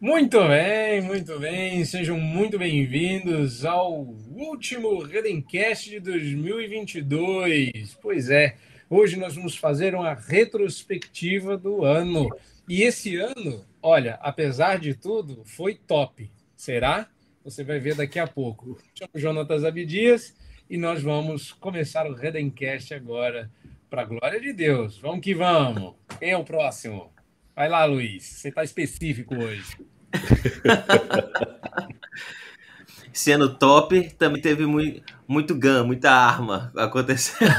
[0.00, 1.84] Muito bem, muito bem.
[1.84, 7.98] Sejam muito bem-vindos ao último Redencast de 2022.
[8.00, 8.54] Pois é,
[8.88, 12.28] hoje nós vamos fazer uma retrospectiva do ano.
[12.68, 16.30] E esse ano, olha, apesar de tudo, foi top.
[16.54, 17.08] Será?
[17.42, 18.78] Você vai ver daqui a pouco.
[18.94, 20.32] Chamo Jonatas Abidias
[20.70, 23.50] e nós vamos começar o Redencast agora,
[23.90, 24.96] para a glória de Deus.
[24.96, 25.96] Vamos que vamos.
[26.20, 27.17] Quem é o próximo?
[27.58, 28.22] Vai lá, Luiz.
[28.22, 29.76] Você está específico hoje.
[33.12, 37.50] Sendo top, também teve muito, muito gun, muita arma acontecendo.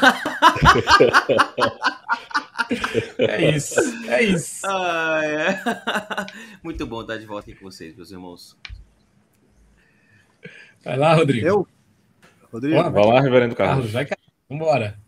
[3.18, 4.68] É isso, é isso.
[4.68, 5.60] Ah, é.
[6.64, 8.56] Muito bom estar de volta aqui com vocês, meus irmãos.
[10.86, 11.48] Vai lá, Rodrigo.
[11.48, 11.68] Eu?
[12.52, 12.92] Rodrigo?
[12.92, 13.92] Vai lá, reverendo Carlos.
[13.92, 15.00] Carlos, vai, Vambora.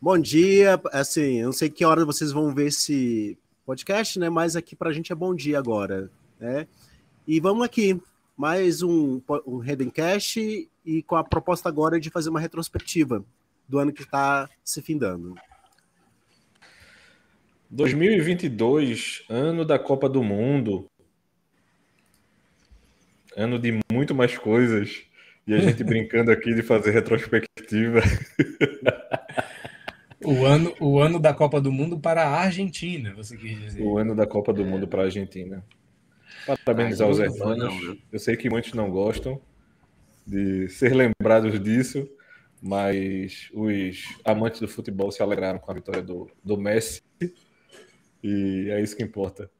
[0.00, 0.80] Bom dia.
[0.92, 4.28] Assim, eu não sei que hora vocês vão ver esse podcast, né?
[4.28, 6.66] Mas aqui pra gente é bom dia agora, né?
[7.26, 8.00] E vamos aqui,
[8.36, 13.24] mais um, um Redencast e com a proposta agora de fazer uma retrospectiva
[13.68, 15.34] do ano que está se findando.
[17.70, 20.86] 2022, ano da Copa do Mundo.
[23.36, 25.04] Ano de muito mais coisas.
[25.46, 28.00] E a gente brincando aqui de fazer retrospectiva.
[30.24, 33.82] O ano, o ano da Copa do Mundo para a Argentina, você quis dizer.
[33.82, 35.64] O ano da Copa do Mundo para a Argentina.
[36.64, 37.98] Parabéns aos hermanos.
[38.10, 39.40] Eu sei que muitos não gostam
[40.26, 42.08] de ser lembrados disso,
[42.60, 47.02] mas os amantes do futebol se alegraram com a vitória do, do Messi.
[48.22, 49.50] E é isso que importa.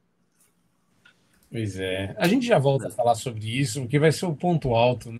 [1.51, 2.15] Pois é.
[2.17, 5.19] A gente já volta a falar sobre isso, porque vai ser o ponto alto, né?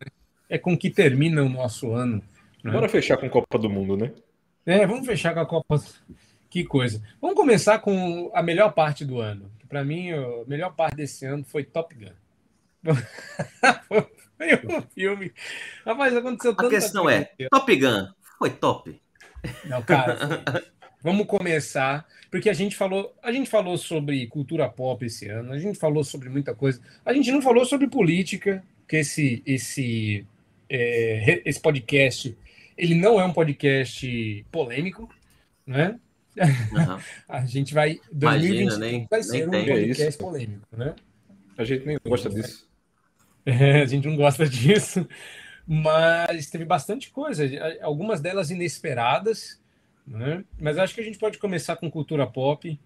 [0.49, 2.23] É com que termina o nosso ano.
[2.64, 2.71] Né?
[2.71, 4.11] Bora fechar com a Copa do Mundo, né?
[4.66, 5.83] É, vamos fechar com a Copa.
[6.50, 7.02] Que coisa.
[7.19, 9.52] Vamos começar com a melhor parte do ano.
[9.67, 12.14] Para mim, a melhor parte desse ano foi Top Gun.
[14.38, 15.33] foi um filme.
[15.86, 18.08] Rapaz, aconteceu tanta A questão é: Top Gun
[18.43, 19.02] foi top?
[19.65, 20.43] Não, cara.
[21.02, 25.60] vamos começar, porque a gente falou, a gente falou sobre cultura pop esse ano, a
[25.60, 26.82] gente falou sobre muita coisa.
[27.05, 30.27] A gente não falou sobre política, que esse esse
[30.70, 32.37] é, esse podcast
[32.78, 35.10] ele não é um podcast polêmico,
[35.66, 36.00] né?
[36.38, 37.00] Uhum.
[37.30, 38.00] a gente vai.
[38.11, 40.95] 2020 nem, vai ser nem um podcast é polêmico, né?
[41.58, 42.72] A gente nem gosta disso.
[43.45, 45.06] É, a gente não gosta disso,
[45.67, 47.44] mas teve bastante coisa,
[47.82, 49.61] algumas delas inesperadas,
[50.08, 50.45] né?
[50.58, 52.80] Mas acho que a gente pode começar com cultura pop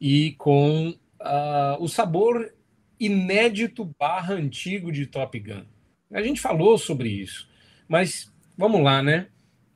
[0.00, 0.88] e com
[1.20, 2.54] uh, o sabor
[2.98, 5.66] inédito barra antigo de Top Gun.
[6.10, 7.46] A gente falou sobre isso,
[7.86, 9.28] mas vamos lá, né?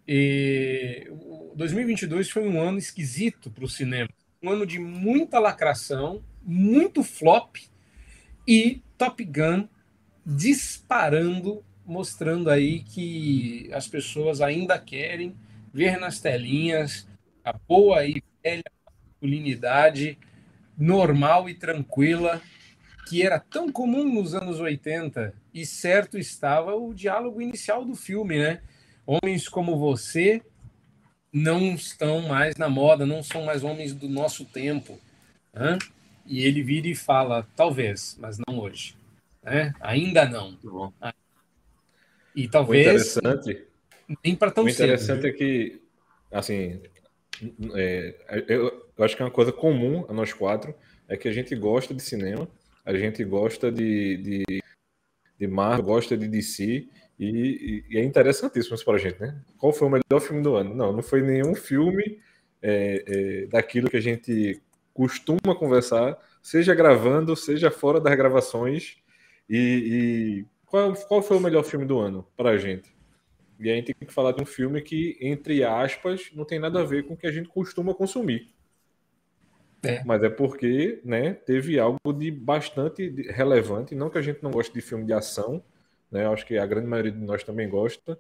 [0.06, 1.10] E
[1.54, 4.09] 2022 foi um ano esquisito para o cinema,
[4.42, 7.56] um ano de muita lacração, muito flop
[8.47, 9.66] e Top Gun
[10.25, 15.34] disparando, mostrando aí que as pessoas ainda querem
[15.72, 17.06] ver nas telinhas
[17.44, 20.19] a boa e velha masculinidade
[20.76, 22.41] normal e tranquila
[23.09, 28.39] que era tão comum nos anos 80 e certo estava o diálogo inicial do filme,
[28.39, 28.61] né?
[29.06, 30.43] Homens como você
[31.33, 35.00] não estão mais na moda, não são mais homens do nosso tempo.
[35.55, 35.78] Né?
[36.27, 38.95] E ele vira e fala, talvez, mas não hoje.
[39.43, 39.72] Né?
[39.81, 40.59] Ainda não.
[42.34, 42.87] E talvez.
[42.87, 43.65] O interessante,
[44.22, 45.81] nem para tão o interessante cedo, é que,
[46.31, 46.83] assim,
[47.72, 48.15] é,
[48.47, 50.75] eu, eu acho que é uma coisa comum a nós quatro
[51.09, 52.47] é que a gente gosta de cinema,
[52.84, 54.62] a gente gosta de, de,
[55.38, 56.88] de Marvel, gosta de DC,
[57.19, 59.41] e, e, é interessantíssimo isso para a gente, né?
[59.58, 60.74] Qual foi o melhor filme do ano?
[60.74, 62.19] Não, não foi nenhum filme
[62.62, 64.60] é, é, daquilo que a gente
[64.92, 68.97] costuma conversar, seja gravando, seja fora das gravações.
[69.48, 72.94] E, e qual, qual foi o melhor filme do ano para a gente?
[73.58, 76.80] E a gente tem que falar de um filme que, entre aspas, não tem nada
[76.80, 78.54] a ver com o que a gente costuma consumir.
[79.86, 80.02] É.
[80.04, 83.94] Mas é porque né, teve algo de bastante relevante.
[83.94, 85.62] Não que a gente não goste de filme de ação,
[86.10, 86.27] né?
[86.27, 88.18] Acho que a grande maioria de nós também gosta,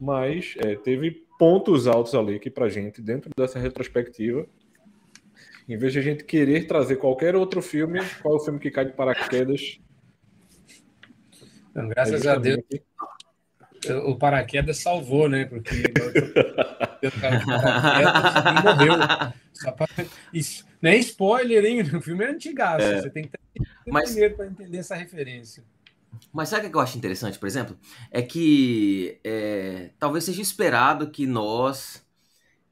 [0.00, 4.46] mas é, teve pontos altos ali que para gente, dentro dessa retrospectiva,
[5.68, 8.70] em vez de a gente querer trazer qualquer outro filme, qual é o filme que
[8.70, 9.78] cai de paraquedas?
[11.74, 12.62] Não, graças é a Deus.
[14.04, 15.44] O paraquedas salvou, né?
[15.44, 15.70] Porque
[18.64, 18.98] morreu.
[19.76, 19.88] Pra...
[20.32, 20.64] Isso.
[20.80, 21.82] Não é spoiler, hein?
[21.96, 22.84] O filme é antigaço.
[22.84, 23.02] É.
[23.02, 23.40] Você tem que ter
[23.86, 24.10] Mas...
[24.10, 25.64] primeiro para entender essa referência.
[26.32, 27.76] Mas sabe o que eu acho interessante, por exemplo?
[28.10, 32.04] É que é, talvez seja esperado que nós,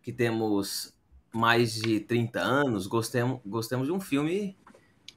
[0.00, 0.94] que temos
[1.32, 4.56] mais de 30 anos, gostemos, gostemos de um filme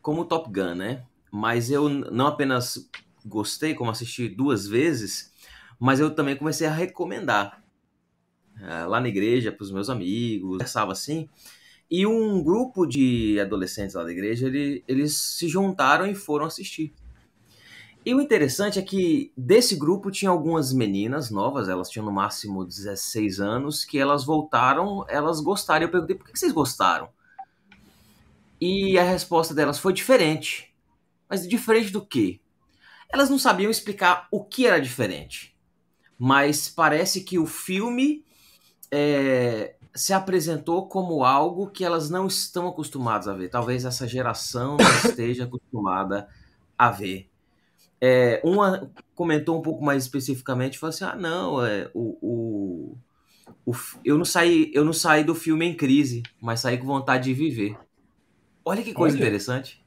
[0.02, 1.04] como Top Gun, né?
[1.36, 2.90] mas eu não apenas
[3.26, 5.34] gostei, como assisti duas vezes,
[5.78, 7.62] mas eu também comecei a recomendar
[8.60, 11.30] lá na igreja para os meus amigos, conversava assim.
[11.90, 16.94] E um grupo de adolescentes lá da igreja, ele, eles se juntaram e foram assistir.
[18.06, 22.64] E o interessante é que desse grupo tinha algumas meninas novas, elas tinham no máximo
[22.64, 25.86] 16 anos, que elas voltaram, elas gostaram.
[25.86, 27.10] Eu perguntei por que vocês gostaram?
[28.60, 30.74] E a resposta delas foi diferente.
[31.30, 32.40] Mas diferente do quê?
[33.12, 35.56] Elas não sabiam explicar o que era diferente.
[36.18, 38.25] Mas parece que o filme
[38.98, 43.50] é, se apresentou como algo que elas não estão acostumadas a ver.
[43.50, 46.30] Talvez essa geração não esteja acostumada
[46.78, 47.30] a ver.
[48.00, 52.98] É, uma comentou um pouco mais especificamente, falou assim: ah, não, é, o, o,
[53.66, 57.26] o, eu, não saí, eu não saí do filme em crise, mas saí com vontade
[57.26, 57.78] de viver.
[58.64, 59.26] Olha que coisa Olha.
[59.26, 59.84] interessante.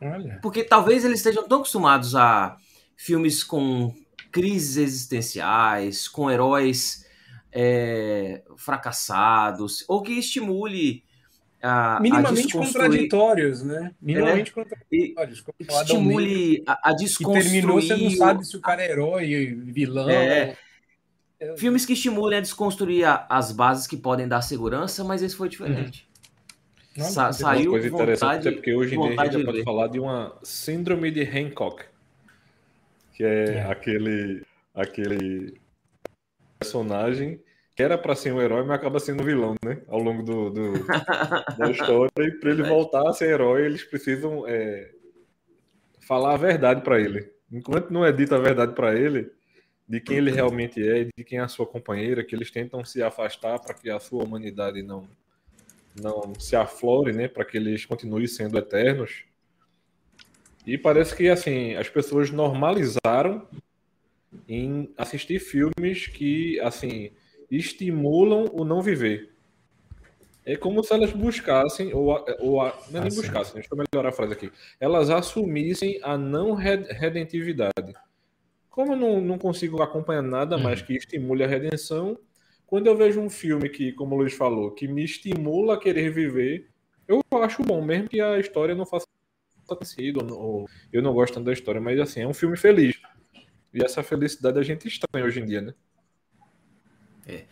[0.00, 0.38] Olha.
[0.40, 2.56] Porque talvez eles estejam tão acostumados a
[2.96, 3.94] filmes com
[4.32, 7.03] crises existenciais, com heróis
[7.54, 11.04] é, fracassados, ou que estimule
[11.62, 13.92] a, minimamente a contraditórios, né?
[14.02, 15.44] Minimamente é, contraditórios.
[15.60, 17.46] Estimule a, a desconstruir.
[17.46, 20.10] E terminou, você não sabe se o cara é herói, vilão.
[20.10, 20.56] É.
[21.38, 21.56] é.
[21.56, 25.48] Filmes que estimulem a desconstruir a, as bases que podem dar segurança, mas esse foi
[25.48, 26.08] diferente.
[26.96, 27.04] Uhum.
[27.04, 29.88] Sa saiu uma coisa interessante é porque hoje em dia a gente já pode falar
[29.88, 31.84] de uma síndrome de Hancock,
[33.14, 33.62] que é, é.
[33.64, 34.42] aquele
[34.72, 35.60] aquele
[36.64, 37.40] personagem
[37.76, 39.82] que era para ser um herói, mas acaba sendo um vilão, né?
[39.88, 40.72] Ao longo do, do
[41.58, 42.10] da história.
[42.20, 44.92] E para ele voltar a ser herói, eles precisam é,
[46.06, 47.28] falar a verdade para ele.
[47.50, 49.28] Enquanto não é dita a verdade para ele,
[49.88, 53.02] de quem ele realmente é, de quem é a sua companheira, que eles tentam se
[53.02, 55.08] afastar para que a sua humanidade não
[56.00, 57.28] não se aflore, né?
[57.28, 59.24] Para que eles continuem sendo eternos.
[60.66, 63.46] E parece que assim as pessoas normalizaram
[64.48, 67.10] em assistir filmes que assim
[67.50, 69.32] estimulam o não viver.
[70.46, 72.08] É como se elas buscassem, ou,
[72.40, 74.52] ou não é nem ah, buscassem, deixa eu melhorar a frase aqui.
[74.78, 77.94] Elas assumissem a não redentividade.
[78.68, 80.86] Como eu não, não consigo acompanhar nada mais uhum.
[80.86, 82.18] que estimule a redenção,
[82.66, 86.10] quando eu vejo um filme que, como o Luiz falou, que me estimula a querer
[86.10, 86.68] viver,
[87.06, 89.06] eu acho bom, mesmo que a história não faça
[89.82, 93.00] sentido, ou eu não gosto tanto da história, mas assim, é um filme feliz.
[93.74, 95.74] E essa felicidade a gente estranha hoje em dia, né?
[97.26, 97.44] É.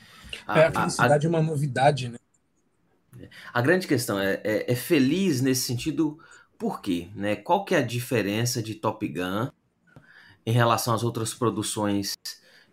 [0.47, 2.19] A, é, a felicidade a, a, é uma novidade, né?
[3.53, 6.19] A grande questão é, é, é, feliz nesse sentido,
[6.57, 7.09] por quê?
[7.15, 7.37] Né?
[7.37, 9.51] Qual que é a diferença de Top Gun
[10.47, 12.15] em relação às outras produções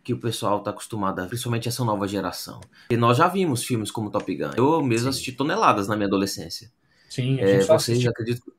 [0.03, 2.61] que o pessoal está acostumado a principalmente essa nova geração?
[2.89, 4.51] E nós já vimos filmes como Top Gun.
[4.55, 5.09] Eu mesmo Sim.
[5.09, 6.71] assisti toneladas na minha adolescência.
[7.09, 8.53] Sim, a gente é, vocês já acredito.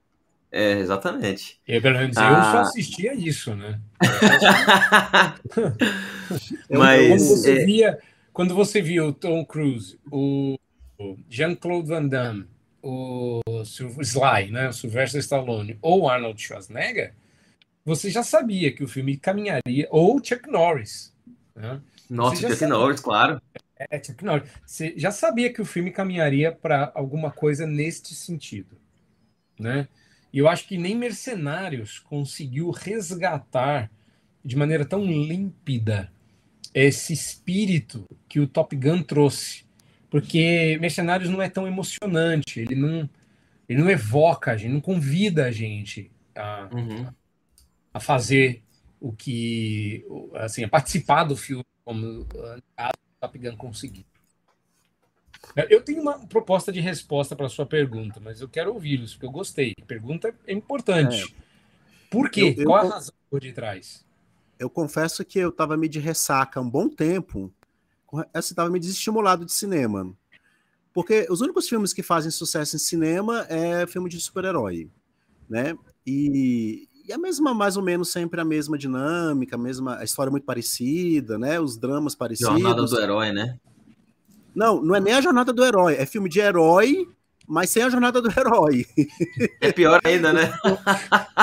[0.53, 1.61] É, exatamente.
[1.67, 2.29] Eu, pelo menos, ah...
[2.29, 3.81] eu só assistia isso, né?
[6.69, 7.65] Mas quando você é...
[7.65, 7.99] via
[8.33, 10.57] quando você viu o Tom Cruise, o
[11.29, 12.47] Jean-Claude Van Damme,
[12.83, 17.15] o Sly, né, o Sylvester Stallone, ou Arnold Schwarzenegger,
[17.85, 21.13] você já sabia que o filme caminharia, ou Chuck Norris.
[21.55, 21.81] Né?
[22.09, 23.43] Nossa, Chuck sabia, Norris, claro.
[23.79, 24.49] É, Chuck Norris.
[24.65, 28.77] Você já sabia que o filme caminharia para alguma coisa neste sentido.
[29.59, 29.89] Né?
[30.33, 33.91] E eu acho que nem Mercenários conseguiu resgatar
[34.45, 36.13] de maneira tão límpida
[36.73, 39.65] esse espírito que o Top Gun trouxe.
[40.09, 43.09] Porque Mercenários não é tão emocionante, ele não,
[43.69, 47.07] ele não evoca a gente, não convida a gente a, uhum.
[47.95, 48.63] a fazer
[49.01, 50.05] o que.
[50.35, 52.27] assim, a participar do filme como
[52.77, 52.91] a
[53.21, 54.05] Top Gun conseguiu.
[55.69, 59.27] Eu tenho uma proposta de resposta para a sua pergunta, mas eu quero ouvi-los, porque
[59.27, 59.75] eu gostei.
[59.81, 61.25] A pergunta é importante.
[61.25, 61.51] É.
[62.11, 62.55] Por quê?
[62.57, 64.05] Eu, eu, Qual a razão por detrás?
[64.61, 67.51] eu confesso que eu estava meio de ressaca há um bom tempo,
[68.35, 70.15] assim, estava meio desestimulado de cinema.
[70.93, 74.91] Porque os únicos filmes que fazem sucesso em cinema é filme de super-herói,
[75.49, 75.75] né?
[76.07, 80.31] E, e a mesma, mais ou menos, sempre a mesma dinâmica, a mesma a história
[80.31, 81.59] muito parecida, né?
[81.59, 82.53] Os dramas parecidos.
[82.53, 83.59] Jornada do herói, né?
[84.61, 87.09] Não, não é nem a jornada do herói, é filme de herói,
[87.49, 88.85] mas sem a jornada do herói.
[89.59, 90.53] É pior ainda, né?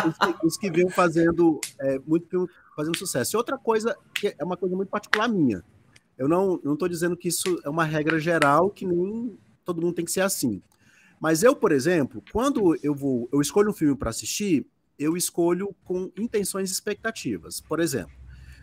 [0.06, 3.36] os, os que vêm fazendo é, muito filme fazendo sucesso.
[3.36, 5.64] E outra coisa, que é uma coisa muito particular minha.
[6.16, 10.06] Eu não estou dizendo que isso é uma regra geral, que nem todo mundo tem
[10.06, 10.62] que ser assim.
[11.20, 14.64] Mas eu, por exemplo, quando eu vou, eu escolho um filme para assistir,
[15.00, 17.62] eu escolho com intenções e expectativas.
[17.62, 18.14] Por exemplo,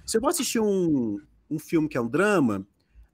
[0.07, 1.19] se eu vou assistir um,
[1.51, 2.65] um filme que é um drama,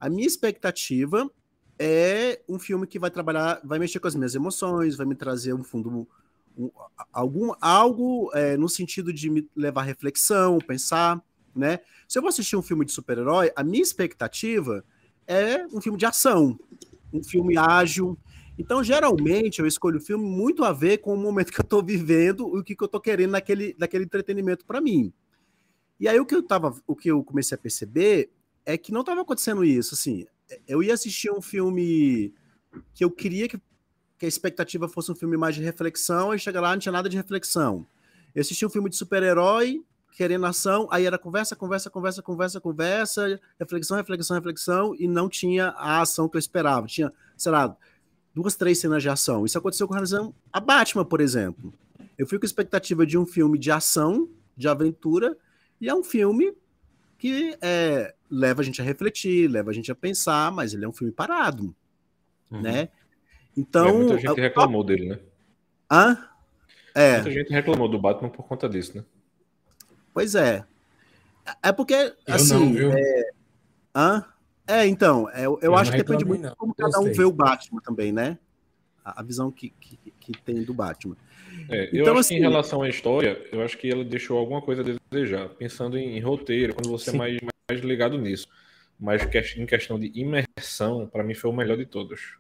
[0.01, 1.31] a minha expectativa
[1.79, 5.53] é um filme que vai trabalhar, vai mexer com as minhas emoções, vai me trazer
[5.53, 6.09] um fundo
[6.57, 6.71] um,
[7.13, 11.23] algum algo é, no sentido de me levar a reflexão, pensar,
[11.55, 11.81] né?
[12.09, 14.85] Se eu vou assistir um filme de super-herói, a minha expectativa
[15.27, 16.59] é um filme de ação,
[17.13, 18.19] um filme ágil.
[18.59, 21.83] Então, geralmente, eu escolho o filme muito a ver com o momento que eu estou
[21.83, 25.13] vivendo e o que, que eu estou querendo naquele, naquele entretenimento para mim.
[25.99, 28.31] E aí o que eu tava, o que eu comecei a perceber
[28.71, 29.95] é que não estava acontecendo isso.
[29.95, 30.27] Assim,
[30.67, 32.33] eu ia assistir um filme
[32.95, 33.61] que eu queria que,
[34.19, 37.09] que a expectativa fosse um filme mais de reflexão, e chega lá não tinha nada
[37.09, 37.87] de reflexão.
[38.35, 39.83] Eu assisti um filme de super-herói,
[40.17, 45.69] querendo ação, aí era conversa, conversa, conversa, conversa, conversa, reflexão, reflexão, reflexão, e não tinha
[45.71, 46.87] a ação que eu esperava.
[46.87, 47.77] Tinha, sei lá,
[48.35, 49.45] duas, três cenas de ação.
[49.45, 51.73] Isso aconteceu com relação a Batman, por exemplo.
[52.19, 55.37] Eu fui com a expectativa de um filme de ação, de aventura,
[55.81, 56.53] e é um filme
[57.19, 60.89] que é, leva a gente a refletir, leva a gente a pensar, mas ele é
[60.89, 61.75] um filme parado,
[62.51, 62.61] uhum.
[62.61, 62.89] né?
[63.57, 63.89] Então...
[63.89, 65.19] É, muita gente reclamou dele, né?
[65.91, 66.29] Hã?
[66.95, 67.15] É.
[67.17, 69.05] Muita gente reclamou do Batman por conta disso, né?
[70.15, 70.65] Pois é.
[71.63, 72.55] É porque, assim...
[72.55, 72.93] Não, viu?
[72.93, 73.31] É...
[73.95, 74.25] Hã?
[74.71, 77.33] É, então, é, eu, eu acho que depende muito de como cada um vê o
[77.33, 78.39] Batman também, né?
[79.05, 81.17] A, a visão que, que, que, tem do Batman.
[81.69, 84.05] É, eu então, acho assim, que em assim, relação à história, eu acho que ela
[84.05, 85.49] deixou alguma coisa a desejar.
[85.49, 88.49] Pensando em, em roteiro, quando você é mais, mais ligado nisso.
[88.99, 89.23] Mas
[89.57, 92.39] em questão de imersão, para mim foi o melhor de todos.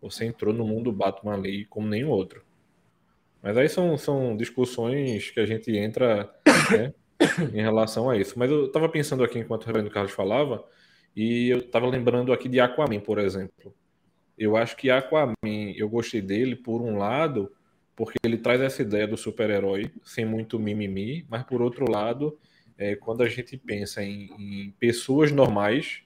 [0.00, 2.44] Você entrou no mundo Batman ali como nenhum outro.
[3.42, 6.30] Mas aí são, são discussões que a gente entra
[6.70, 6.94] né,
[7.52, 8.38] em relação a isso.
[8.38, 10.64] Mas eu estava pensando aqui enquanto o Reverendo Carlos falava,
[11.16, 13.74] e eu estava lembrando aqui de Aquaman, por exemplo.
[14.38, 15.34] Eu acho que Aquaman,
[15.74, 17.50] eu gostei dele, por um lado,
[17.96, 22.38] porque ele traz essa ideia do super-herói sem muito mimimi, mas por outro lado,
[22.80, 26.00] é, quando a gente pensa em, em pessoas normais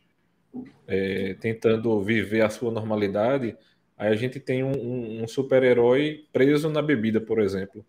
[0.89, 3.57] é, tentando viver a sua normalidade,
[3.97, 7.87] aí a gente tem um, um super-herói preso na bebida, por exemplo.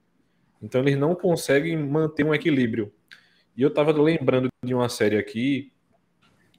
[0.61, 2.93] Então eles não conseguem manter um equilíbrio.
[3.57, 5.73] E eu estava lembrando de uma série aqui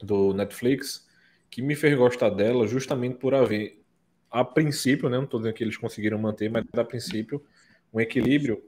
[0.03, 1.07] do Netflix
[1.49, 3.81] que me fez gostar dela justamente por haver
[4.29, 7.41] a princípio, né, não estou dizendo que eles conseguiram manter, mas a princípio,
[7.95, 8.65] um equilíbrio,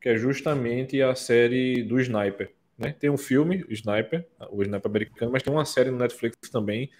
[0.00, 2.52] que é justamente a série do Sniper.
[2.82, 2.94] Né?
[2.98, 6.90] Tem um filme, Sniper, o Sniper americano, mas tem uma série no Netflix também,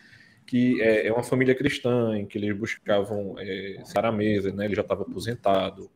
[0.46, 4.64] que é, é uma família cristã, em que eles buscavam é, estar à mesa, né?
[4.64, 5.90] ele já estava aposentado,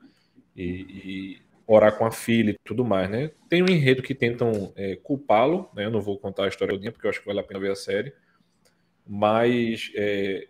[0.56, 3.10] e, e, orar com a filha e tudo mais.
[3.10, 3.30] Né?
[3.48, 5.84] Tem um enredo que tentam é, culpá-lo, né?
[5.84, 7.60] eu não vou contar a história do dia, porque eu acho que vale a pena
[7.60, 8.12] ver a série,
[9.06, 10.48] mas é,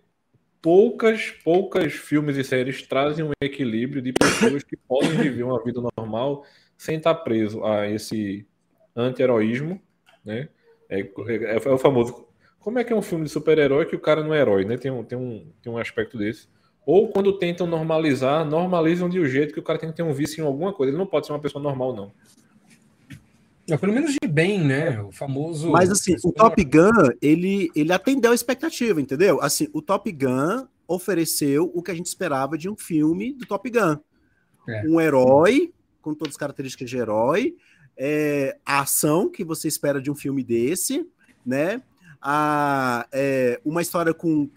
[0.61, 5.81] poucas, poucas filmes e séries trazem um equilíbrio de pessoas que podem viver uma vida
[5.97, 6.45] normal
[6.77, 8.47] sem estar preso a esse
[8.97, 9.81] anti-heroísmo,
[10.25, 10.49] né?
[10.89, 12.27] É, é, é, o famoso.
[12.61, 14.77] Como é que é um filme de super-herói que o cara não é herói, né?
[14.77, 16.49] Tem um, tem, um, tem um aspecto desse.
[16.85, 20.13] Ou quando tentam normalizar, normalizam de um jeito que o cara tem que ter um
[20.13, 20.91] vício em alguma coisa.
[20.91, 22.13] Ele não pode ser uma pessoa normal, não.
[23.69, 25.01] É, pelo menos de bem, né?
[25.03, 25.71] O famoso.
[25.71, 29.41] Mas assim, o Top Gun, ele, ele atendeu a expectativa, entendeu?
[29.43, 33.69] Assim, o Top Gun ofereceu o que a gente esperava de um filme do Top
[33.69, 33.99] Gun.
[34.69, 34.83] É.
[34.87, 37.57] Um herói, com todas as características de herói,
[37.97, 41.07] é, a ação que você espera de um filme desse,
[41.45, 41.83] né?
[42.21, 44.51] A, é, uma história com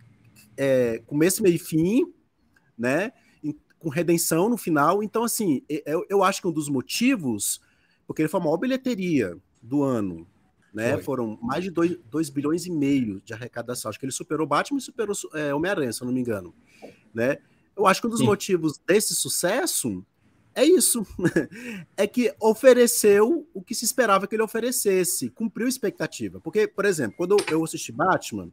[0.58, 2.13] é, começo, meio e fim,
[2.77, 3.12] né?
[3.79, 5.01] Com redenção no final.
[5.01, 7.62] Então, assim, eu, eu acho que um dos motivos
[8.10, 10.27] porque ele foi a maior bilheteria do ano.
[10.74, 10.98] Né?
[10.98, 13.88] Foram mais de 2 bilhões e meio de arrecadação.
[13.88, 16.51] Acho que ele superou Batman e superou é, Homem-Aranha, se eu não me engano.
[17.13, 17.38] Né?
[17.77, 18.25] Eu acho que um dos Sim.
[18.25, 20.03] motivos desse sucesso
[20.60, 21.06] é isso.
[21.96, 26.39] é que ofereceu o que se esperava que ele oferecesse, cumpriu a expectativa.
[26.39, 28.50] Porque, por exemplo, quando eu assisti Batman,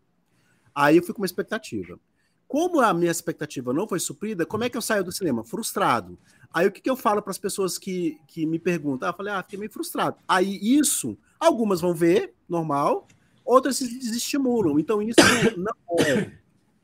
[0.74, 1.98] aí eu fui com uma expectativa.
[2.46, 5.44] Como a minha expectativa não foi suprida, como é que eu saio do cinema?
[5.44, 6.16] Frustrado.
[6.52, 9.08] Aí o que, que eu falo para as pessoas que, que me perguntam?
[9.08, 10.16] Ah, eu falei, ah, fiquei meio frustrado.
[10.28, 13.08] Aí isso, algumas vão ver, normal,
[13.44, 14.78] outras se desestimulam.
[14.78, 15.18] Então isso
[15.56, 16.32] não é,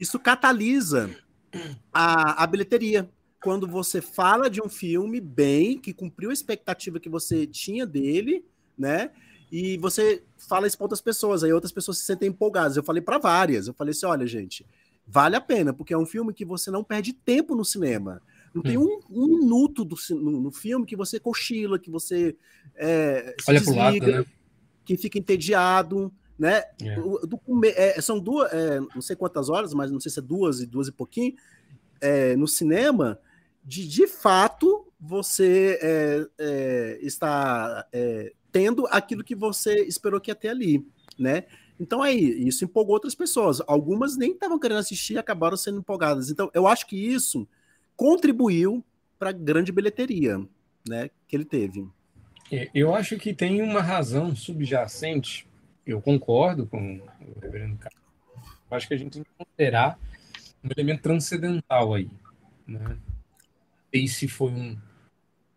[0.01, 1.09] isso catalisa
[1.93, 3.09] a, a bilheteria.
[3.43, 8.45] Quando você fala de um filme bem, que cumpriu a expectativa que você tinha dele,
[8.79, 9.11] né?
[9.51, 12.77] E você fala isso para outras pessoas, aí outras pessoas se sentem empolgadas.
[12.77, 13.67] Eu falei para várias.
[13.67, 14.65] Eu falei assim: olha, gente,
[15.07, 18.23] vale a pena, porque é um filme que você não perde tempo no cinema.
[18.55, 19.01] Não tem hum.
[19.11, 22.37] um, um minuto do, no, no, filme que você cochila, que você
[22.77, 24.27] é, Olha desliga, lado, né?
[24.85, 26.63] que fica entediado, né?
[26.81, 26.95] É.
[26.95, 30.23] Do, do, é, são duas, é, não sei quantas horas, mas não sei se é
[30.23, 31.35] duas e duas e pouquinho,
[32.01, 33.19] é, no cinema,
[33.65, 35.79] de de fato você
[36.39, 37.87] é, está
[38.51, 40.87] tendo aquilo que você esperou que ia ter ali,
[41.19, 41.45] né?
[41.81, 43.61] Então aí, isso empolgou outras pessoas.
[43.67, 46.31] Algumas nem estavam querendo assistir e acabaram sendo empolgadas.
[46.31, 47.49] Então, eu acho que isso
[47.97, 48.85] contribuiu
[49.19, 50.39] para grande bilheteria,
[50.89, 51.89] né, que ele teve.
[52.53, 55.47] É, eu acho que tem uma razão subjacente.
[55.85, 58.01] Eu concordo com o reverendo Carlos.
[58.71, 59.99] Acho que a gente tem que considerar
[60.63, 62.09] um elemento transcendental aí.
[62.67, 62.97] Né?
[63.93, 64.77] Sei se foi um,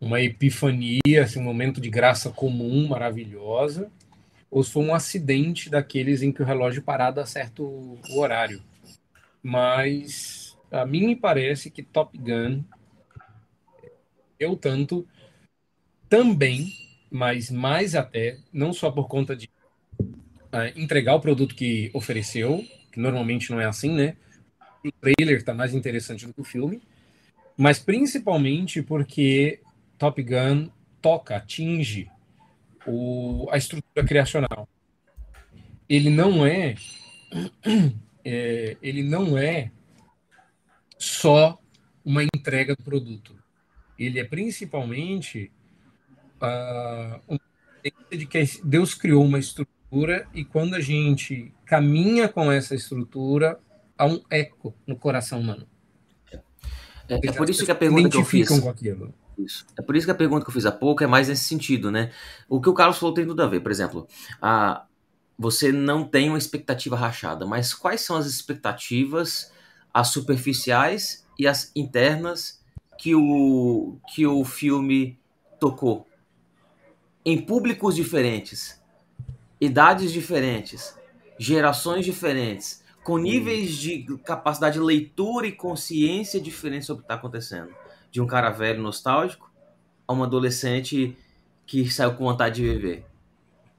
[0.00, 3.90] uma epifania, assim, um momento de graça comum, maravilhosa,
[4.50, 8.62] ou se foi um acidente daqueles em que o relógio parado a certo horário.
[9.42, 12.62] Mas a mim me parece que Top Gun,
[14.38, 15.06] eu tanto,
[16.08, 16.72] também,
[17.10, 19.48] mas mais até, não só por conta de
[19.98, 24.16] uh, entregar o produto que ofereceu, que normalmente não é assim, né?
[24.84, 26.80] O trailer está mais interessante do que o filme,
[27.56, 29.60] mas principalmente porque
[29.98, 30.68] Top Gun
[31.00, 32.10] toca, atinge
[32.86, 34.68] o, a estrutura criacional.
[35.88, 36.74] Ele não é,
[38.24, 39.70] é, ele não é
[40.98, 41.58] só
[42.04, 43.36] uma entrega do produto.
[43.98, 45.50] Ele é principalmente
[46.40, 47.40] uh, uma
[48.10, 53.60] de que Deus criou uma estrutura e quando a gente caminha com essa estrutura,
[53.96, 55.66] há um eco no coração humano.
[57.08, 58.48] É, é por isso que a pergunta que eu fiz.
[58.48, 59.14] Com aquilo.
[59.38, 59.66] Isso.
[59.78, 61.90] É por isso que a pergunta que eu fiz há pouco é mais nesse sentido,
[61.90, 62.10] né?
[62.48, 63.60] O que o Carlos falou tem tudo a ver.
[63.60, 64.08] Por exemplo,
[64.40, 64.86] a,
[65.38, 69.52] você não tem uma expectativa rachada, mas quais são as expectativas,
[69.92, 72.62] as superficiais e as internas
[72.98, 75.18] que o, que o filme
[75.60, 76.06] tocou?
[77.24, 78.80] Em públicos diferentes,
[79.60, 80.96] idades diferentes,
[81.38, 87.14] gerações diferentes, com níveis de capacidade de leitura e consciência diferentes sobre o que está
[87.14, 87.72] acontecendo
[88.10, 89.48] de um cara velho nostálgico
[90.08, 91.16] a um adolescente
[91.64, 93.06] que saiu com vontade de viver.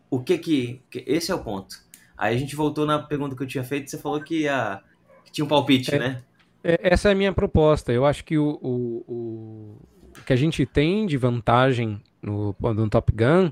[0.09, 0.81] O que que.
[1.05, 1.75] Esse é o ponto.
[2.17, 4.81] Aí a gente voltou na pergunta que eu tinha feito, você falou que, a,
[5.25, 6.23] que tinha um palpite, é, né?
[6.63, 7.91] É, essa é a minha proposta.
[7.91, 9.77] Eu acho que o, o, o,
[10.19, 13.51] o que a gente tem de vantagem no, no Top Gun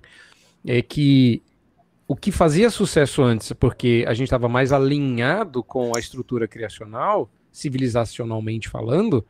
[0.65, 1.43] é que
[2.07, 7.29] o que fazia sucesso antes, porque a gente estava mais alinhado com a estrutura criacional,
[7.51, 9.25] civilizacionalmente falando,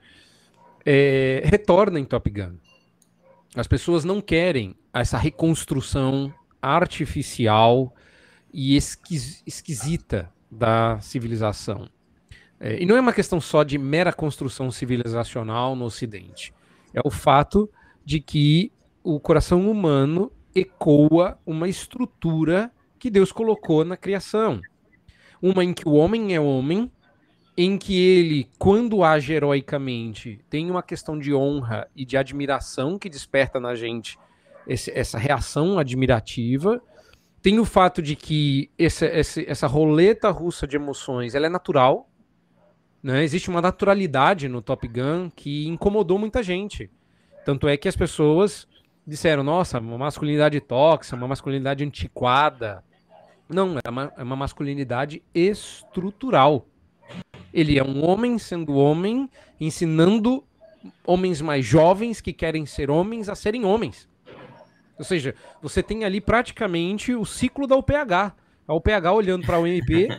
[0.85, 2.57] é, retorna em Top Gun.
[3.55, 7.93] As pessoas não querem essa reconstrução artificial
[8.53, 11.87] e esquis, esquisita da civilização.
[12.59, 16.53] É, e não é uma questão só de mera construção civilizacional no Ocidente.
[16.93, 17.69] É o fato
[18.03, 18.71] de que
[19.03, 24.61] o coração humano ecoa uma estrutura que Deus colocou na criação.
[25.41, 26.89] Uma em que o homem é homem
[27.57, 33.09] em que ele, quando age heroicamente, tem uma questão de honra e de admiração que
[33.09, 34.17] desperta na gente
[34.67, 36.81] esse, essa reação admirativa.
[37.41, 42.09] Tem o fato de que essa, essa, essa roleta russa de emoções ela é natural.
[43.01, 43.23] Né?
[43.23, 46.89] Existe uma naturalidade no Top Gun que incomodou muita gente.
[47.45, 48.67] Tanto é que as pessoas
[49.05, 52.83] disseram: nossa, uma masculinidade tóxica, uma masculinidade antiquada.
[53.47, 56.65] Não, é uma, é uma masculinidade estrutural
[57.55, 59.29] ele é um homem sendo homem,
[59.61, 60.43] ensinando
[61.05, 64.09] homens mais jovens que querem ser homens a serem homens.
[64.99, 68.35] Ou seja, você tem ali praticamente o ciclo da UPH.
[68.67, 70.09] A UPH olhando para o MP.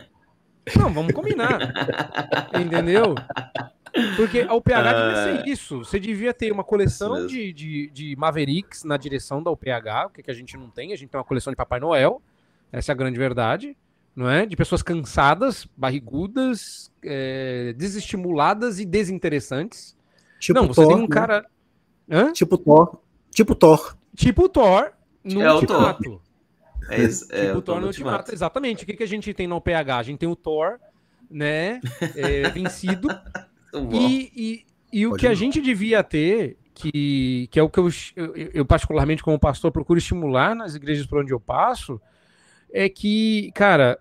[0.75, 1.59] Não, vamos combinar.
[2.59, 3.15] Entendeu?
[4.15, 5.43] Porque a UPH devia ser ah.
[5.47, 5.79] isso.
[5.79, 10.23] Você devia ter uma coleção de, de, de, Mavericks na direção da UPH, o que,
[10.23, 10.93] que a gente não tem.
[10.93, 12.21] A gente tem uma coleção de Papai Noel.
[12.71, 13.75] Essa é a grande verdade
[14.17, 14.47] não é?
[14.47, 19.95] De pessoas cansadas, barrigudas, é, desestimuladas e desinteressantes.
[20.39, 21.07] Tipo não, você Thor, tem um né?
[21.07, 21.45] cara.
[22.09, 22.33] Hã?
[22.33, 22.97] Tipo Thor.
[23.29, 23.95] Tipo Thor.
[24.15, 24.91] Tipo Thor
[25.23, 26.19] no é ultimato.
[26.89, 27.03] É,
[27.45, 28.17] é, tipo Thor no ultimato.
[28.17, 28.33] ultimato.
[28.33, 28.83] Exatamente.
[28.83, 29.97] O que, que a gente tem no PH?
[29.97, 30.79] A gente tem o Thor,
[31.29, 31.79] né?
[32.15, 33.07] É, vencido.
[33.91, 37.89] e, e, e o que a gente devia ter, que, que é o que eu,
[38.15, 41.99] eu, eu, particularmente, como pastor, procuro estimular nas igrejas por onde eu passo,
[42.71, 43.99] é que, cara,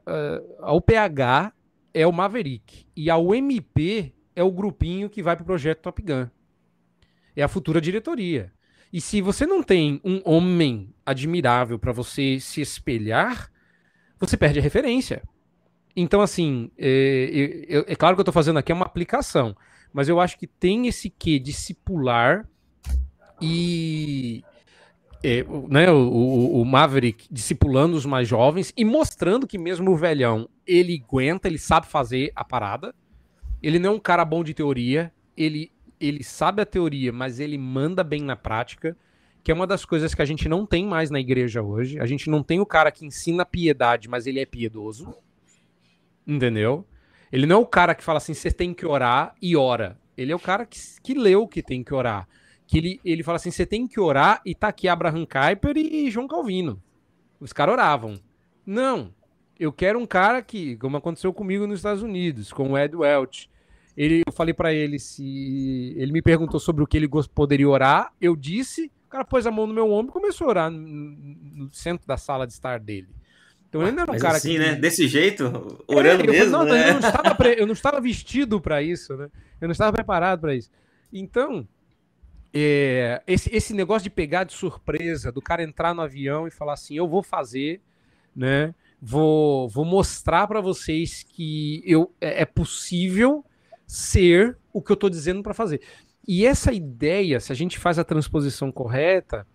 [0.60, 1.52] a UPH
[1.94, 6.02] é o Maverick e a UMP é o grupinho que vai para o projeto Top
[6.02, 6.28] Gun.
[7.34, 8.52] É a futura diretoria.
[8.96, 13.52] E se você não tem um homem admirável para você se espelhar,
[14.18, 15.22] você perde a referência.
[15.94, 19.54] Então, assim, é, é, é claro que eu estou fazendo aqui uma aplicação,
[19.92, 22.48] mas eu acho que tem esse quê discipular
[23.38, 24.42] e
[25.22, 29.96] é, né, o, o, o, Maverick discipulando os mais jovens e mostrando que mesmo o
[29.96, 32.94] velhão, ele aguenta, ele sabe fazer a parada.
[33.62, 37.58] Ele não é um cara bom de teoria, ele, ele sabe a teoria, mas ele
[37.58, 38.96] manda bem na prática,
[39.42, 42.00] que é uma das coisas que a gente não tem mais na igreja hoje.
[42.00, 45.14] A gente não tem o cara que ensina piedade, mas ele é piedoso.
[46.26, 46.86] Entendeu?
[47.30, 49.98] Ele não é o cara que fala assim, você tem que orar e ora.
[50.16, 52.26] Ele é o cara que, que leu que tem que orar
[52.66, 56.10] que ele, ele fala assim: você tem que orar e tá aqui Abraham Kuyper e
[56.10, 56.82] João Calvino.
[57.38, 58.18] Os caras oravam.
[58.64, 59.14] Não,
[59.58, 63.48] eu quero um cara que, como aconteceu comigo nos Estados Unidos, com o Ed Welch.
[63.96, 65.94] Ele, eu falei para ele se.
[65.96, 68.12] Ele me perguntou sobre o que ele poderia orar.
[68.20, 70.78] Eu disse, o cara pôs a mão no meu ombro e começou a orar no,
[70.78, 73.08] no centro da sala de estar dele.
[73.68, 74.58] Então ele era um Mas cara assim, que...
[74.58, 74.74] né?
[74.74, 75.44] Desse jeito,
[75.88, 76.90] é, orando é, mesmo, não, né?
[76.90, 77.54] eu, não estava pre...
[77.58, 79.28] eu não estava vestido para isso, né?
[79.60, 80.70] Eu não estava preparado para isso.
[81.12, 81.66] Então,
[82.52, 86.74] é, esse, esse negócio de pegar de surpresa, do cara entrar no avião e falar
[86.74, 87.80] assim, eu vou fazer,
[88.34, 88.74] né?
[89.00, 93.44] Vou, vou mostrar para vocês que eu, é, é possível
[93.86, 95.80] ser o que eu estou dizendo para fazer.
[96.26, 99.46] E essa ideia, se a gente faz a transposição correta,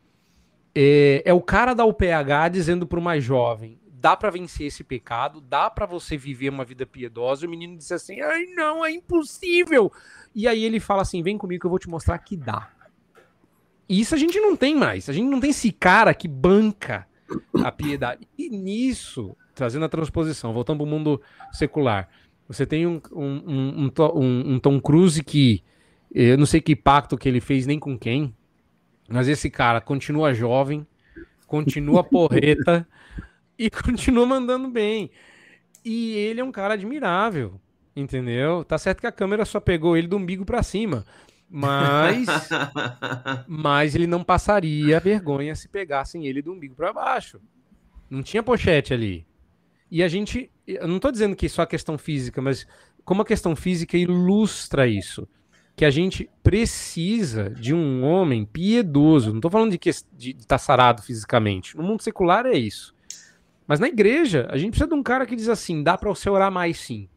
[0.74, 4.84] é, é o cara da UPH dizendo para o mais jovem: dá para vencer esse
[4.84, 7.44] pecado, dá para você viver uma vida piedosa.
[7.44, 9.92] E o menino diz assim: ai, não, é impossível.
[10.34, 12.70] E aí ele fala assim: vem comigo que eu vou te mostrar que dá.
[13.88, 15.10] E isso a gente não tem mais.
[15.10, 17.06] A gente não tem esse cara que banca
[17.64, 18.26] a piedade.
[18.38, 22.10] E nisso, trazendo a transposição, voltando para o mundo secular,
[22.52, 25.64] você tem um, um, um, um, Tom Cruise que
[26.12, 28.36] eu não sei que pacto que ele fez nem com quem,
[29.08, 30.86] mas esse cara continua jovem,
[31.48, 32.86] continua porreta
[33.58, 35.10] e continua mandando bem.
[35.84, 37.60] E ele é um cara admirável,
[37.96, 38.66] entendeu?
[38.66, 41.06] Tá certo que a câmera só pegou ele do umbigo para cima,
[41.50, 42.28] mas
[43.48, 47.40] mas ele não passaria vergonha se pegassem ele do umbigo para baixo.
[48.10, 49.26] Não tinha pochete ali.
[49.92, 52.66] E a gente, eu não estou dizendo que só a questão física, mas
[53.04, 55.28] como a questão física ilustra isso,
[55.76, 59.32] que a gente precisa de um homem piedoso.
[59.32, 61.76] Não estou falando de, estar tá sarado fisicamente.
[61.76, 62.96] No mundo secular é isso.
[63.68, 66.30] Mas na igreja, a gente precisa de um cara que diz assim: dá para você
[66.30, 67.10] orar mais sim.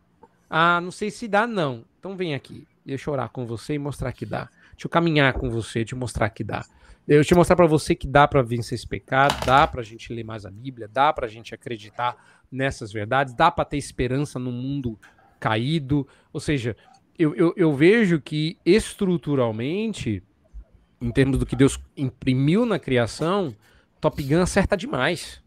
[0.49, 1.85] Ah, não sei se dá, não.
[1.99, 4.49] Então vem aqui, deixa eu orar com você e mostrar que dá.
[4.73, 6.65] Deixa eu caminhar com você, te mostrar que dá.
[7.07, 10.13] Eu te mostrar para você que dá para vencer esse pecado, dá para a gente
[10.13, 12.17] ler mais a Bíblia, dá para a gente acreditar
[12.51, 14.99] nessas verdades, dá para ter esperança no mundo
[15.39, 16.09] caído.
[16.33, 16.75] Ou seja,
[17.19, 20.23] eu, eu, eu vejo que estruturalmente,
[21.01, 23.55] em termos do que Deus imprimiu na criação,
[24.01, 25.43] Top Gun acerta demais.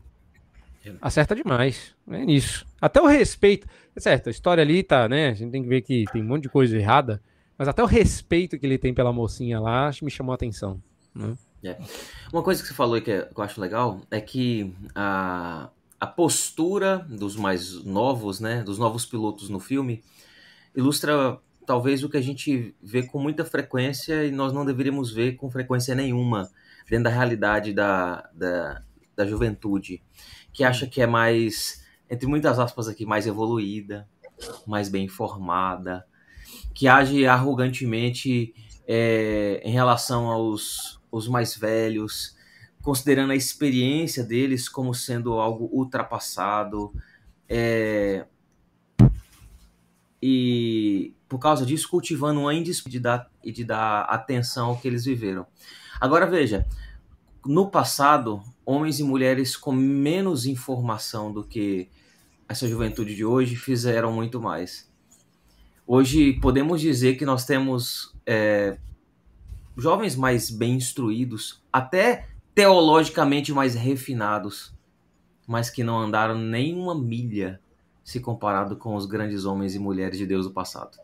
[1.02, 1.96] Acerta demais.
[2.08, 2.66] É nisso.
[2.80, 3.68] Até o respeito.
[3.96, 5.30] É certo, a história ali tá, né?
[5.30, 7.22] A gente tem que ver que tem um monte de coisa errada.
[7.58, 10.82] Mas até o respeito que ele tem pela mocinha lá me chamou a atenção.
[11.14, 11.36] Né?
[11.64, 11.78] É.
[12.32, 16.08] Uma coisa que você falou que, é, que eu acho legal é que a, a
[16.08, 20.04] postura dos mais novos, né, dos novos pilotos no filme,
[20.76, 25.36] ilustra talvez o que a gente vê com muita frequência e nós não deveríamos ver
[25.36, 26.50] com frequência nenhuma
[26.88, 28.82] dentro da realidade da, da,
[29.16, 30.02] da juventude,
[30.54, 34.08] que acha que é mais, entre muitas aspas aqui, mais evoluída,
[34.66, 36.06] mais bem informada,
[36.74, 38.54] que age arrogantemente
[38.88, 42.36] é, em relação aos os mais velhos,
[42.82, 46.94] considerando a experiência deles como sendo algo ultrapassado.
[47.50, 48.26] É,
[50.22, 54.88] e por causa disso, cultivando um índice de dar, e de dar atenção ao que
[54.88, 55.46] eles viveram.
[56.00, 56.66] Agora veja,
[57.46, 61.90] no passado, homens e mulheres com menos informação do que
[62.48, 64.90] essa juventude de hoje fizeram muito mais.
[65.86, 68.78] Hoje podemos dizer que nós temos é,
[69.78, 74.74] jovens mais bem instruídos, até teologicamente mais refinados,
[75.46, 77.62] mas que não andaram nem uma milha
[78.04, 80.98] se comparado com os grandes homens e mulheres de Deus do passado.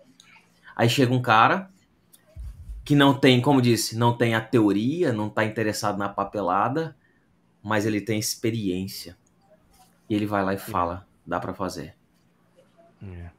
[0.76, 1.70] Aí chega um cara
[2.84, 6.98] que não tem, como disse, não tem a teoria, não está interessado na papelada,
[7.62, 9.18] mas ele tem experiência.
[10.10, 11.96] E ele vai lá e fala, dá para fazer.
[13.02, 13.30] É.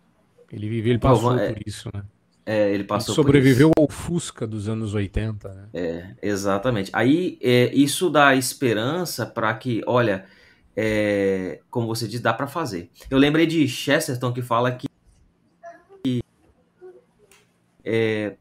[0.51, 2.05] Ele viveu, ele passou é, por isso, né?
[2.47, 5.69] É, ele passou sobreviveu ao Fusca dos anos 80, né?
[5.73, 6.91] É, exatamente.
[6.93, 10.27] Aí é, isso dá esperança para que, olha,
[10.77, 12.91] é, como você diz, dá para fazer.
[13.09, 14.87] Eu lembrei de Chesterton que fala que,
[16.03, 16.21] que
[17.83, 18.37] é,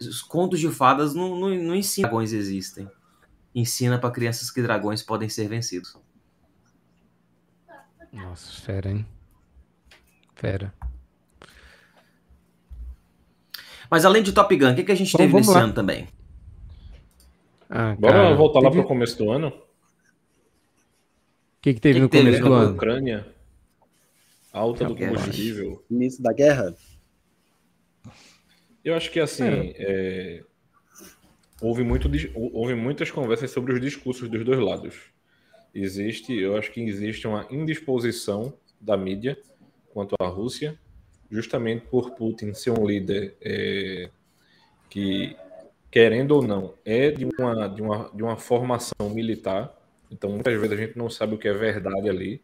[0.00, 2.88] os contos de fadas não, não, não ensinam que dragões existem.
[3.52, 5.96] Ensina para crianças que dragões podem ser vencidos.
[8.12, 9.06] Nossa, fera, hein?
[10.34, 10.72] Fera.
[13.92, 15.60] Mas além de Top Gun, o que, que a gente Bom, teve nesse lá.
[15.60, 16.08] ano também?
[17.68, 18.64] Ah, Bora voltar teve...
[18.64, 19.48] lá para o começo do ano?
[19.48, 19.52] O
[21.60, 22.74] que, que teve que no teve começo do ano?
[22.74, 23.26] Ucrânia.
[24.50, 25.84] Alta do combustível.
[25.90, 26.74] Início da guerra?
[28.82, 29.44] Eu acho que assim.
[29.44, 29.74] É.
[29.76, 30.44] É...
[31.60, 34.94] Houve, muito, houve muitas conversas sobre os discursos dos dois lados.
[35.74, 39.36] Existe, eu acho que existe uma indisposição da mídia
[39.92, 40.80] quanto à Rússia
[41.32, 44.10] justamente por Putin ser um líder é,
[44.88, 45.34] que
[45.92, 49.70] querendo ou não, é de uma, de uma, de uma formação militar.
[50.10, 52.40] Então, muitas vezes a gente não sabe o que é verdade ali.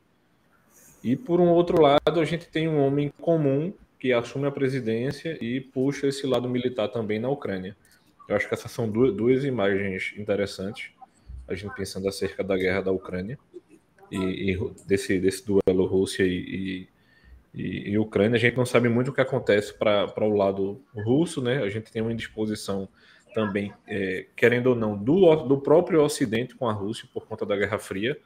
[1.02, 5.38] E, por um outro lado, a gente tem um homem comum que assume a presidência
[5.42, 7.74] e puxa esse lado militar também na Ucrânia.
[8.28, 10.90] Eu acho que essas são duas, duas imagens interessantes,
[11.48, 13.38] a gente pensando acerca da guerra da Ucrânia
[14.12, 16.88] e, e desse, desse duelo Rússia e, e,
[17.54, 18.36] e, Ucrânia.
[18.36, 21.62] A gente não sabe muito o que acontece para o lado russo, né?
[21.62, 22.88] A gente tem uma indisposição
[23.34, 27.56] também, é, querendo ou não, do, do próprio Ocidente com a Rússia por conta da
[27.56, 28.18] Guerra Fria.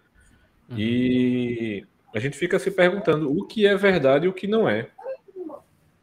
[0.68, 0.78] Uhum.
[0.78, 4.88] E a gente fica se perguntando o que é verdade e o que não é.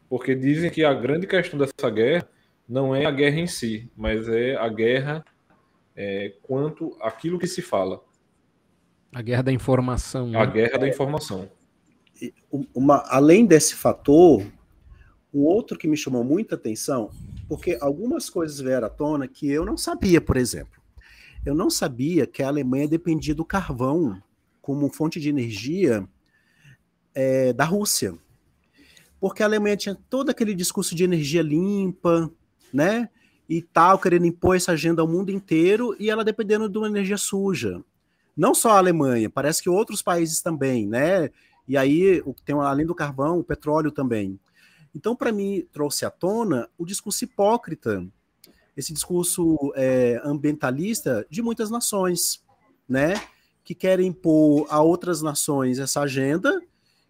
[0.08, 2.28] Porque dizem que a grande questão dessa guerra
[2.68, 5.24] não é a guerra em si, mas é a guerra
[5.96, 8.00] é, quanto aquilo que se fala.
[9.12, 10.28] A guerra da informação.
[10.28, 10.52] A né?
[10.52, 11.50] guerra da informação.
[12.74, 14.44] Uma, além desse fator,
[15.32, 17.10] um outro que me chamou muita atenção,
[17.48, 20.80] porque algumas coisas vieram à tona que eu não sabia, por exemplo.
[21.44, 24.20] Eu não sabia que a Alemanha dependia do carvão
[24.60, 26.06] como fonte de energia
[27.14, 28.14] é, da Rússia
[29.20, 32.30] porque a Alemanha tinha todo aquele discurso de energia limpa,
[32.72, 33.10] né?
[33.48, 37.18] E tal, querendo impor essa agenda ao mundo inteiro, e ela dependendo de uma energia
[37.18, 37.82] suja.
[38.34, 41.28] Não só a Alemanha, parece que outros países também, né?
[41.70, 44.40] E aí, tem, além do carvão, o petróleo também.
[44.92, 48.04] Então, para mim, trouxe à tona o discurso hipócrita,
[48.76, 52.44] esse discurso é, ambientalista de muitas nações,
[52.88, 53.14] né?
[53.62, 56.60] Que querem impor a outras nações essa agenda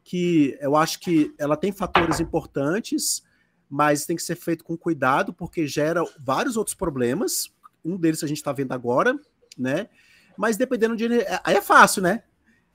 [0.05, 3.23] que eu acho que ela tem fatores importantes,
[3.66, 7.51] mas tem que ser feito com cuidado, porque gera vários outros problemas.
[7.83, 9.18] Um deles a gente está vendo agora,
[9.57, 9.88] né?
[10.37, 11.07] Mas dependendo de.
[11.42, 12.25] Aí é fácil, né?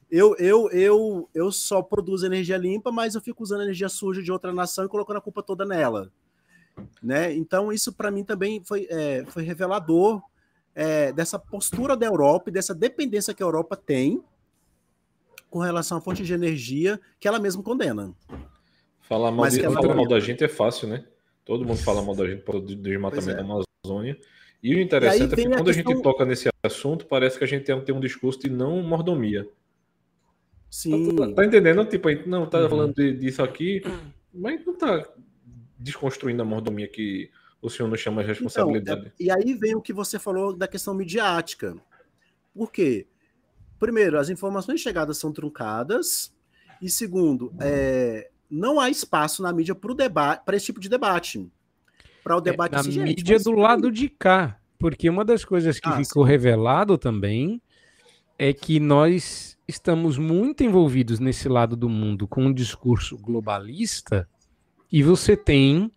[0.10, 4.32] Eu, eu, eu, eu só produzo energia limpa, mas eu fico usando energia suja de
[4.32, 6.12] outra nação e colocando a culpa toda nela.
[7.02, 7.34] Né?
[7.34, 10.22] Então, isso para mim também foi, é, foi revelador
[10.74, 14.22] é, dessa postura da Europa e dessa dependência que a Europa tem
[15.50, 18.14] com relação à fonte de energia que ela mesma condena.
[19.02, 21.06] Falar mal, de, falar mal da gente é fácil, né?
[21.46, 23.36] Todo mundo fala mal da gente por desmatamento é.
[23.36, 24.20] da Amazônia.
[24.62, 25.92] E o interessante e é que quando a, questão...
[25.92, 29.48] a, gente toca nesse assunto, parece que a gente tem um discurso de não mordomia.
[30.76, 31.16] Sim.
[31.16, 31.86] Tá, tá entendendo?
[31.86, 32.70] Tipo, não tá uhum.
[32.70, 33.82] falando de, disso aqui,
[34.34, 35.08] mas não tá
[35.80, 39.00] desconstruindo a mordomia que o senhor nos chama de responsabilidade.
[39.00, 41.78] Então, é, e aí vem o que você falou da questão midiática.
[42.54, 43.08] Por quê?
[43.80, 46.34] primeiro, as informações chegadas são truncadas,
[46.82, 51.50] e segundo, é, não há espaço na mídia para esse tipo de debate.
[52.22, 54.60] Para o é, debate é, Na assim, mídia do lado de cá.
[54.78, 56.32] Porque uma das coisas que ah, ficou sim.
[56.32, 57.62] revelado também
[58.38, 64.28] é que nós estamos muito envolvidos nesse lado do mundo com um discurso globalista
[64.92, 65.92] e você tem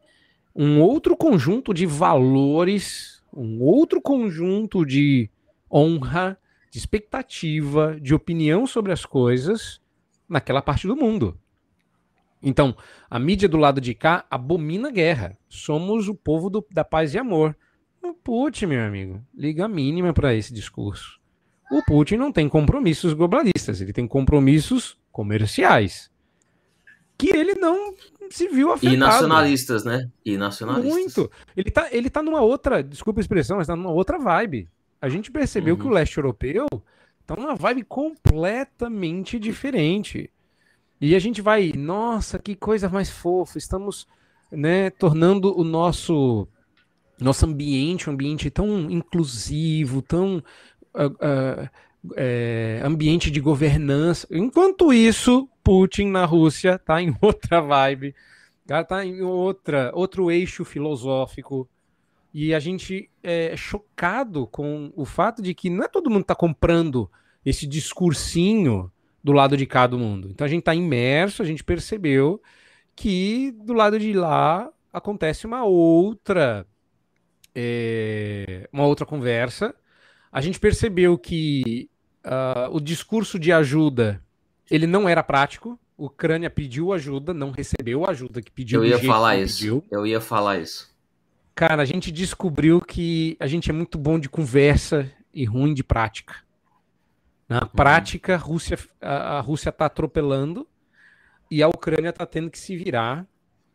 [0.55, 5.31] um outro conjunto de valores, um outro conjunto de
[5.70, 6.38] honra,
[6.70, 9.81] de expectativa, de opinião sobre as coisas
[10.29, 11.38] naquela parte do mundo.
[12.42, 12.77] Então,
[13.11, 15.37] a mídia do lado de cá abomina a guerra.
[15.48, 17.57] Somos o povo do, da paz e amor.
[18.03, 21.17] O Putin, meu amigo, liga a mínima para esse discurso.
[21.70, 26.11] O Putin não tem compromissos globalistas, ele tem compromissos comerciais.
[27.16, 27.94] Que ele não
[28.31, 28.94] se viu afetado.
[28.94, 30.09] E nacionalistas, né?
[30.24, 30.94] E nacionalistas.
[30.94, 31.31] Muito.
[31.57, 34.68] Ele tá, ele tá numa outra, desculpa a expressão, mas tá numa outra vibe
[35.00, 35.81] a gente percebeu uhum.
[35.81, 36.66] que o leste europeu
[37.26, 40.31] tá numa vibe completamente diferente.
[41.00, 44.07] E a gente vai, nossa, que coisa mais fofa, estamos
[44.50, 46.48] né, tornando o nosso
[47.20, 50.42] nosso ambiente um ambiente tão inclusivo, tão
[52.16, 54.27] é, ambiente de governança.
[54.31, 58.14] Enquanto isso, Putin na Rússia tá em outra vibe,
[58.66, 61.68] cara tá em outra outro eixo filosófico,
[62.33, 66.35] e a gente é chocado com o fato de que não é todo mundo está
[66.35, 67.11] comprando
[67.44, 68.92] esse discursinho
[69.24, 70.29] do lado de cá do mundo.
[70.31, 72.40] Então a gente está imerso, a gente percebeu
[72.94, 76.66] que do lado de lá acontece uma outra
[77.55, 79.74] é, uma outra conversa.
[80.30, 81.88] A gente percebeu que
[82.24, 84.22] uh, o discurso de ajuda
[84.70, 85.78] ele não era prático.
[85.96, 88.84] O Ucrânia pediu ajuda, não recebeu a ajuda que pediu.
[88.84, 89.58] Eu ia falar isso.
[89.58, 89.84] Pediu.
[89.90, 90.94] Eu ia falar isso.
[91.54, 95.82] Cara, a gente descobriu que a gente é muito bom de conversa e ruim de
[95.82, 96.36] prática.
[97.48, 97.68] Na uhum.
[97.68, 100.68] prática, a Rússia, a, a Rússia tá atropelando
[101.50, 103.26] e a Ucrânia tá tendo que se virar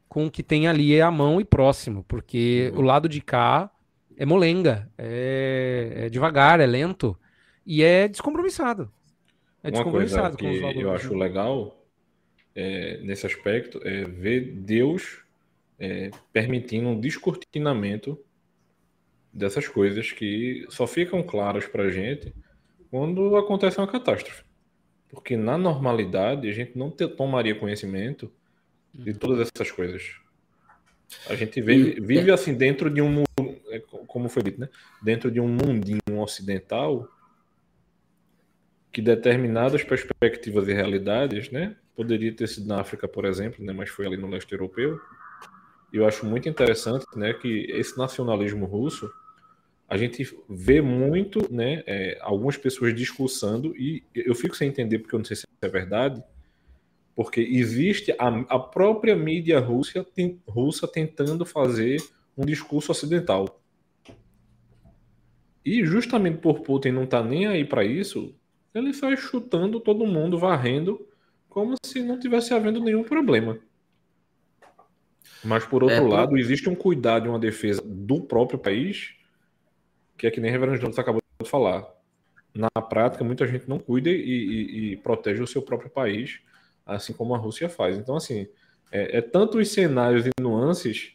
[0.07, 2.79] com o que tem ali à mão e próximo, porque uhum.
[2.79, 3.69] o lado de cá
[4.17, 7.17] é molenga, é, é, devagar, é lento
[7.65, 8.91] e é descompromissado.
[9.63, 11.83] É Uma descompromissado coisa que eu acho legal
[12.55, 15.21] é, nesse aspecto é ver Deus
[15.79, 18.19] é, permitindo um descortinamento
[19.31, 22.33] dessas coisas que só ficam claras para a gente
[22.91, 24.43] quando acontece uma catástrofe.
[25.09, 28.31] Porque na normalidade a gente não te, tomaria conhecimento
[28.93, 30.15] de todas essas coisas.
[31.27, 33.32] A gente vive, vive assim dentro de um é,
[34.13, 34.69] como foi dito, né?
[35.01, 37.09] Dentro de um mundinho ocidental
[38.91, 41.75] que determinadas perspectivas e realidades, né?
[41.95, 43.73] Poderia ter sido na África, por exemplo, né?
[43.73, 44.99] Mas foi ali no leste europeu.
[45.91, 47.33] E eu acho muito interessante, né?
[47.33, 49.11] Que esse nacionalismo russo
[49.89, 55.13] a gente vê muito, né, é, algumas pessoas discursando, e eu fico sem entender porque
[55.13, 56.23] eu não sei se é verdade,
[57.15, 62.01] porque existe a, a própria mídia russa, tem, russa tentando fazer
[62.35, 63.62] um discurso ocidental.
[65.65, 68.35] E justamente por Putin não estar tá nem aí para isso,
[68.73, 71.07] ele sai chutando todo mundo, varrendo,
[71.49, 73.57] como se não tivesse havendo nenhum problema.
[75.43, 76.39] Mas por outro é, lado, por...
[76.39, 79.13] existe um cuidado e uma defesa do próprio país,
[80.17, 81.85] que é que nem o Reverendo Jones acabou de falar.
[82.53, 86.39] Na prática, muita gente não cuida e, e, e protege o seu próprio país,
[86.85, 87.97] assim como a Rússia faz.
[87.97, 88.47] Então, assim,
[88.91, 91.13] é, é tanto os cenários e nuances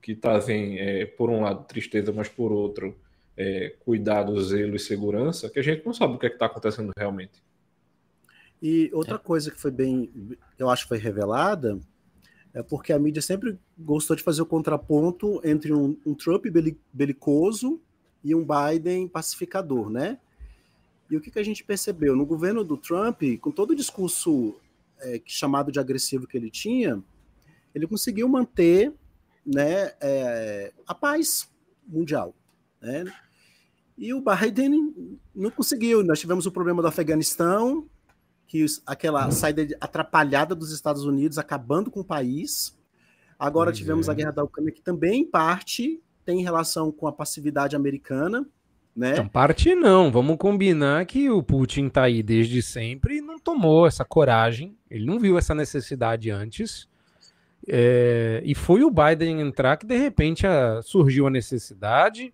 [0.00, 2.96] que trazem, é, por um lado, tristeza, mas por outro,
[3.40, 6.92] é, cuidado, zelo e segurança, que a gente não sabe o que é está acontecendo
[6.94, 7.42] realmente.
[8.62, 9.18] E outra é.
[9.18, 10.12] coisa que foi bem,
[10.58, 11.80] eu acho que foi revelada,
[12.52, 16.44] é porque a mídia sempre gostou de fazer o contraponto entre um, um Trump
[16.92, 17.80] belicoso
[18.22, 20.18] e um Biden pacificador, né?
[21.10, 22.14] E o que, que a gente percebeu?
[22.14, 24.54] No governo do Trump, com todo o discurso
[25.00, 27.02] é, chamado de agressivo que ele tinha,
[27.74, 28.92] ele conseguiu manter
[29.46, 31.50] né, é, a paz
[31.88, 32.34] mundial.
[32.82, 33.04] Né?
[34.00, 34.94] E o Biden
[35.36, 36.02] não conseguiu.
[36.02, 37.86] Nós tivemos o problema do Afeganistão,
[38.46, 42.74] que aquela saída atrapalhada dos Estados Unidos acabando com o país.
[43.38, 44.10] Agora tivemos é.
[44.10, 48.46] a guerra da Ucrânia, que também, em parte, tem relação com a passividade americana.
[48.96, 49.12] Né?
[49.12, 50.10] Então, parte não.
[50.10, 54.78] Vamos combinar que o Putin está aí desde sempre e não tomou essa coragem.
[54.90, 56.88] Ele não viu essa necessidade antes.
[57.68, 62.32] É, e foi o Biden entrar que de repente a, surgiu a necessidade.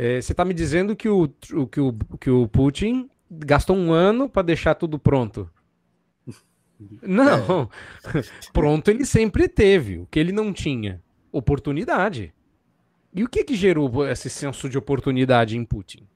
[0.00, 4.28] É, você está me dizendo que o, que, o, que o Putin gastou um ano
[4.28, 5.50] para deixar tudo pronto?
[7.02, 7.68] Não,
[8.14, 8.22] é.
[8.54, 9.98] pronto ele sempre teve.
[9.98, 11.02] O que ele não tinha?
[11.32, 12.32] Oportunidade.
[13.12, 16.06] E o que que gerou esse senso de oportunidade em Putin?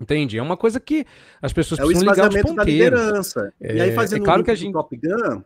[0.00, 0.36] Entende?
[0.36, 1.06] É uma coisa que
[1.40, 2.56] as pessoas é precisam ligar os ponteiros.
[2.56, 3.54] Da liderança.
[3.60, 5.42] É, e aí fazendo é claro um que a gente Top Gun,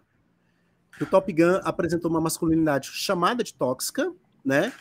[1.03, 4.11] o Top Gun apresentou uma masculinidade chamada de tóxica,
[4.43, 4.73] né?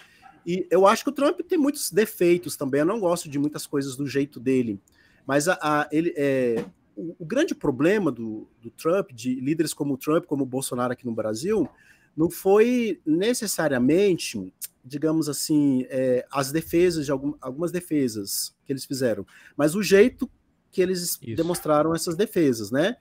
[0.48, 2.80] E eu acho que o Trump tem muitos defeitos também.
[2.80, 4.80] Eu não gosto de muitas coisas do jeito dele.
[5.26, 6.64] Mas a, a ele, é,
[6.96, 10.94] o, o, grande problema do, do Trump, de líderes como o Trump, como o Bolsonaro
[10.94, 11.70] aqui no Brasil,
[12.16, 14.54] não foi necessariamente,
[14.86, 20.30] digamos assim, é, as defesas de algum, algumas defesas que eles fizeram, mas o jeito
[20.72, 21.36] que eles Isso.
[21.36, 22.96] demonstraram essas defesas, né?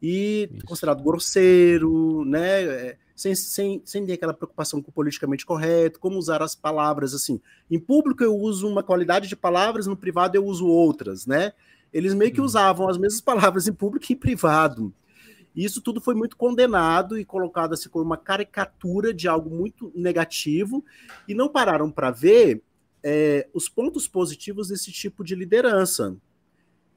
[0.00, 0.66] E Isso.
[0.66, 2.62] considerado grosseiro, né?
[2.64, 7.12] É, sem, sem, sem ter aquela preocupação com o politicamente correto, como usar as palavras
[7.14, 7.40] assim.
[7.68, 11.52] Em público eu uso uma qualidade de palavras, no privado eu uso outras, né?
[11.92, 12.44] Eles meio que hum.
[12.44, 14.94] usavam as mesmas palavras em público e em privado.
[15.56, 20.84] Isso tudo foi muito condenado e colocado assim como uma caricatura de algo muito negativo,
[21.26, 22.62] e não pararam para ver
[23.02, 26.16] é, os pontos positivos desse tipo de liderança,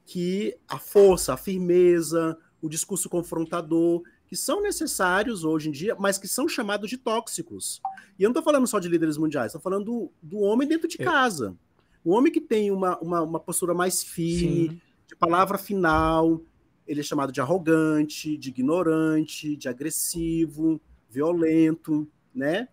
[0.04, 6.16] que a força, a firmeza, o discurso confrontador, que são necessários hoje em dia, mas
[6.16, 7.82] que são chamados de tóxicos.
[8.18, 10.86] E eu não estou falando só de líderes mundiais, estou falando do, do, homem dentro
[10.88, 11.04] de é.
[11.04, 11.56] casa.
[12.04, 14.80] O homem que tem uma, uma, uma postura mais firme, Sim.
[15.08, 16.40] de palavra final,
[16.86, 22.68] ele é chamado de arrogante, de ignorante, de agressivo, violento, né?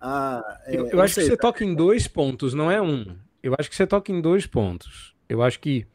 [0.00, 3.16] Ah, é, eu, eu acho sei, que você toca em dois pontos, não é um.
[3.40, 5.14] Eu acho que você toca em dois pontos.
[5.28, 5.86] Eu acho que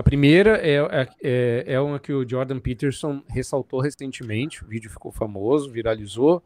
[0.00, 4.88] a primeira é, é, é, é uma que o Jordan Peterson ressaltou recentemente, o vídeo
[4.88, 6.42] ficou famoso, viralizou,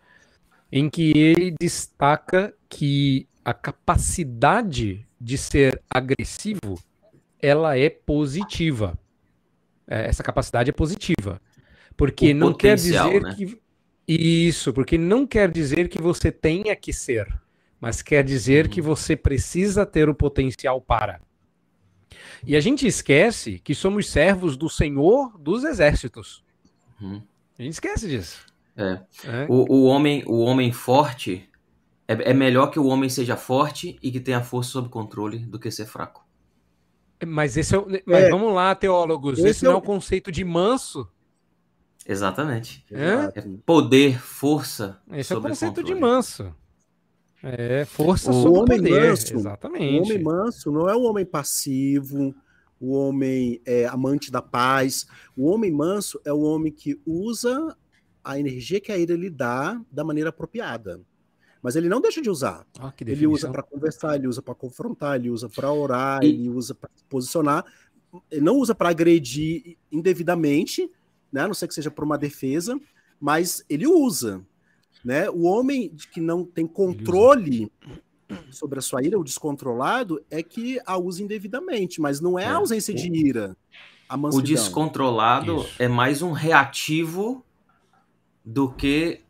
[0.73, 6.83] em que ele destaca que a capacidade de ser agressivo
[7.41, 8.99] ela é positiva.
[9.87, 11.41] É, essa capacidade é positiva.
[11.97, 13.37] Porque o não quer dizer né?
[13.37, 13.57] que.
[14.09, 17.33] Isso, porque não quer dizer que você tenha que ser,
[17.81, 18.87] mas quer dizer que uhum.
[18.89, 21.21] você precisa ter o potencial para.
[22.47, 26.45] E a gente esquece que somos servos do Senhor dos exércitos.
[27.01, 27.23] Uhum.
[27.59, 28.45] A gente esquece disso.
[28.77, 29.01] É.
[29.25, 29.47] é.
[29.49, 31.49] O, o, homem, o homem forte
[32.07, 35.59] é, é, melhor que o homem seja forte e que tenha força sob controle do
[35.59, 36.25] que ser fraco.
[37.27, 38.31] Mas esse é, mas é.
[38.31, 39.39] vamos lá, teólogos.
[39.39, 41.09] Esse, esse não é o conceito de manso.
[42.07, 42.85] Exatamente.
[42.91, 43.39] É?
[43.39, 45.01] é poder, força.
[45.13, 45.95] Esse é o conceito controle.
[45.95, 46.55] de manso.
[47.47, 49.09] É, força O sobre homem poder.
[49.11, 50.01] manso, Exatamente.
[50.01, 52.35] O homem manso não é um homem passivo,
[52.81, 55.07] o homem é, amante da paz.
[55.37, 57.77] O homem manso é o homem que usa
[58.23, 61.01] a energia que a ira lhe dá da maneira apropriada.
[61.63, 62.67] Mas ele não deixa de usar.
[62.97, 66.49] Que Ele usa para conversar, ele usa para confrontar, ele usa para orar, E- ele
[66.51, 67.65] usa para se posicionar.
[68.31, 70.91] Ele não usa para agredir indevidamente,
[71.33, 71.43] né?
[71.43, 72.79] a não ser que seja por uma defesa,
[73.21, 74.43] mas ele usa.
[75.05, 75.29] Né?
[75.29, 77.71] O homem que não tem controle
[78.51, 82.51] sobre a sua ira, o descontrolado, é que a usa indevidamente, mas não é a
[82.51, 82.55] É.
[82.55, 83.57] ausência de ira.
[84.09, 85.83] A O descontrolado Isso.
[85.83, 87.45] é mais um reativo
[88.45, 89.21] do que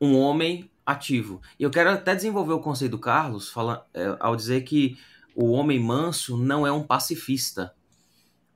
[0.00, 1.40] um homem ativo.
[1.58, 4.96] E eu quero até desenvolver o conceito do Carlos fala, é, ao dizer que
[5.34, 7.74] o homem manso não é um pacifista,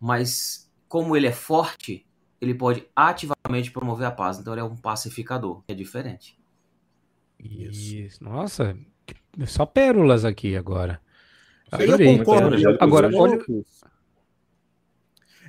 [0.00, 2.06] mas como ele é forte,
[2.40, 4.38] ele pode ativamente promover a paz.
[4.38, 5.62] Então ele é um pacificador.
[5.68, 6.36] É diferente.
[7.39, 8.22] Isso.
[8.22, 8.76] Nossa,
[9.07, 11.01] que- só pérolas aqui agora.
[11.72, 12.18] Eu Adorei.
[12.18, 12.57] concordo.
[12.80, 13.45] Agora, Agora, olha.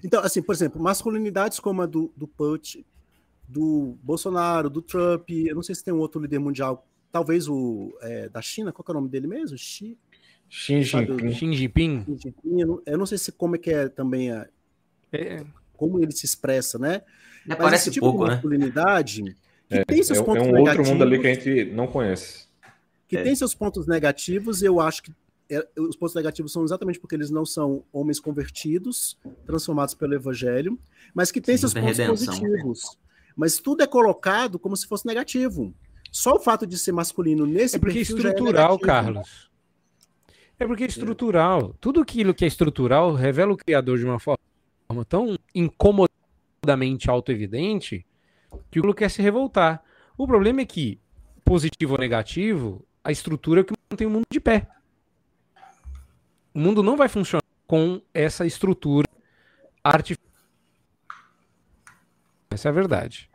[0.04, 2.86] Então, assim, por exemplo, masculinidades como a do, do Put,
[3.48, 7.96] do Bolsonaro, do Trump, eu não sei se tem um outro líder mundial, talvez o
[8.02, 9.58] é, da China, qual que é o nome dele mesmo?
[9.58, 9.98] Xi,
[10.50, 11.32] Xi Jinping.
[11.34, 12.06] Xi Jinping.
[12.06, 14.48] Xi Jinping, eu não, eu não sei se como é que é também a,
[15.12, 17.02] É, como ele se expressa, né?
[17.46, 18.42] Né, Mas Parece esse tipo pouco, de né?
[19.76, 21.66] Que É, tem seus é, é pontos um negativos, outro mundo ali que a gente
[21.74, 22.48] não conhece.
[23.08, 23.24] que É.
[23.24, 25.12] tem seus pontos negativos, eu acho que
[25.50, 30.80] é, os pontos negativos são exatamente porque eles não são homens convertidos, transformados pelo evangelho,
[31.14, 32.16] mas que tem Sim, seus pontos redenção.
[32.40, 32.98] positivos.
[33.36, 35.74] Mas tudo é colocado como se fosse negativo.
[36.12, 38.80] Só o fato de ser masculino nesse é porque é estrutural, negativo.
[38.80, 39.50] Carlos.
[40.58, 41.76] É porque é estrutural.
[41.82, 44.40] Tudo aquilo que é estrutural revela o criador de uma forma
[45.08, 48.06] tão incomodamente autoevidente
[48.72, 49.84] que o Criador quer se revoltar.
[50.18, 51.00] O problema é que,
[51.44, 54.68] positivo ou negativo, a estrutura é que mantém o mundo de pé.
[56.54, 59.08] O mundo não vai funcionar com essa estrutura
[59.84, 60.26] artificial.
[62.50, 63.30] Essa é a verdade.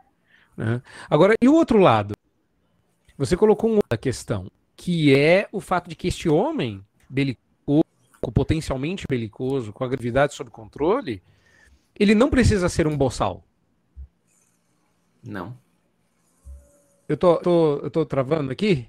[0.57, 0.81] né?
[1.09, 2.15] Agora, e o outro lado?
[3.17, 7.85] Você colocou uma outra questão, que é o fato de que este homem belicoso,
[8.33, 11.21] potencialmente belicoso, com a gravidade sob controle,
[11.95, 13.43] ele não precisa ser um boçal.
[15.23, 15.57] Não.
[17.07, 18.87] Eu tô, tô- eu tô travando aqui?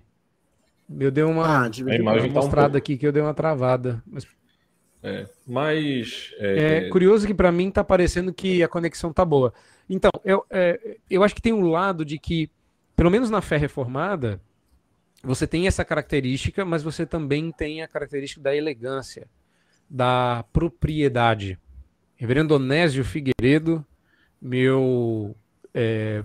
[0.98, 2.34] Eu dei uma, Ah, de A vez em imagem quando.
[2.34, 2.78] tá um mostrada pouco.
[2.78, 4.02] aqui que eu dei uma travada.
[4.06, 4.26] Mas
[5.02, 5.26] É.
[5.46, 9.52] Mas é é, curioso que pra mim tá parecendo que a conexão tá boa.
[9.90, 12.48] Então, eu, é, eu acho que tem um lado de que,
[12.94, 14.40] pelo menos na fé reformada,
[15.24, 19.26] você tem essa característica, mas você também tem a característica da elegância,
[19.90, 21.58] da propriedade.
[22.16, 23.84] Reverendo Onésio Figueiredo,
[24.40, 25.34] meu
[25.74, 26.22] é,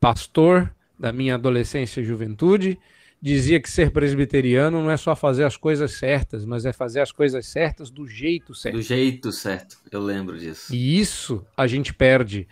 [0.00, 2.78] pastor da minha adolescência e juventude,
[3.20, 7.12] dizia que ser presbiteriano não é só fazer as coisas certas, mas é fazer as
[7.12, 8.76] coisas certas do jeito certo.
[8.76, 9.78] Do jeito certo.
[9.90, 10.74] Eu lembro disso.
[10.74, 12.46] E isso a gente perde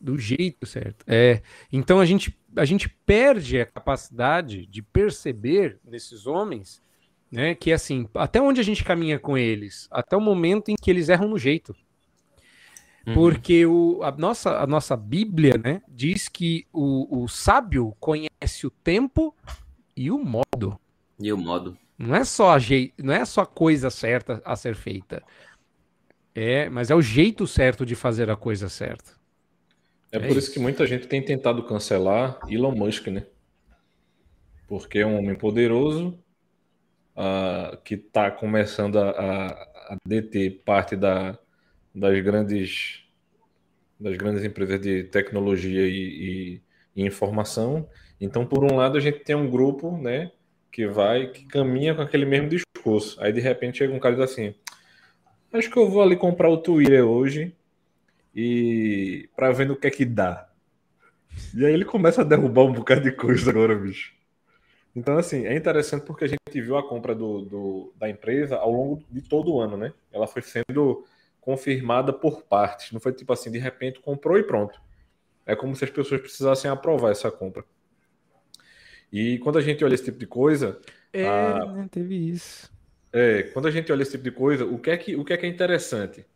[0.00, 1.04] do jeito certo.
[1.06, 1.42] É,
[1.72, 6.82] então a gente, a gente perde a capacidade de perceber nesses homens,
[7.30, 10.90] né, que assim, até onde a gente caminha com eles, até o momento em que
[10.90, 11.74] eles erram no jeito.
[13.06, 13.14] Uhum.
[13.14, 18.70] Porque o, a, nossa, a nossa Bíblia né, diz que o, o sábio conhece o
[18.70, 19.34] tempo
[19.96, 20.78] e o modo.
[21.18, 21.76] E o modo.
[21.98, 22.58] Não é só a
[23.02, 25.22] não é só a coisa certa a ser feita.
[26.34, 29.12] É, mas é o jeito certo de fazer a coisa certa.
[30.10, 30.52] É É por isso isso.
[30.52, 33.26] que muita gente tem tentado cancelar Elon Musk, né?
[34.68, 36.18] Porque é um homem poderoso
[37.16, 41.38] ah, que está começando a, a- a deter parte da-
[41.96, 43.04] das grandes
[43.98, 46.62] das grandes empresas de tecnologia e, e-
[46.96, 47.88] e informação.
[48.20, 50.30] Então, por um lado, a gente tem um grupo, né,
[50.72, 53.20] que vai que caminha com aquele mesmo discurso.
[53.22, 54.54] Aí de repente chega um cara e diz assim:
[55.52, 57.54] Acho que eu vou ali comprar o Twitter hoje
[58.34, 60.48] e para ver no que é que dá.
[61.54, 64.12] E aí ele começa a derrubar um bocado de coisa agora, bicho.
[64.96, 68.72] Então, assim, é interessante porque a gente viu a compra do, do- da empresa ao
[68.72, 69.92] longo de todo o ano, né?
[70.12, 71.04] Ela foi sendo
[71.46, 72.92] confirmada por partes.
[72.92, 74.78] Não foi tipo assim, de repente comprou e pronto.
[75.46, 77.64] É como se as pessoas precisassem aprovar essa compra.
[79.12, 80.80] E quando a gente olha esse tipo de coisa,
[81.12, 81.64] É, Ah.
[81.72, 82.70] né, teve isso.
[83.12, 85.32] é, quando a gente olha esse tipo de coisa, o que é que, o que,
[85.32, 86.26] é, que é interessante?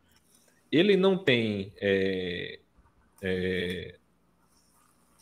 [0.73, 1.73] Ele não tem.
[1.81, 2.61] é,
[3.23, 3.97] é,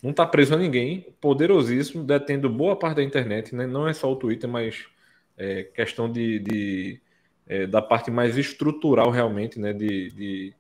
[0.03, 3.67] não está preso a ninguém, poderosíssimo, detendo boa parte da internet, né?
[3.67, 4.87] não é só o Twitter, mas
[5.37, 7.03] é, questão de, de,
[7.49, 9.73] é, da parte mais estrutural realmente, né?
[9.73, 10.55] de, de,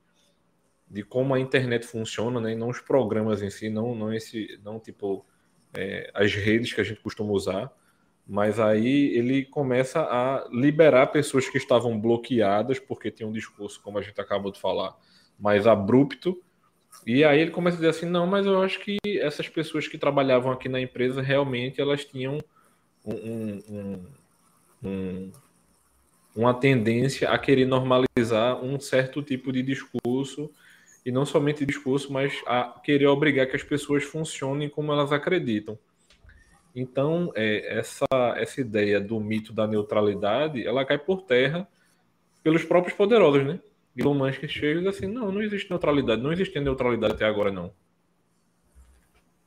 [0.90, 2.52] de como a internet funciona, né?
[2.52, 5.24] e não os programas em si, não, não, esse, não tipo
[5.76, 7.70] é, as redes que a gente costuma usar
[8.26, 13.98] Mas aí ele começa a liberar pessoas que estavam bloqueadas, porque tem um discurso, como
[13.98, 14.96] a gente acabou de falar,
[15.38, 16.42] mais abrupto.
[17.06, 19.98] E aí ele começa a dizer assim, não, mas eu acho que essas pessoas que
[19.98, 22.38] trabalhavam aqui na empresa realmente elas tinham
[23.04, 24.06] um, um,
[24.82, 25.32] um,
[26.34, 30.50] uma tendência a querer normalizar um certo tipo de discurso
[31.04, 35.78] e não somente discurso, mas a querer obrigar que as pessoas funcionem como elas acreditam.
[36.74, 38.06] Então, é, essa,
[38.36, 41.66] essa ideia do mito da neutralidade, ela cai por terra
[42.42, 43.58] pelos próprios poderosos, né?
[43.96, 47.50] Elon Musk chega e diz assim, não, não existe neutralidade, não existe neutralidade até agora,
[47.50, 47.72] não.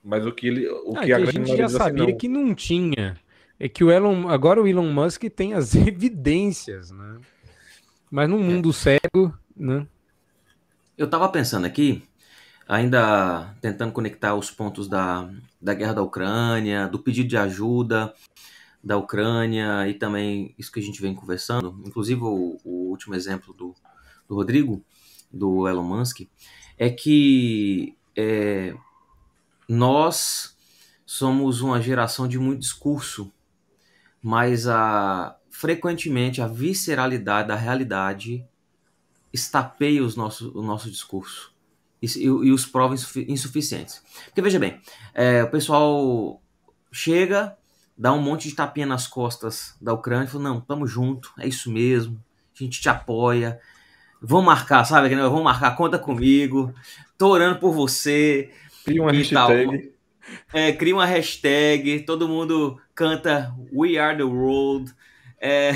[0.03, 2.17] Mas o que ele, o ah, que a, a gente já assim, sabia assim, não.
[2.17, 3.15] que não tinha.
[3.63, 7.19] É que o Elon, agora o Elon Musk tem as evidências, né?
[8.09, 8.73] Mas no mundo é.
[8.73, 9.85] cego, né?
[10.97, 12.01] Eu estava pensando aqui,
[12.67, 15.29] ainda tentando conectar os pontos da,
[15.61, 18.11] da guerra da Ucrânia, do pedido de ajuda
[18.83, 23.53] da Ucrânia e também isso que a gente vem conversando, inclusive o, o último exemplo
[23.53, 23.75] do,
[24.27, 24.83] do Rodrigo,
[25.31, 26.21] do Elon Musk,
[26.79, 28.73] é que é,
[29.69, 30.57] nós
[31.05, 33.31] somos uma geração de muito discurso,
[34.21, 38.45] mas a, frequentemente a visceralidade da realidade
[39.33, 41.53] estapeia os nossos, o nosso discurso
[42.01, 42.95] e, e, e os prova
[43.27, 44.03] insuficientes.
[44.25, 44.79] Porque veja bem,
[45.13, 46.41] é, o pessoal
[46.91, 47.55] chega,
[47.97, 51.47] dá um monte de tapinha nas costas da Ucrânia e fala: não, tamo junto, é
[51.47, 52.21] isso mesmo,
[52.59, 53.59] a gente te apoia.
[54.21, 55.13] Vamos marcar, sabe?
[55.15, 56.73] Vamos marcar, conta comigo.
[57.17, 58.51] Tô orando por você.
[58.85, 59.91] Cria uma hashtag.
[60.53, 64.93] É, cria uma hashtag, todo mundo canta We Are the World.
[65.39, 65.71] É,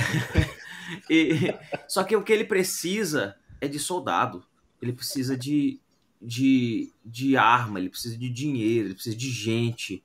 [1.10, 1.56] e,
[1.88, 4.46] só que o que ele precisa é de soldado.
[4.80, 5.80] Ele precisa de,
[6.22, 10.04] de, de arma, ele precisa de dinheiro, ele precisa de gente.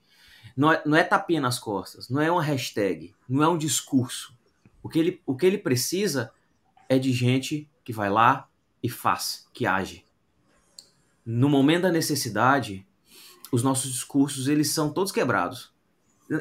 [0.56, 4.34] Não é, não é tapinha nas costas, não é uma hashtag, não é um discurso.
[4.82, 6.32] O que ele, o que ele precisa
[6.88, 8.48] é de gente que vai lá
[8.82, 10.06] e faz, que age.
[11.24, 12.86] No momento da necessidade,
[13.52, 15.70] os nossos discursos eles são todos quebrados.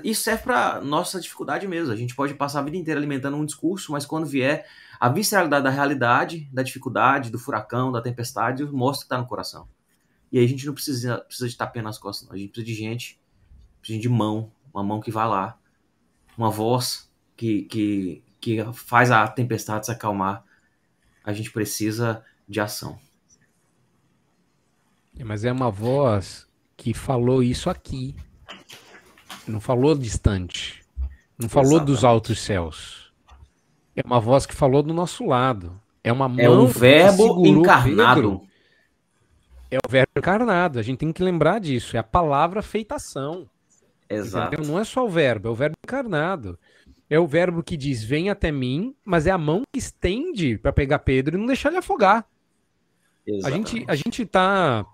[0.03, 1.91] Isso serve para nossa dificuldade mesmo.
[1.91, 4.67] A gente pode passar a vida inteira alimentando um discurso, mas quando vier
[4.99, 9.67] a visceralidade da realidade, da dificuldade, do furacão, da tempestade, mostra que está no coração.
[10.31, 12.35] E aí a gente não precisa, precisa de tapinha nas costas, não.
[12.35, 13.19] a gente precisa de gente,
[13.79, 15.57] precisa de mão, uma mão que vai lá,
[16.37, 20.43] uma voz que, que, que faz a tempestade se acalmar.
[21.23, 22.99] A gente precisa de ação.
[25.25, 28.15] Mas é uma voz que falou isso aqui.
[29.49, 30.83] Não falou distante.
[31.37, 31.87] Não falou Exatamente.
[31.87, 33.11] dos altos céus.
[33.95, 35.79] É uma voz que falou do nosso lado.
[36.03, 38.41] É uma mão É o verbo encarnado.
[39.71, 40.79] É o verbo encarnado.
[40.79, 41.95] A gente tem que lembrar disso.
[41.95, 43.49] É a palavra feitação.
[44.09, 44.53] Exato.
[44.53, 44.71] Entendeu?
[44.71, 46.57] Não é só o verbo, é o verbo encarnado.
[47.09, 50.73] É o verbo que diz: vem até mim, mas é a mão que estende para
[50.73, 52.25] pegar Pedro e não deixar ele afogar.
[53.25, 53.75] Exatamente.
[53.75, 54.85] A gente, a gente tá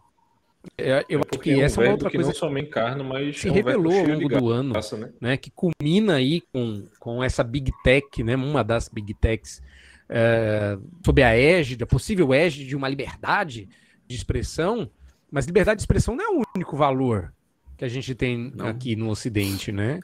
[0.77, 2.67] é, eu é acho que é um essa é uma outra que coisa não somente
[2.67, 5.13] encarna, mas se é revelou ao longo do ano, né?
[5.21, 5.37] né?
[5.37, 8.35] Que culmina aí com, com essa big tech, né?
[8.35, 9.61] Uma das big techs
[10.09, 13.67] é, sob a égide, a possível égide de uma liberdade
[14.07, 14.89] de expressão,
[15.31, 17.33] mas liberdade de expressão não é o único valor
[17.77, 18.67] que a gente tem não.
[18.67, 19.99] aqui no Ocidente, né?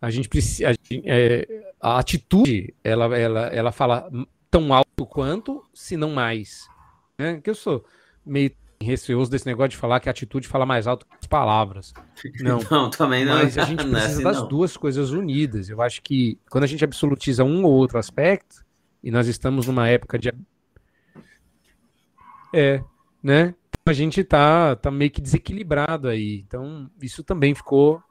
[0.00, 1.46] A gente precisa, a, é,
[1.80, 4.10] a atitude, ela, ela, ela fala
[4.50, 6.68] tão alto quanto, se não mais,
[7.18, 7.40] né?
[7.42, 7.84] Que eu sou
[8.24, 8.50] meio
[8.84, 11.92] receoso desse negócio de falar que a atitude fala mais alto que as palavras.
[12.40, 13.34] Não, não também não.
[13.34, 14.48] Mas a gente é precisa assim, das não.
[14.48, 15.68] duas coisas unidas.
[15.68, 18.64] Eu acho que quando a gente absolutiza um ou outro aspecto,
[19.02, 20.32] e nós estamos numa época de.
[22.52, 22.82] É,
[23.22, 23.54] né?
[23.86, 26.42] A gente tá, tá meio que desequilibrado aí.
[26.46, 28.02] Então, isso também ficou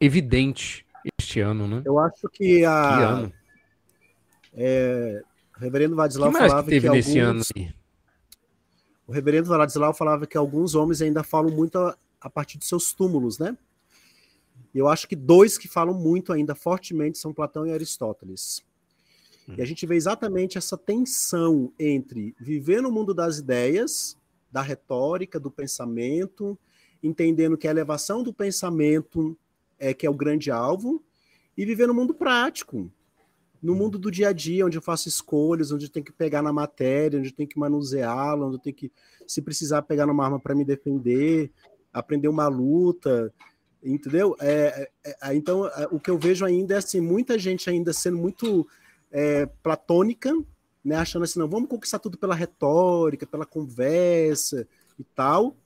[0.00, 0.86] evidente
[1.18, 1.82] este ano, né?
[1.84, 2.96] Eu acho que a.
[2.96, 3.32] Que ano?
[4.54, 5.22] É,
[5.56, 7.50] o reverendo Vadislau que mais falava que teve que nesse alguns...
[7.52, 7.74] ano aí?
[9.06, 12.92] O reverendo Ladislau falava que alguns homens ainda falam muito a, a partir de seus
[12.92, 13.56] túmulos, né?
[14.74, 18.62] E eu acho que dois que falam muito ainda fortemente são Platão e Aristóteles.
[19.48, 19.54] Hum.
[19.56, 24.18] E a gente vê exatamente essa tensão entre viver no mundo das ideias,
[24.50, 26.58] da retórica, do pensamento,
[27.02, 29.38] entendendo que a elevação do pensamento
[29.78, 31.02] é que é o grande alvo,
[31.56, 32.90] e viver no mundo prático,
[33.62, 36.42] no mundo do dia a dia, onde eu faço escolhas, onde eu tenho que pegar
[36.42, 38.92] na matéria, onde eu tenho que manuseá-la, onde eu tenho que,
[39.26, 41.50] se precisar, pegar numa arma para me defender,
[41.92, 43.32] aprender uma luta,
[43.82, 44.36] entendeu?
[44.40, 47.92] É, é, é então, é, o que eu vejo ainda é assim, muita gente ainda
[47.92, 48.66] sendo muito
[49.10, 50.32] é, platônica,
[50.84, 54.66] né, achando assim, não, vamos conquistar tudo pela retórica, pela conversa
[54.98, 55.56] e tal.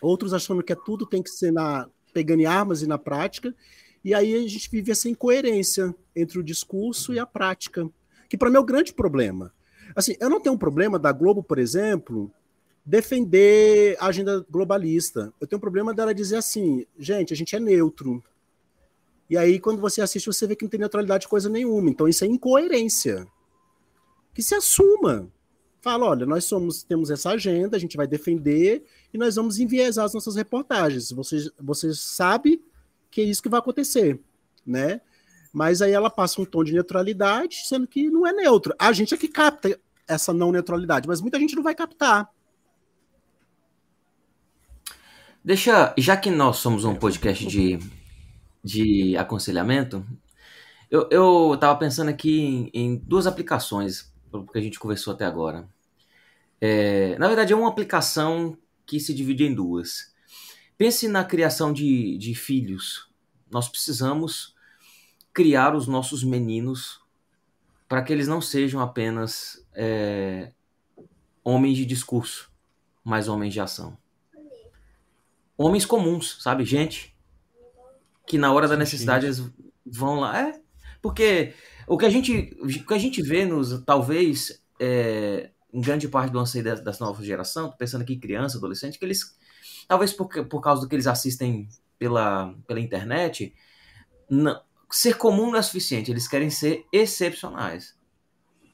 [0.00, 3.54] Outros achando que é tudo tem que ser na pegando armas e na prática,
[4.06, 7.90] E aí a gente vive essa incoerência entre o discurso e a prática,
[8.28, 9.52] que para mim é o grande problema.
[9.96, 12.30] Assim, eu não tenho um problema da Globo, por exemplo,
[12.84, 15.34] defender a agenda globalista.
[15.40, 18.22] Eu tenho um problema dela dizer assim, gente, a gente é neutro.
[19.28, 21.90] E aí, quando você assiste, você vê que não tem neutralidade de coisa nenhuma.
[21.90, 23.26] Então, isso é incoerência.
[24.32, 25.28] Que se assuma.
[25.80, 30.04] Fala, olha, nós somos, temos essa agenda, a gente vai defender e nós vamos enviesar
[30.04, 31.10] as nossas reportagens.
[31.10, 32.62] Você, você sabe
[33.10, 34.20] que é isso que vai acontecer,
[34.66, 35.00] né?
[35.52, 38.74] Mas aí ela passa um tom de neutralidade, sendo que não é neutro.
[38.78, 42.28] A gente é que capta essa não neutralidade, mas muita gente não vai captar.
[45.42, 47.78] Deixa, já que nós somos um podcast de,
[48.62, 50.04] de aconselhamento,
[50.90, 54.12] eu, eu tava pensando aqui em, em duas aplicações
[54.52, 55.68] que a gente conversou até agora.
[56.60, 60.14] É, na verdade, é uma aplicação que se divide em duas.
[60.76, 63.10] Pense na criação de, de filhos.
[63.50, 64.54] Nós precisamos
[65.32, 67.00] criar os nossos meninos
[67.88, 70.52] para que eles não sejam apenas é,
[71.44, 72.50] homens de discurso,
[73.04, 73.96] mas homens de ação.
[75.56, 76.64] Homens comuns, sabe?
[76.64, 77.16] Gente
[78.26, 79.42] que na hora da necessidade eles
[79.86, 80.48] vão lá.
[80.48, 80.60] É,
[81.00, 81.54] porque
[81.86, 86.32] o que a gente, o que a gente vê nos, talvez, é, em grande parte
[86.32, 89.36] do anseio das, das novas gerações, pensando aqui em criança, adolescente, que eles,
[89.86, 91.68] talvez por, por causa do que eles assistem
[91.98, 93.54] pela, pela internet,
[94.28, 94.60] não,
[94.90, 97.94] ser comum não é suficiente, eles querem ser excepcionais.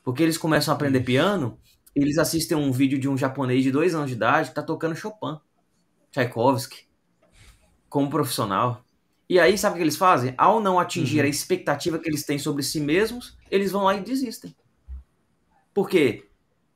[0.05, 1.59] Porque eles começam a aprender piano,
[1.95, 4.97] eles assistem um vídeo de um japonês de dois anos de idade que tá tocando
[4.97, 5.39] Chopin,
[6.11, 6.89] Tchaikovsky,
[7.89, 8.85] como profissional.
[9.29, 10.35] E aí, sabe o que eles fazem?
[10.37, 11.27] Ao não atingir uhum.
[11.27, 14.55] a expectativa que eles têm sobre si mesmos, eles vão lá e desistem.
[15.73, 16.29] Por quê?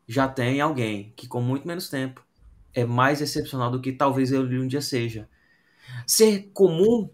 [0.06, 2.25] Já tem alguém que, com muito menos tempo,
[2.76, 5.28] é mais excepcional do que talvez eu um dia seja.
[6.06, 7.10] Ser comum,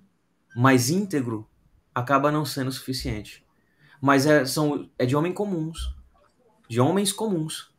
[0.54, 1.48] mais íntegro,
[1.94, 3.46] acaba não sendo suficiente.
[4.00, 5.94] Mas é, são, é de homens comuns
[6.72, 7.70] de homens comuns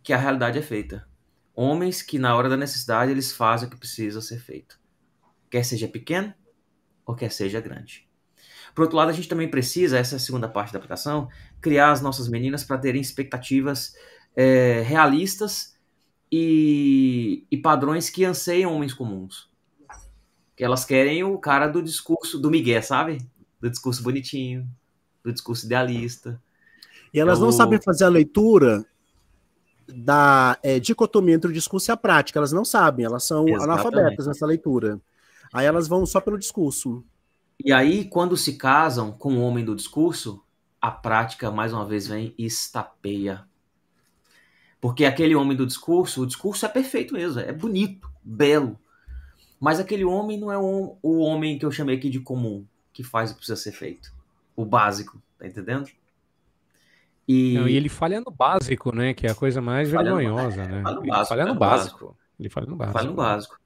[0.00, 1.08] que a realidade é feita.
[1.56, 4.78] Homens que, na hora da necessidade, eles fazem o que precisa ser feito.
[5.50, 6.32] Quer seja pequeno
[7.04, 8.08] ou quer seja grande.
[8.76, 11.28] Por outro lado, a gente também precisa, essa é a segunda parte da aplicação,
[11.60, 13.92] criar as nossas meninas para terem expectativas
[14.36, 15.76] é, realistas
[16.30, 19.48] e, e padrões que anseiam homens comuns.
[20.56, 23.18] Que elas querem o cara do discurso do Miguel, sabe?
[23.60, 24.68] Do discurso bonitinho,
[25.24, 26.40] do discurso idealista,
[27.12, 28.84] e elas não sabem fazer a leitura
[29.86, 32.38] da é, dicotomia entre o discurso e a prática.
[32.38, 33.64] Elas não sabem, elas são Exatamente.
[33.64, 35.00] analfabetas nessa leitura.
[35.52, 37.02] Aí elas vão só pelo discurso.
[37.64, 40.42] E aí, quando se casam com o homem do discurso,
[40.80, 43.44] a prática, mais uma vez, vem e estapeia.
[44.80, 48.78] Porque aquele homem do discurso, o discurso é perfeito mesmo, é bonito, belo.
[49.60, 53.02] Mas aquele homem não é o, o homem que eu chamei aqui de comum, que
[53.02, 54.12] faz o que precisa ser feito.
[54.54, 55.88] O básico, tá entendendo?
[57.26, 57.54] E...
[57.54, 59.12] Não, e ele falha no básico, né?
[59.12, 60.76] Que é a coisa mais falha vergonhosa, no...
[60.76, 60.82] né?
[60.82, 61.28] Falha no básico.
[61.28, 62.06] Falha no, básico.
[62.06, 62.16] básico.
[62.38, 62.98] Ele falha no básico.
[62.98, 63.60] Falha no básico.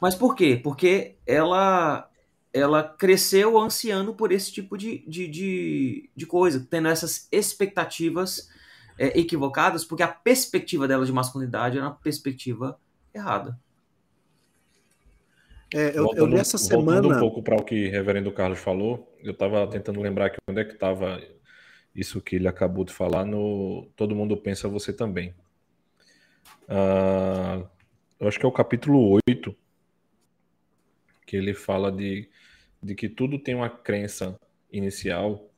[0.00, 0.60] Mas por quê?
[0.62, 2.08] Porque ela
[2.52, 8.50] ela cresceu ansiando por esse tipo de, de, de, de coisa, tendo essas expectativas
[9.02, 12.78] é, equivocadas, porque a perspectiva dela de masculinidade era uma perspectiva
[13.12, 13.58] errada.
[15.74, 17.02] É, eu, voltando, eu li essa semana.
[17.02, 20.36] Voltando um pouco para o que o reverendo Carlos falou, eu estava tentando lembrar aqui
[20.48, 21.20] onde é que estava
[21.92, 25.34] isso que ele acabou de falar no Todo Mundo Pensa Você Também.
[26.68, 27.68] Uh,
[28.20, 29.52] eu acho que é o capítulo 8,
[31.26, 32.30] que ele fala de,
[32.80, 34.38] de que tudo tem uma crença
[34.70, 35.50] inicial,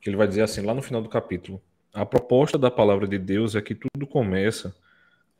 [0.00, 1.62] que ele vai dizer assim, lá no final do capítulo,
[1.94, 4.74] a proposta da palavra de Deus é que tudo começa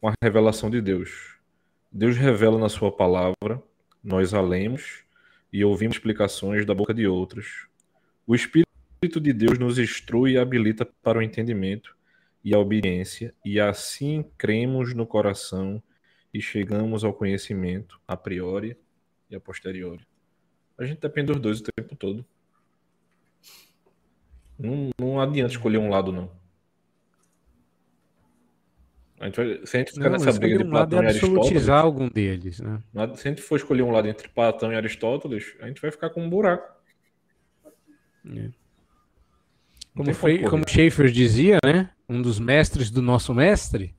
[0.01, 1.35] com a revelação de Deus.
[1.91, 3.61] Deus revela na sua palavra,
[4.03, 5.03] nós a lemos
[5.53, 7.67] e ouvimos explicações da boca de outros.
[8.25, 11.97] O Espírito de Deus nos instrui e habilita para o entendimento
[12.45, 15.83] e a obediência, e assim cremos no coração
[16.33, 18.77] e chegamos ao conhecimento a priori
[19.29, 20.07] e a posteriori.
[20.79, 22.25] A gente depende dos dois o tempo todo.
[24.57, 26.44] Não, não adianta escolher um lado, não.
[29.25, 31.69] A gente vai, se a gente ficar não, nessa briga de Platão um e Aristóteles.
[31.71, 32.79] algum deles, né?
[33.17, 36.11] Se a gente for escolher um lado entre Platão e Aristóteles, a gente vai ficar
[36.11, 36.71] com um buraco.
[38.37, 38.51] É.
[39.97, 41.89] Como, foi, como Schaefer dizia, né?
[42.07, 43.95] Um dos mestres do nosso mestre,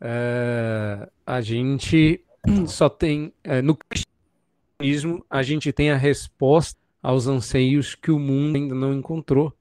[0.00, 2.24] uh, a gente
[2.68, 8.54] só tem uh, no cristianismo a gente tem a resposta aos anseios que o mundo
[8.54, 9.52] ainda não encontrou.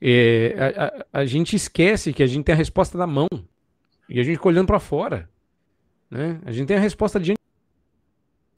[0.00, 3.28] É, a, a, a, gente esquece que a gente tem a resposta da mão
[4.08, 5.28] e a gente fica olhando para fora,
[6.10, 6.40] né?
[6.44, 7.38] A gente tem a resposta diante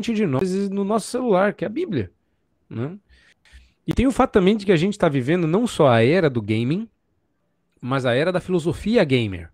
[0.03, 2.11] de nós no nosso celular, que é a Bíblia.
[2.69, 2.97] Né?
[3.87, 6.31] E tem o fato também de que a gente está vivendo não só a era
[6.31, 6.89] do gaming,
[7.81, 9.51] mas a era da filosofia gamer.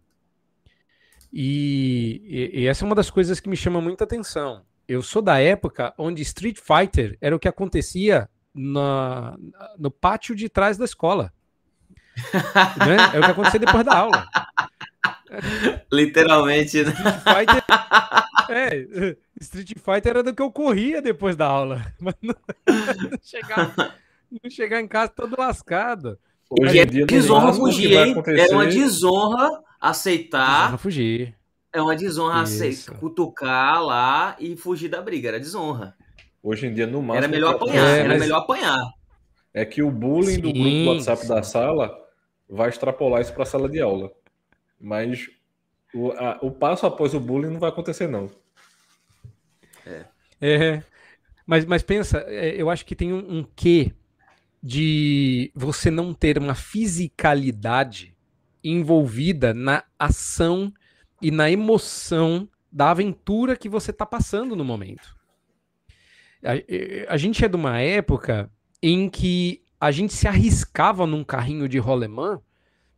[1.33, 4.63] E, e, e, essa é uma das coisas que me chama muita atenção.
[4.87, 9.37] Eu sou da época onde Street Fighter era o que acontecia na,
[9.79, 11.33] no pátio de trás da escola.
[12.87, 12.97] né?
[13.15, 14.27] É o que acontecia depois da aula.
[15.93, 16.91] Literalmente, né?
[16.91, 17.65] Street Fighter,
[18.51, 21.85] é, Street Fighter era do que eu corria depois da aula.
[22.01, 22.35] Mas não,
[22.67, 23.75] não, chegar,
[24.31, 26.19] não chegar em casa todo lascado.
[26.49, 28.15] Hoje dia, desonra fugir, hein?
[28.39, 29.51] É uma desonra
[29.81, 30.61] aceitar.
[30.61, 31.35] Desonra fugir.
[31.73, 35.29] É uma desonra aceitar, cutucar lá e fugir da briga.
[35.29, 35.95] Era desonra.
[36.43, 37.25] Hoje em dia, no máximo.
[37.25, 38.21] Era melhor apanhar, é, era mas...
[38.21, 38.79] melhor apanhar.
[39.53, 41.29] É que o bullying sim, do grupo do WhatsApp sim.
[41.29, 42.07] da sala
[42.49, 44.13] vai extrapolar isso para a sala de aula.
[44.81, 45.29] Mas
[45.95, 48.31] o, a, o passo após o bullying não vai acontecer, não.
[49.87, 50.05] É.
[50.41, 50.83] é
[51.47, 53.93] mas, mas pensa, é, eu acho que tem um, um quê
[54.63, 58.17] de você não ter uma fisicalidade
[58.65, 60.73] envolvida na ação
[61.23, 65.17] e na emoção da aventura que você está passando no momento.
[66.45, 68.51] A, a, gente é de uma época
[68.83, 72.41] em que a gente se arriscava num carrinho de rolemã.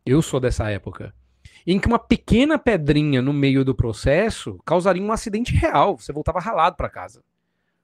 [0.05, 1.13] Eu sou dessa época.
[1.71, 5.97] Em que uma pequena pedrinha no meio do processo causaria um acidente real.
[5.97, 7.23] Você voltava ralado para casa.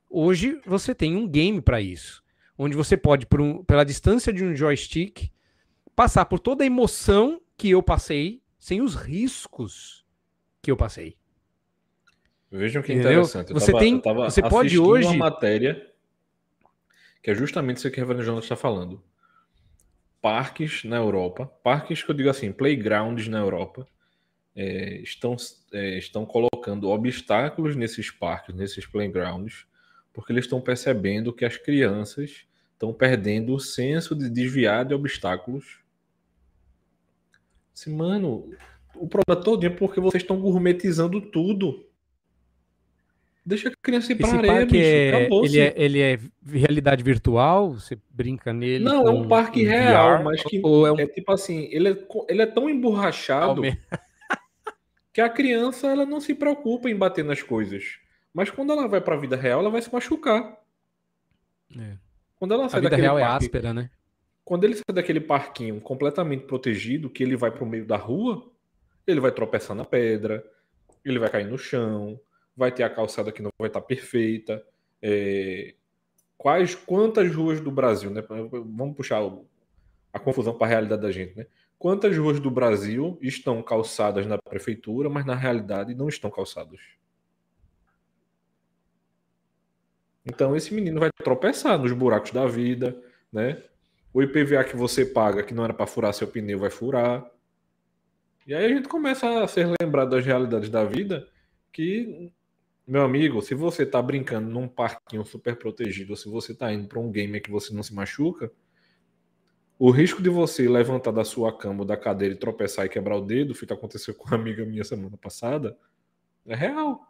[0.10, 2.26] Hoje você tem um game para isso
[2.58, 5.30] onde você pode, um, pela distância de um joystick,
[5.96, 10.06] passar por toda a emoção que eu passei, sem os riscos
[10.62, 11.16] que eu passei.
[12.52, 13.12] Vejam que Entendeu?
[13.12, 13.50] interessante.
[13.50, 15.92] Eu você tava, tem, você pode hoje uma matéria
[17.22, 19.02] que é justamente isso que a Evangelho está falando.
[20.26, 23.88] Parques na Europa, parques que eu digo assim, playgrounds na Europa,
[24.56, 25.36] é, estão,
[25.72, 29.68] é, estão colocando obstáculos nesses parques, nesses playgrounds,
[30.12, 35.78] porque eles estão percebendo que as crianças estão perdendo o senso de desviar de obstáculos.
[37.72, 38.50] Assim, mano,
[38.96, 41.85] o problema todo é porque vocês estão gourmetizando tudo.
[43.46, 44.84] Deixa a criança ir para areia, bicho.
[44.84, 47.74] É, ele, é, ele é realidade virtual?
[47.74, 48.84] Você brinca nele?
[48.84, 51.00] Não, é um parque real, VR, mas que é, um...
[51.00, 53.62] é, tipo assim, ele é, ele é tão emborrachado
[55.14, 58.00] que a criança ela não se preocupa em bater nas coisas.
[58.34, 60.58] Mas quando ela vai para a vida real, ela vai se machucar.
[61.78, 61.98] É.
[62.36, 63.92] Quando ela sai a vida real é áspera, né?
[64.44, 68.52] Quando ele sai daquele parquinho completamente protegido, que ele vai para o meio da rua,
[69.06, 70.44] ele vai tropeçar na pedra,
[71.04, 72.20] ele vai cair no chão,
[72.56, 74.66] vai ter a calçada que não vai estar perfeita.
[75.02, 75.76] É...
[76.38, 78.22] Quais, quantas ruas do Brasil, né?
[78.28, 79.22] Vamos puxar
[80.14, 81.48] a confusão para a realidade da gente, né?
[81.78, 86.80] Quantas ruas do Brasil estão calçadas na prefeitura, mas na realidade não estão calçadas?
[90.26, 93.00] Então esse menino vai tropeçar nos buracos da vida,
[93.32, 93.62] né?
[94.14, 97.30] O IPVA que você paga, que não era para furar seu pneu, vai furar.
[98.48, 101.28] E aí a gente começa a ser lembrado das realidades da vida
[101.72, 102.32] que,
[102.88, 106.88] meu amigo, se você está brincando num parquinho super protegido, ou se você está indo
[106.88, 108.52] para um game que você não se machuca,
[109.78, 113.18] o risco de você levantar da sua cama ou da cadeira e tropeçar e quebrar
[113.18, 115.78] o dedo, que aconteceu com uma amiga minha semana passada,
[116.46, 117.02] é real.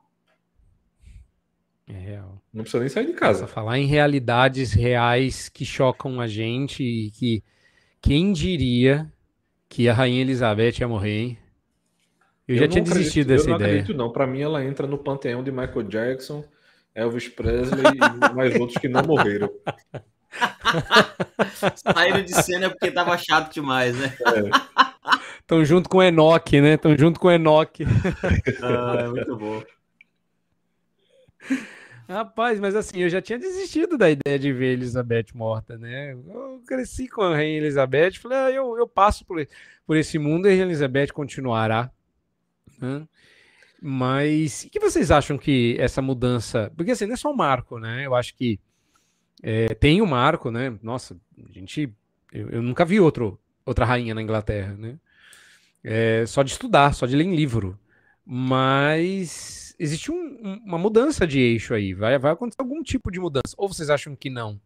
[1.88, 2.42] É real.
[2.52, 3.46] Não precisa nem sair de casa.
[3.46, 7.44] falar em realidades reais que chocam a gente e que
[8.02, 9.12] quem diria
[9.70, 11.38] que a Rainha Elizabeth ia morrer, hein?
[12.48, 13.56] Eu, eu já tinha acredito, desistido dessa ideia.
[13.56, 14.12] Eu não acredito, não.
[14.12, 16.44] Para mim, ela entra no panteão de Michael Jackson,
[16.94, 17.98] Elvis Presley e
[18.36, 19.50] mais outros que não morreram.
[21.76, 24.14] Saíram de cena porque tava chato demais, né?
[25.40, 25.66] Estão é.
[25.66, 26.74] junto com o Enoch, né?
[26.74, 27.84] Estão junto com o Enoch.
[28.62, 29.64] ah, é muito bom.
[32.08, 36.14] Rapaz, mas assim, eu já tinha desistido da ideia de ver Elizabeth morta, né?
[36.14, 39.46] Eu cresci com a Rainha Elizabeth, falei, ah, eu, eu passo por,
[39.88, 41.90] por esse mundo e a Elizabeth continuará.
[42.80, 43.08] Né?
[43.82, 46.72] Mas o que vocês acham que essa mudança.
[46.76, 48.06] Porque assim, não é só um marco, né?
[48.06, 48.60] Eu acho que
[49.44, 50.78] é, tem um marco, né?
[50.82, 51.94] Nossa, a gente.
[52.32, 54.98] Eu, eu, nunca vi outro, outra rainha na Inglaterra, né?
[55.84, 57.80] É, só de estudar, só de ler em livro.
[58.26, 61.94] Mas existe um, uma mudança de eixo aí.
[61.94, 63.54] Vai, vai acontecer algum tipo de mudança.
[63.58, 64.60] Ou vocês acham que não?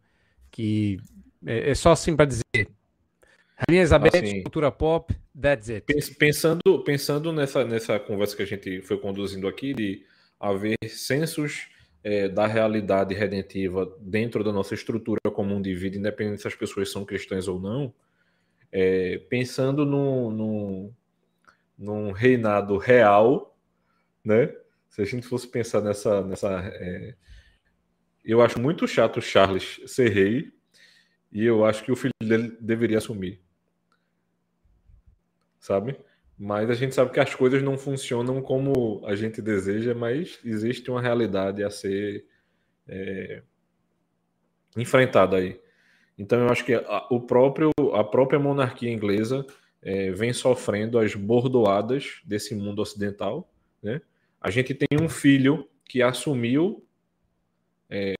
[0.49, 0.97] Que
[1.45, 2.69] é, é só assim para dizer.
[3.67, 5.85] Rainha Elizabeth, assim, cultura pop, that's it.
[6.17, 10.05] Pensando, pensando nessa, nessa conversa que a gente foi conduzindo aqui, de
[10.39, 11.67] haver sensos
[12.03, 16.91] é, da realidade redentiva dentro da nossa estrutura comum de vida, independente se as pessoas
[16.91, 17.93] são cristãs ou não,
[18.71, 20.93] é, pensando num, num,
[21.77, 23.57] num reinado real,
[24.23, 24.53] né?
[24.89, 27.13] se a gente fosse pensar nessa, nessa, é,
[28.23, 30.51] eu acho muito chato o Charles ser rei
[31.31, 33.39] e eu acho que o filho dele deveria assumir.
[35.59, 35.97] Sabe?
[36.37, 40.89] Mas a gente sabe que as coisas não funcionam como a gente deseja, mas existe
[40.89, 42.25] uma realidade a ser
[42.87, 43.43] é,
[44.77, 45.59] enfrentada aí.
[46.17, 49.45] Então eu acho que a, o próprio, a própria monarquia inglesa
[49.81, 53.51] é, vem sofrendo as bordoadas desse mundo ocidental.
[53.81, 54.01] Né?
[54.39, 56.85] A gente tem um filho que assumiu
[57.89, 58.13] é,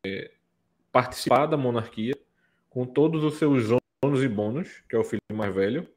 [0.91, 2.15] participar da monarquia
[2.69, 3.69] com todos os seus
[4.03, 5.87] ônus e bônus, que é o filho mais velho,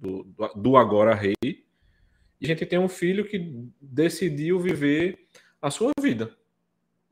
[0.00, 0.26] do,
[0.56, 1.36] do agora rei.
[1.42, 5.26] E a gente tem um filho que decidiu viver
[5.60, 6.34] a sua vida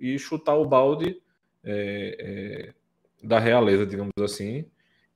[0.00, 1.20] e chutar o balde
[1.62, 2.74] é, é,
[3.22, 4.64] da realeza, digamos assim,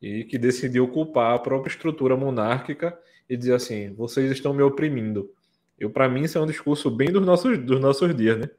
[0.01, 2.99] e que decidiu culpar a própria estrutura monárquica
[3.29, 5.33] e dizer assim: vocês estão me oprimindo.
[5.79, 8.51] Eu, para mim, isso é um discurso bem dos nossos, dos nossos dias, né?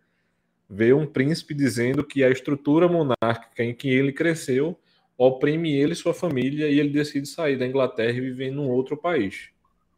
[0.70, 4.80] Ver um príncipe dizendo que a estrutura monárquica em que ele cresceu
[5.18, 8.70] oprime ele e sua família e ele decide sair da Inglaterra e viver em um
[8.70, 9.50] outro país.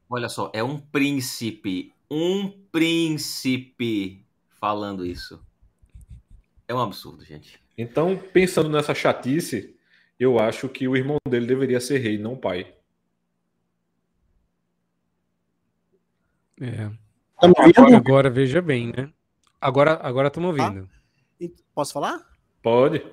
[0.09, 4.23] Olha só, é um príncipe, um príncipe
[4.59, 5.39] falando isso.
[6.67, 7.59] É um absurdo, gente.
[7.77, 9.75] Então, pensando nessa chatice,
[10.19, 12.73] eu acho que o irmão dele deveria ser rei, não pai.
[16.61, 16.89] É.
[17.37, 19.11] Agora, agora, veja bem, né?
[19.59, 20.89] Agora agora estamos ouvindo.
[21.41, 22.25] Ah, posso falar?
[22.61, 23.03] Pode.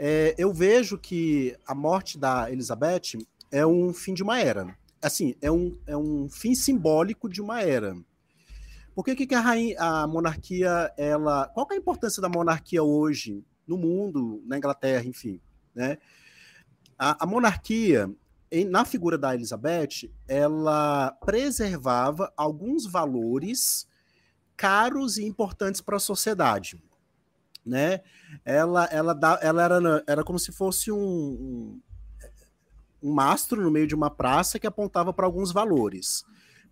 [0.00, 3.18] É, eu vejo que a morte da Elizabeth
[3.50, 4.78] é um fim de uma era.
[5.02, 7.96] Assim, é um, é um fim simbólico de uma era.
[8.94, 11.48] Por que, que a, rainha, a monarquia, ela.
[11.48, 15.40] Qual é a importância da monarquia hoje no mundo, na Inglaterra, enfim?
[15.74, 15.98] Né?
[16.96, 18.08] A, a monarquia,
[18.50, 23.88] em, na figura da Elizabeth, ela preservava alguns valores
[24.56, 26.80] caros e importantes para a sociedade
[27.68, 28.00] né?
[28.44, 31.80] Ela, ela, dá, ela era, era como se fosse um, um,
[33.02, 36.24] um mastro no meio de uma praça que apontava para alguns valores.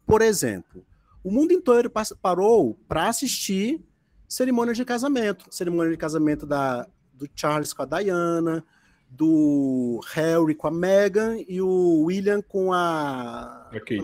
[0.06, 0.84] Por exemplo,
[1.22, 1.90] o mundo inteiro
[2.22, 3.84] parou para assistir
[4.28, 8.64] cerimônia de casamento, cerimônia de casamento da, do Charles com a Diana,
[9.08, 13.96] do Harry com a Meghan e o William com a, a Kate.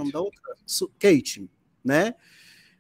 [0.99, 1.51] Kate,
[1.85, 2.15] né?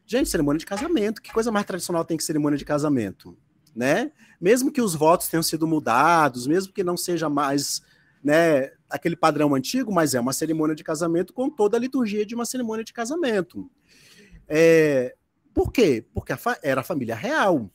[0.06, 3.36] Gente, cerimônia de casamento, que coisa mais tradicional tem que cerimônia de casamento?
[3.74, 4.12] Né?
[4.40, 7.82] Mesmo que os votos tenham sido mudados, mesmo que não seja mais
[8.22, 12.34] né, aquele padrão antigo, mas é uma cerimônia de casamento com toda a liturgia de
[12.34, 13.68] uma cerimônia de casamento.
[14.48, 15.14] É,
[15.52, 16.04] por quê?
[16.14, 17.70] Porque a era a família real.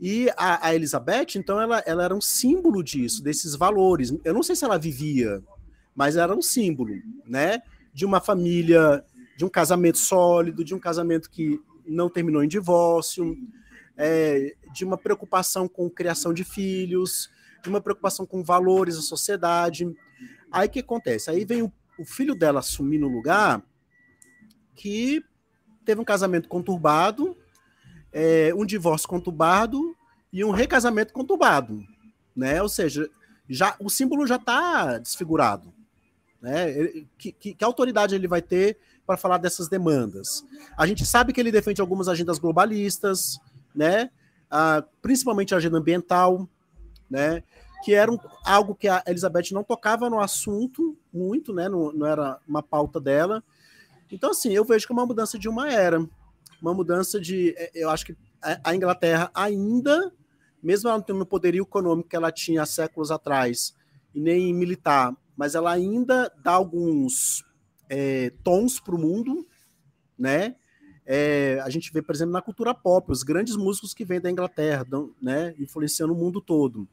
[0.00, 4.14] E a, a, Elizabeth, então, ela, ela era um símbolo disso, desses valores.
[4.24, 5.42] Eu não sei se ela vivia,
[5.94, 6.94] mas era um símbolo,
[7.26, 7.62] né?
[7.92, 9.04] De uma família,
[9.36, 13.36] de um casamento sólido, de um casamento que não terminou em divórcio,
[13.96, 17.30] é, de uma preocupação com criação de filhos,
[17.62, 19.86] de uma preocupação com valores da sociedade.
[20.50, 21.30] Aí o que acontece?
[21.30, 23.62] Aí vem o, o filho dela assumir no lugar
[24.74, 25.24] que
[25.84, 27.36] teve um casamento conturbado,
[28.12, 29.96] é, um divórcio conturbado
[30.32, 31.82] e um recasamento conturbado,
[32.34, 32.60] né?
[32.60, 33.08] Ou seja,
[33.48, 35.72] já o símbolo já está desfigurado,
[36.40, 36.72] né?
[37.16, 40.44] Que, que, que, autoridade ele vai ter para falar dessas demandas?
[40.76, 43.38] A gente sabe que ele defende algumas agendas globalistas,
[43.74, 44.10] né?
[44.56, 46.48] Ah, principalmente a agenda ambiental,
[47.10, 47.42] né?
[47.84, 51.68] Que era um, algo que a Elizabeth não tocava no assunto muito, né?
[51.68, 53.42] Não, não era uma pauta dela.
[54.12, 55.98] Então, assim, eu vejo como uma mudança de uma era,
[56.62, 57.52] uma mudança de.
[57.58, 58.16] É, eu acho que
[58.62, 60.12] a Inglaterra ainda,
[60.62, 63.74] mesmo ela não tendo o poderio econômico que ela tinha há séculos atrás,
[64.14, 67.44] e nem militar, mas ela ainda dá alguns
[67.88, 69.44] é, tons para o mundo,
[70.16, 70.54] né?
[71.06, 74.30] É, a gente vê, por exemplo, na cultura pop, os grandes músicos que vêm da
[74.30, 74.86] Inglaterra,
[75.20, 76.88] né, influenciando o mundo todo.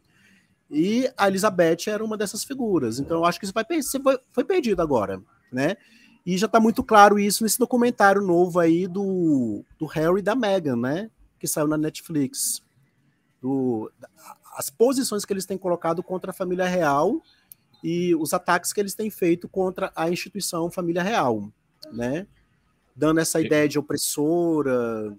[0.70, 3.00] E a Elizabeth era uma dessas figuras.
[3.00, 3.66] Então, eu acho que isso vai,
[4.32, 5.76] foi, perdido agora, né?
[6.26, 10.34] E já está muito claro isso nesse documentário novo aí do, do Harry e da
[10.34, 11.10] Meghan, né?
[11.38, 12.64] Que saiu na Netflix.
[13.42, 13.92] Do,
[14.56, 17.22] as posições que eles têm colocado contra a família real
[17.84, 21.52] e os ataques que eles têm feito contra a instituição família real,
[21.92, 22.28] né?
[23.02, 25.12] Dando essa ideia de opressora,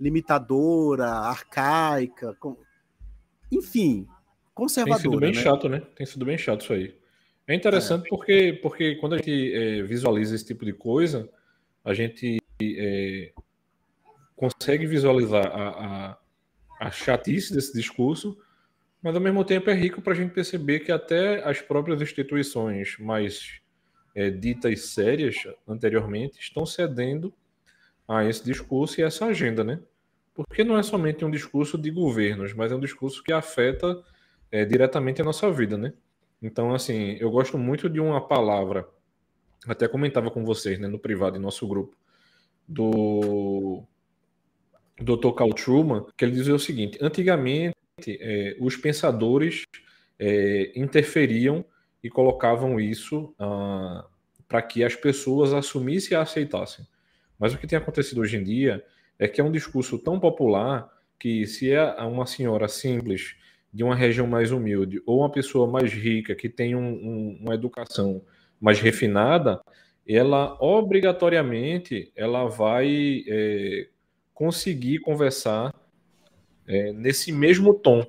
[0.00, 2.56] limitadora, arcaica, com...
[3.50, 4.08] enfim,
[4.52, 5.00] conservadora.
[5.00, 5.40] Tem sido bem né?
[5.40, 5.82] chato, né?
[5.94, 6.96] Tem sido bem chato isso aí.
[7.46, 8.08] É interessante é.
[8.08, 11.30] Porque, porque quando a gente é, visualiza esse tipo de coisa,
[11.84, 13.32] a gente é,
[14.34, 16.18] consegue visualizar a, a,
[16.80, 18.36] a chatice desse discurso,
[19.00, 22.96] mas ao mesmo tempo é rico para a gente perceber que até as próprias instituições
[22.98, 23.61] mais
[24.14, 25.36] é, ditas sérias
[25.66, 27.32] anteriormente estão cedendo
[28.06, 29.80] a esse discurso e essa agenda, né?
[30.34, 34.02] Porque não é somente um discurso de governos, mas é um discurso que afeta
[34.50, 35.92] é, diretamente a nossa vida, né?
[36.40, 38.88] Então, assim, eu gosto muito de uma palavra,
[39.66, 41.96] até comentava com vocês, né, no privado, em nosso grupo,
[42.66, 43.84] do
[45.00, 45.32] Dr.
[45.36, 47.74] Carl Truman, que ele dizia o seguinte: antigamente,
[48.08, 49.64] é, os pensadores
[50.18, 51.64] é, interferiam
[52.02, 54.04] e colocavam isso ah,
[54.48, 56.86] para que as pessoas assumissem e aceitassem.
[57.38, 58.84] Mas o que tem acontecido hoje em dia
[59.18, 63.36] é que é um discurso tão popular que se é uma senhora simples
[63.72, 67.54] de uma região mais humilde ou uma pessoa mais rica que tem um, um, uma
[67.54, 68.22] educação
[68.60, 69.60] mais refinada,
[70.06, 73.88] ela obrigatoriamente ela vai é,
[74.34, 75.74] conseguir conversar
[76.66, 78.04] é, nesse mesmo tom.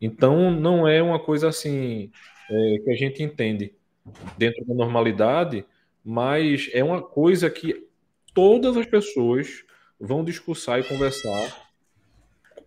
[0.00, 2.10] Então não é uma coisa assim
[2.50, 3.74] é, que a gente entende
[4.36, 5.64] dentro da normalidade,
[6.04, 7.86] mas é uma coisa que
[8.32, 9.64] todas as pessoas
[10.00, 11.68] vão discursar e conversar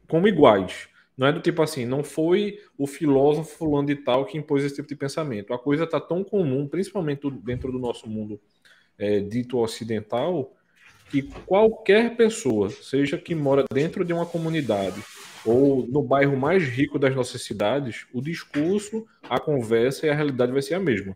[0.08, 0.88] como iguais.
[1.18, 4.76] Não é do tipo assim, não foi o filósofo fulano de tal que impôs esse
[4.76, 5.54] tipo de pensamento.
[5.54, 8.40] A coisa está tão comum, principalmente dentro do nosso mundo
[8.98, 10.54] é, dito ocidental,
[11.10, 15.02] que qualquer pessoa, seja que mora dentro de uma comunidade
[15.46, 20.52] ou no bairro mais rico das nossas cidades, o discurso, a conversa e a realidade
[20.52, 21.16] vai ser a mesma.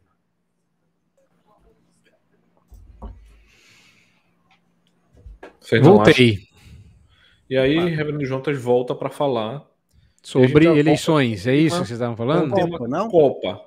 [5.82, 6.47] Voltei.
[7.49, 7.86] E aí, ah.
[7.86, 9.65] Reverendo Jontas volta para falar
[10.21, 11.45] sobre eleições.
[11.47, 12.51] É isso que vocês estavam falando?
[12.51, 13.09] Copa, não?
[13.09, 13.61] Copa.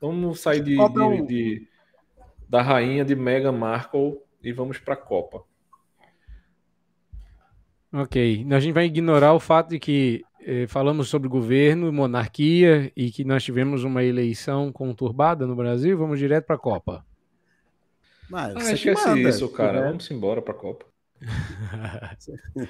[0.00, 1.68] Vamos sair de, de, de,
[2.48, 5.44] da rainha de Meghan Markle e vamos para a Copa.
[7.92, 8.46] Ok.
[8.50, 13.24] A gente vai ignorar o fato de que eh, falamos sobre governo, monarquia e que
[13.24, 15.98] nós tivemos uma eleição conturbada no Brasil.
[15.98, 17.04] Vamos direto para a Copa.
[18.28, 19.80] Mas, ah, esquece manda, isso, cara.
[19.80, 19.88] Né?
[19.88, 20.86] Vamos embora para a Copa.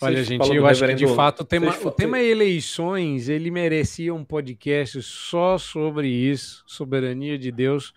[0.00, 4.22] Olha, gente, eu acho que de fato o tema, o tema eleições ele merecia um
[4.24, 7.94] podcast só sobre isso, soberania de Deus.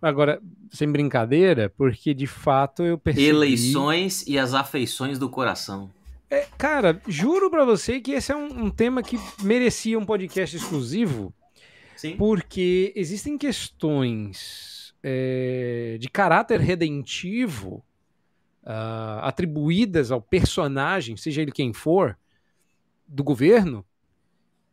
[0.00, 0.40] Agora,
[0.70, 3.28] sem brincadeira, porque de fato eu percebi...
[3.28, 5.90] Eleições e as afeições do coração.
[6.28, 10.56] É, cara, juro para você que esse é um, um, tema que merecia um podcast
[10.56, 11.32] exclusivo,
[11.96, 12.16] Sim.
[12.16, 17.84] porque existem questões é, de caráter redentivo
[18.64, 22.18] uh, atribuídas ao personagem, seja ele quem for,
[23.06, 23.84] do governo,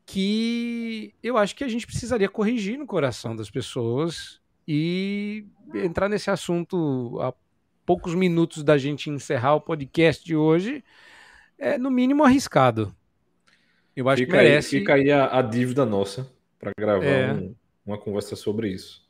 [0.06, 6.30] que eu acho que a gente precisaria corrigir no coração das pessoas e entrar nesse
[6.30, 7.34] assunto a
[7.86, 10.84] poucos minutos da gente encerrar o podcast de hoje
[11.58, 12.94] é no mínimo arriscado.
[13.96, 14.76] Eu acho fica que merece.
[14.76, 17.34] Aí, fica aí a, a dívida nossa para gravar é.
[17.34, 17.56] um,
[17.86, 19.04] uma conversa sobre isso.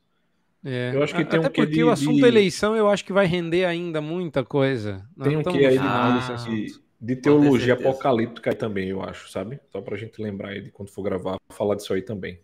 [0.65, 0.91] É.
[0.93, 2.25] Eu acho que tem Até um porque de, o assunto de...
[2.25, 5.05] eleição eu acho que vai render ainda muita coisa.
[5.21, 9.59] Tem um que aí ah, de, de, teologia apocalíptica aí também, eu acho, sabe?
[9.71, 12.39] Só pra gente lembrar aí de quando for gravar, falar disso aí também.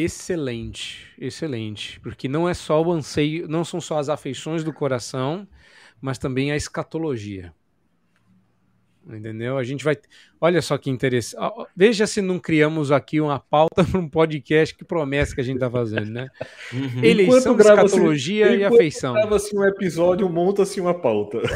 [0.00, 1.98] Excelente, excelente.
[1.98, 5.44] Porque não é só o anseio, não são só as afeições do coração,
[6.00, 7.52] mas também a escatologia.
[9.04, 9.58] Entendeu?
[9.58, 9.96] A gente vai.
[10.40, 11.42] Olha só que interessante.
[11.74, 15.56] Veja se não criamos aqui uma pauta para um podcast que promessa que a gente
[15.56, 16.28] está fazendo, né?
[16.72, 17.02] Uhum.
[17.02, 19.14] Eleição, escatologia e afeição.
[19.14, 21.40] Grava-se um episódio, monta-se uma pauta.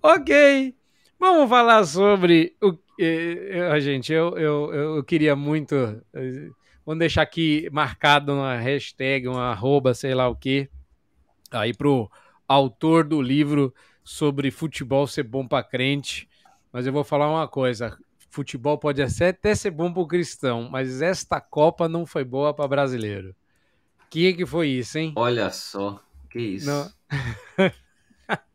[0.00, 0.76] ok.
[1.18, 2.76] Vamos falar sobre o.
[2.98, 5.74] Eh, gente, eu, eu, eu queria muito.
[6.14, 6.50] Eh,
[6.84, 10.68] vamos deixar aqui marcado uma hashtag, uma arroba, sei lá o quê
[11.50, 12.10] aí pro
[12.46, 16.28] autor do livro sobre futebol ser bom para crente,
[16.72, 17.96] mas eu vou falar uma coisa,
[18.30, 22.68] futebol pode até ser bom para o cristão, mas esta Copa não foi boa para
[22.68, 23.34] brasileiro.
[24.08, 25.12] Que que foi isso, hein?
[25.16, 26.00] Olha só,
[26.30, 26.66] que isso.
[26.66, 26.90] Não...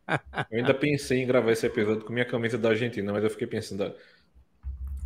[0.08, 3.48] eu ainda pensei em gravar esse episódio com minha camisa da Argentina, mas eu fiquei
[3.48, 3.94] pensando,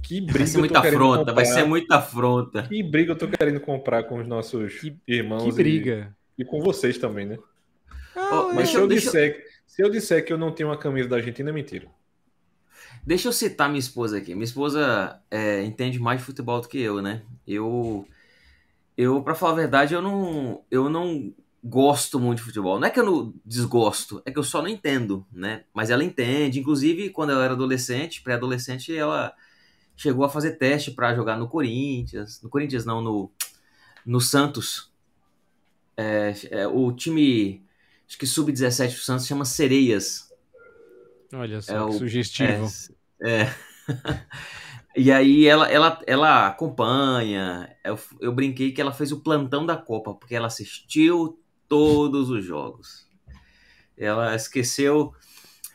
[0.05, 2.63] que briga vai ser muita afronta, comprar, vai ser muita afronta.
[2.63, 6.15] Que briga eu tô querendo comprar com os nossos que, irmãos que briga.
[6.37, 7.39] E, e com vocês também, né?
[8.15, 11.15] Oh, mas se eu, disser, se eu disser que eu não tenho uma camisa da
[11.15, 11.87] Argentina, é mentira.
[13.03, 14.33] Deixa eu citar minha esposa aqui.
[14.33, 17.23] Minha esposa é, entende mais de futebol do que eu, né?
[17.47, 18.07] Eu,
[18.95, 21.33] eu para falar a verdade, eu não, eu não
[21.67, 22.79] gosto muito de futebol.
[22.79, 25.63] Não é que eu não desgosto, é que eu só não entendo, né?
[25.73, 26.59] Mas ela entende.
[26.59, 29.33] Inclusive, quando ela era adolescente, pré-adolescente, ela
[29.95, 32.39] chegou a fazer teste para jogar no Corinthians.
[32.43, 33.31] No Corinthians, não, no,
[34.05, 34.91] no Santos.
[35.97, 37.65] É, é, o time
[38.07, 40.31] acho que sub-17 do Santos chama Sereias.
[41.33, 42.67] Olha só, é que o, sugestivo.
[43.23, 43.41] É.
[43.41, 43.55] é.
[44.95, 47.75] e aí ela, ela, ela acompanha.
[47.83, 52.43] Eu, eu brinquei que ela fez o plantão da Copa, porque ela assistiu todos os
[52.43, 53.07] jogos.
[53.97, 55.13] Ela esqueceu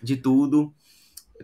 [0.03, 0.75] de tudo,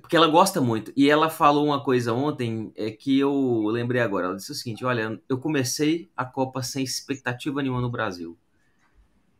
[0.01, 0.93] porque ela gosta muito.
[0.97, 4.27] E ela falou uma coisa ontem é que eu lembrei agora.
[4.27, 8.39] Ela disse o seguinte: Olha, eu comecei a Copa sem expectativa nenhuma no Brasil,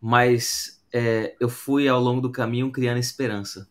[0.01, 3.69] mas é, eu fui ao longo do caminho criando esperança.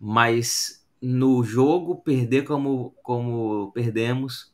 [0.00, 4.52] Mas no jogo, perder como, como perdemos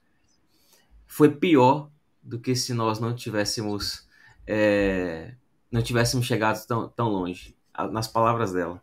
[1.07, 1.91] foi pior
[2.23, 4.09] do que se nós não tivéssemos
[4.47, 5.35] é,
[5.75, 7.53] não tivéssemos chegado tão, tão longe,
[7.91, 8.81] nas palavras dela.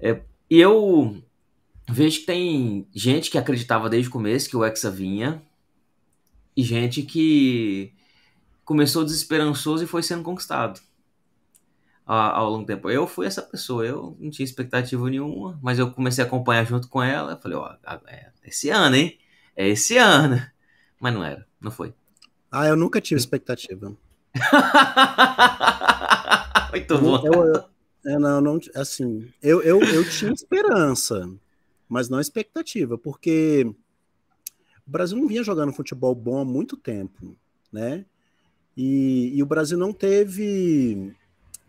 [0.00, 1.22] É, e eu
[1.88, 5.40] vejo que tem gente que acreditava desde o começo que o Hexa vinha,
[6.56, 7.94] e gente que
[8.64, 10.80] começou desesperançoso e foi sendo conquistado
[12.04, 12.90] ao longo do tempo.
[12.90, 16.88] Eu fui essa pessoa, eu não tinha expectativa nenhuma, mas eu comecei a acompanhar junto
[16.88, 17.32] com ela.
[17.32, 17.76] Eu falei, ó,
[18.08, 19.18] é esse ano, hein?
[19.54, 20.44] É esse ano.
[21.00, 21.94] Mas não era, não foi.
[22.50, 23.96] Ah, eu nunca tive expectativa.
[26.70, 27.26] Muito bom.
[27.26, 27.64] Eu, eu,
[28.04, 31.28] eu, não, não, assim, eu, eu, eu tinha esperança,
[31.88, 33.66] mas não expectativa, porque
[34.86, 37.36] o Brasil não vinha jogando futebol bom há muito tempo,
[37.70, 38.04] né?
[38.76, 41.14] E, e o Brasil não teve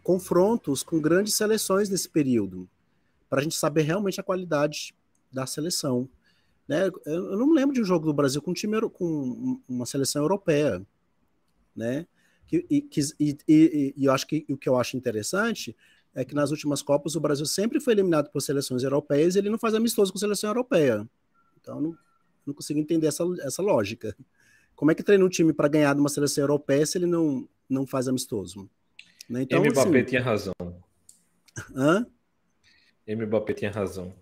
[0.02, 2.68] confrontos com grandes seleções nesse período,
[3.30, 4.94] para a gente saber realmente a qualidade
[5.32, 6.10] da seleção.
[6.68, 6.90] Né?
[7.06, 10.86] Eu não lembro de um jogo do Brasil com um time com uma seleção europeia,
[11.76, 12.06] né?
[12.54, 12.88] E,
[13.20, 15.76] e, e, e, eu acho que o que eu acho interessante
[16.14, 19.50] é que nas últimas Copas o Brasil sempre foi eliminado por seleções europeias e ele
[19.50, 21.10] não faz amistoso com a seleção europeia.
[21.60, 21.98] Então não,
[22.46, 24.16] não consigo entender essa, essa lógica.
[24.76, 27.48] Como é que treina um time para ganhar de uma seleção europeia se ele não,
[27.68, 28.70] não faz amistoso?
[29.28, 29.44] Né?
[29.44, 30.04] Então, Mbappé assim...
[30.04, 30.54] tinha razão.
[31.76, 32.06] Hã?
[33.08, 34.14] Mbappé tinha razão.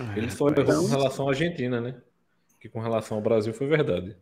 [0.00, 0.64] Ah, Ele foi então...
[0.64, 2.00] com relação à Argentina, né?
[2.60, 4.16] Que com relação ao Brasil foi verdade.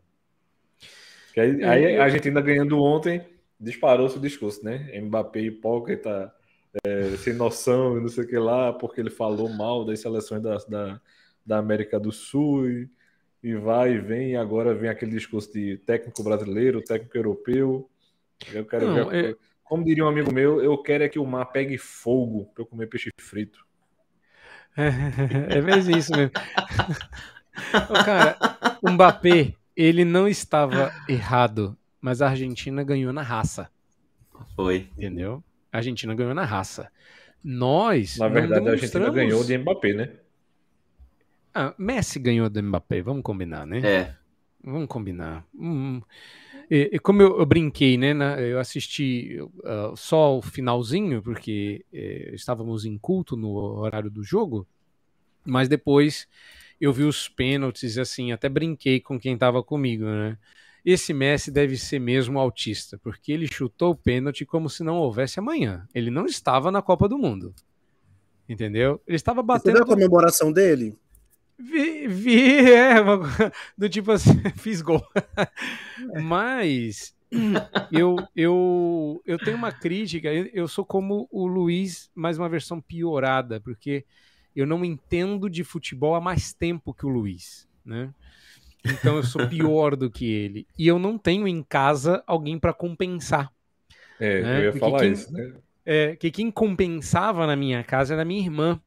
[1.39, 3.25] Que aí, aí a Argentina ganhando ontem
[3.61, 4.91] disparou seu discurso, né?
[5.01, 6.35] Mbappé hipócrita,
[6.85, 10.43] é, sem noção e não sei o que lá, porque ele falou mal das seleções
[10.43, 11.01] da, da,
[11.47, 12.91] da América do Sul e,
[13.41, 17.89] e vai e vem, e agora vem aquele discurso de técnico brasileiro, técnico europeu.
[18.53, 19.31] Eu quero não, ver.
[19.31, 19.37] É...
[19.63, 22.67] Como diria um amigo meu, eu quero é que o mar pegue fogo para eu
[22.67, 23.65] comer peixe frito.
[24.77, 26.33] É, é mesmo isso mesmo.
[28.05, 28.37] cara,
[28.83, 33.71] o Mbappé, ele não estava errado, mas a Argentina ganhou na raça.
[34.57, 34.89] Foi.
[34.97, 35.43] Entendeu?
[35.73, 36.91] A Argentina ganhou na raça.
[37.45, 38.19] Nós.
[38.19, 39.07] Na verdade, demonstramos...
[39.07, 40.13] a Argentina ganhou de Mbappé, né?
[41.55, 43.79] Ah, Messi ganhou do Mbappé, vamos combinar, né?
[43.85, 44.15] É.
[44.65, 45.47] Vamos combinar.
[45.55, 46.03] Hum,
[46.69, 48.13] e, e como eu, eu, brinquei, né?
[48.13, 54.25] Na, eu assisti uh, só o finalzinho, porque eh, estávamos em culto no horário do
[54.25, 54.67] jogo,
[55.45, 56.27] mas depois
[56.81, 60.39] eu vi os pênaltis e assim, até brinquei com quem estava comigo, né?
[60.85, 65.39] Esse Messi deve ser mesmo autista, porque ele chutou o pênalti como se não houvesse
[65.39, 65.87] amanhã.
[65.95, 67.55] Ele não estava na Copa do Mundo.
[68.49, 69.01] Entendeu?
[69.07, 69.73] Ele estava batendo.
[69.73, 70.97] Você viu a comemoração dele?
[71.59, 72.95] Vi, vi, é,
[73.77, 75.03] do tipo assim, fiz gol.
[76.15, 76.21] É.
[76.21, 77.15] Mas
[77.91, 83.61] eu, eu, eu tenho uma crítica, eu sou como o Luiz, mais uma versão piorada,
[83.61, 84.07] porque
[84.61, 88.13] eu não entendo de futebol há mais tempo que o Luiz, né?
[88.85, 90.67] Então eu sou pior do que ele.
[90.79, 93.53] E eu não tenho em casa alguém para compensar.
[94.19, 94.59] É, né?
[94.59, 95.55] eu ia porque falar quem, isso, né?
[95.85, 98.81] É, que quem compensava na minha casa era minha irmã.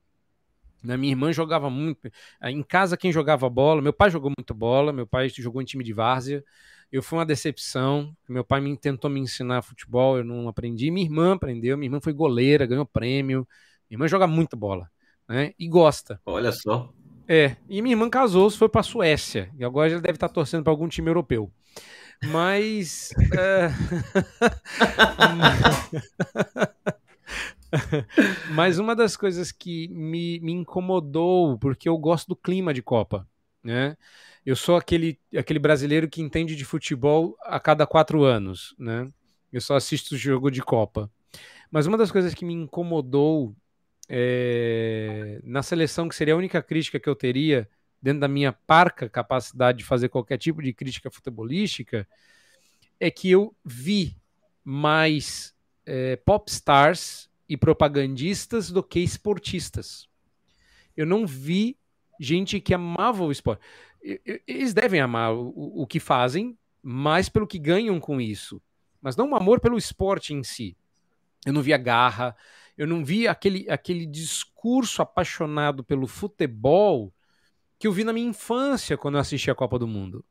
[0.83, 2.11] Na minha irmã jogava muito.
[2.43, 5.83] Em casa, quem jogava bola, meu pai jogou muito bola, meu pai jogou em time
[5.83, 6.43] de várzea.
[6.91, 8.15] Eu fui uma decepção.
[8.27, 10.89] Meu pai me tentou me ensinar futebol, eu não aprendi.
[10.91, 13.47] Minha irmã aprendeu, minha irmã foi goleira, ganhou prêmio.
[13.89, 14.89] Minha irmã joga muito bola,
[15.31, 15.53] né?
[15.57, 16.19] E gosta.
[16.25, 16.91] Olha só.
[17.25, 19.49] É, e minha irmã casou, foi para Suécia.
[19.57, 21.49] E agora ele deve estar torcendo para algum time europeu.
[22.25, 23.11] Mas.
[23.37, 23.71] é...
[28.51, 33.25] Mas uma das coisas que me, me incomodou, porque eu gosto do clima de Copa,
[33.63, 33.95] né?
[34.45, 39.09] Eu sou aquele, aquele brasileiro que entende de futebol a cada quatro anos, né?
[39.53, 41.09] Eu só assisto o jogo de Copa.
[41.71, 43.55] Mas uma das coisas que me incomodou
[44.13, 47.69] é, na seleção, que seria a única crítica que eu teria
[48.01, 52.05] dentro da minha parca capacidade de fazer qualquer tipo de crítica futebolística,
[52.99, 54.17] é que eu vi
[54.65, 55.55] mais
[55.85, 60.09] é, pop stars e propagandistas do que esportistas.
[60.95, 61.77] Eu não vi
[62.19, 63.61] gente que amava o esporte.
[64.45, 68.61] Eles devem amar o, o que fazem, mais pelo que ganham com isso,
[69.01, 70.75] mas não um amor pelo esporte em si.
[71.45, 72.35] Eu não vi a garra,
[72.81, 77.13] eu não vi aquele, aquele discurso apaixonado pelo futebol
[77.77, 80.25] que eu vi na minha infância quando eu assisti a Copa do Mundo.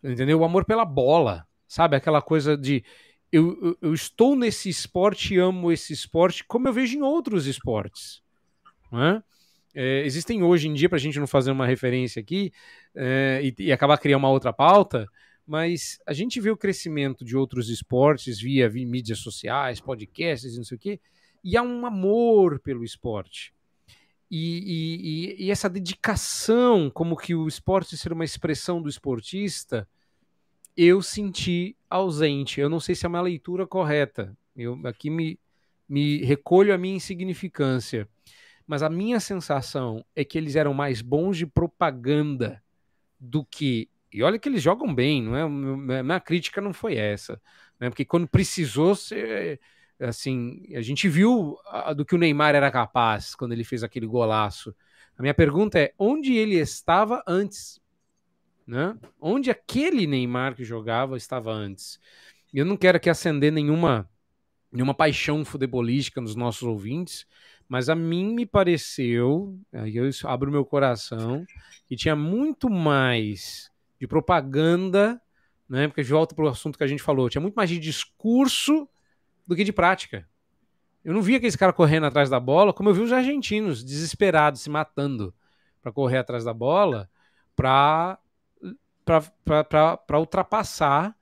[0.00, 0.38] Entendeu?
[0.38, 1.96] O amor pela bola, sabe?
[1.96, 2.84] Aquela coisa de
[3.32, 8.22] eu, eu, eu, estou nesse esporte, amo esse esporte, como eu vejo em outros esportes.
[8.92, 9.22] É?
[9.74, 12.52] É, existem hoje em dia, para a gente não fazer uma referência aqui
[12.94, 15.08] é, e, e, acabar criando uma outra pauta,
[15.44, 20.56] mas a gente vê o crescimento de outros esportes via, via mídias sociais, podcasts e
[20.56, 21.00] não sei o quê,
[21.44, 23.52] e há um amor pelo esporte.
[24.30, 29.86] E, e, e, essa dedicação, como que o esporte ser uma expressão do esportista,
[30.76, 32.60] eu senti ausente.
[32.60, 34.36] Eu não sei se é uma leitura correta.
[34.56, 35.38] Eu aqui me,
[35.88, 38.08] me recolho a minha insignificância.
[38.66, 42.62] Mas a minha sensação é que eles eram mais bons de propaganda
[43.20, 43.88] do que.
[44.10, 46.02] E olha que eles jogam bem, não é?
[46.02, 47.40] Minha crítica não foi essa.
[47.78, 47.90] Né?
[47.90, 48.96] Porque quando precisou,
[50.00, 51.56] assim, a gente viu
[51.96, 54.74] do que o Neymar era capaz quando ele fez aquele golaço.
[55.16, 57.80] A minha pergunta é: onde ele estava antes?
[58.66, 58.96] Né?
[59.20, 62.00] Onde aquele Neymar que jogava estava antes?
[62.52, 64.08] Eu não quero aqui acender nenhuma,
[64.72, 67.26] nenhuma paixão futebolística nos nossos ouvintes,
[67.68, 71.44] mas a mim me pareceu, aí eu abro meu coração,
[71.86, 75.20] que tinha muito mais de propaganda,
[75.68, 75.88] né?
[75.88, 78.88] Porque volta para o assunto que a gente falou, tinha muito mais de discurso
[79.46, 80.28] do que de prática.
[81.04, 84.62] Eu não via aqueles caras correndo atrás da bola, como eu vi os argentinos desesperados,
[84.62, 85.34] se matando
[85.82, 87.10] para correr atrás da bola,
[87.54, 88.18] para
[90.18, 91.14] ultrapassar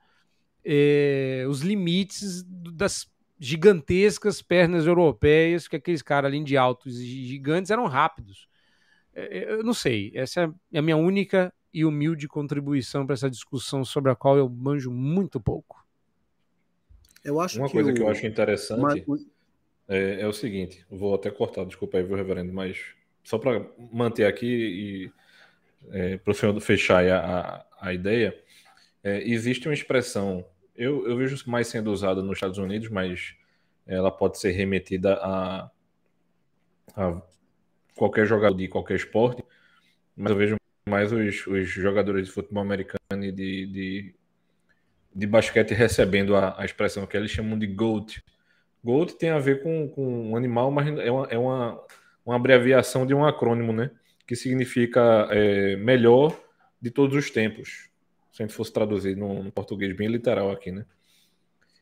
[0.63, 7.71] eh, os limites das gigantescas pernas europeias, que aqueles caras ali de altos e gigantes
[7.71, 8.47] eram rápidos.
[9.13, 13.29] É, é, eu não sei, essa é a minha única e humilde contribuição para essa
[13.29, 15.82] discussão sobre a qual eu manjo muito pouco.
[17.23, 17.93] Eu acho Uma coisa o...
[17.93, 19.05] que eu acho interessante
[19.87, 22.79] é, é, o seguinte, vou até cortar, desculpa aí, viu, reverendo, mas
[23.23, 25.11] só para manter aqui e
[25.91, 28.37] é, para o senhor fechar a, a ideia,
[29.03, 30.45] é, existe uma expressão
[30.75, 33.35] eu, eu vejo mais sendo usada nos Estados Unidos, mas
[33.85, 35.69] ela pode ser remetida a,
[36.95, 37.21] a
[37.95, 39.43] qualquer jogador de qualquer esporte.
[40.15, 40.55] Mas eu vejo
[40.87, 44.15] mais os, os jogadores de futebol americano e de, de,
[45.15, 48.23] de basquete recebendo a, a, expressão que eles chamam de GOAT.
[48.83, 51.81] GOAT tem a ver com, com um animal, mas é uma, é uma,
[52.25, 53.91] uma abreviação de um acrônimo, né?
[54.27, 56.37] Que significa é, melhor
[56.81, 57.93] de todos os tempos
[58.33, 60.85] se a gente fosse traduzir no, português bem literal aqui, né?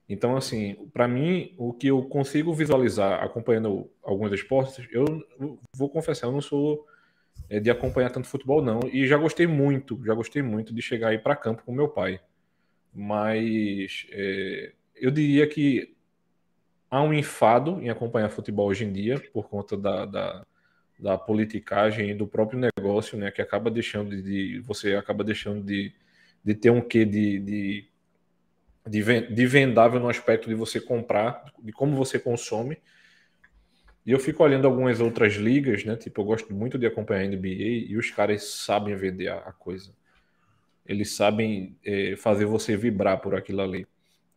[0.07, 5.05] Então, assim, para mim, o que eu consigo visualizar acompanhando alguns esportes, eu
[5.73, 6.85] vou confessar, eu não sou
[7.49, 8.81] é, de acompanhar tanto futebol, não.
[8.91, 12.19] E já gostei muito, já gostei muito de chegar aí para campo com meu pai.
[12.93, 15.95] Mas é, eu diria que
[16.89, 20.45] há um enfado em acompanhar futebol hoje em dia, por conta da, da,
[20.99, 23.31] da politicagem e do próprio negócio, né?
[23.31, 24.59] Que acaba deixando de.
[24.59, 25.93] Você acaba deixando de
[26.43, 27.87] de ter um quê de, de,
[28.87, 32.77] de, vendável no aspecto de você comprar, de como você consome.
[34.03, 35.95] E eu fico olhando algumas outras ligas, né?
[35.95, 39.93] Tipo, eu gosto muito de acompanhar a NBA e os caras sabem vender a coisa.
[40.85, 43.87] Eles sabem é, fazer você vibrar por aquilo ali.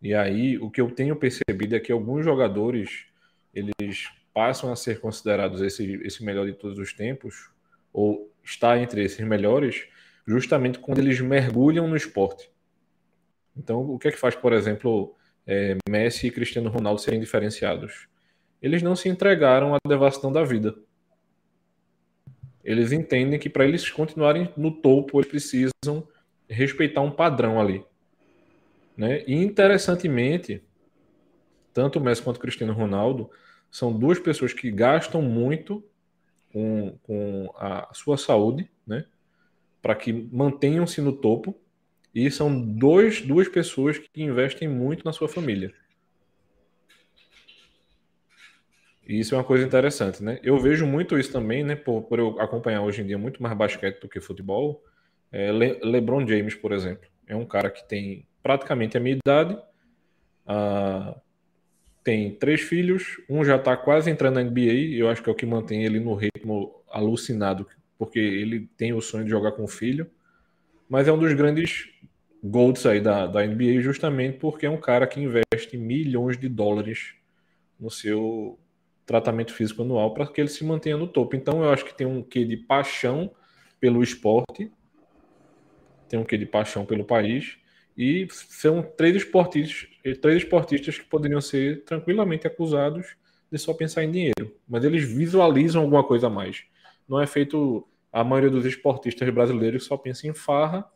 [0.03, 3.07] E aí, o que eu tenho percebido é que alguns jogadores,
[3.55, 7.51] eles passam a ser considerados esse, esse melhor de todos os tempos,
[7.93, 9.89] ou está entre esses melhores,
[10.27, 12.51] justamente quando eles mergulham no esporte.
[13.57, 15.15] Então, o que é que faz, por exemplo,
[15.47, 18.09] é, Messi e Cristiano Ronaldo serem diferenciados?
[18.61, 20.75] Eles não se entregaram à devastação da vida.
[22.65, 26.07] Eles entendem que para eles continuarem no topo, eles precisam
[26.55, 27.85] respeitar um padrão ali.
[28.97, 29.25] Né?
[29.27, 30.63] E interessantemente,
[31.73, 33.31] tanto o Messi quanto o Cristiano Ronaldo
[33.71, 35.85] são duas pessoas que gastam muito
[36.53, 39.05] com, com a sua saúde, né?
[39.83, 41.59] para que mantenham-se no topo.
[42.15, 45.75] E são dois, duas pessoas que investem muito na sua família.
[49.07, 50.39] E isso é uma coisa interessante, né?
[50.43, 51.77] Eu vejo muito isso também, né?
[51.77, 54.83] Por, por eu acompanhar hoje em dia muito mais basquete do que futebol.
[55.35, 59.55] É, Le, LeBron James, por exemplo, é um cara que tem praticamente a minha idade,
[60.47, 61.21] uh,
[62.05, 65.35] tem três filhos, um já está quase entrando na NBA, eu acho que é o
[65.35, 67.67] que mantém ele no ritmo alucinado
[67.99, 70.09] porque ele tem o sonho de jogar com o filho,
[70.89, 71.89] mas é um dos grandes
[72.41, 77.15] golds aí da, da NBA justamente porque é um cara que investe milhões de dólares
[77.81, 78.57] no seu
[79.05, 81.35] tratamento físico anual para que ele se mantenha no topo.
[81.35, 83.33] Então eu acho que tem um quê de paixão
[83.81, 84.71] pelo esporte,
[86.09, 87.57] tem um quê de paixão pelo país
[87.97, 89.89] e são três esportistas,
[90.21, 93.17] três esportistas que poderiam ser tranquilamente acusados
[93.51, 96.65] de só pensar em dinheiro, mas eles visualizam alguma coisa a mais
[97.09, 97.87] não é feito.
[98.13, 100.89] A maioria dos esportistas brasileiros só pensa em farra,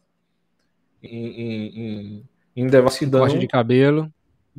[1.03, 3.23] em, em, em, devassidão.
[3.23, 4.13] Corte de cabelo.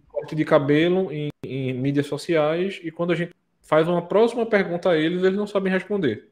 [0.10, 4.90] corte de cabelo em, em mídias sociais e quando a gente faz uma próxima pergunta
[4.90, 6.32] a eles, eles não sabem responder.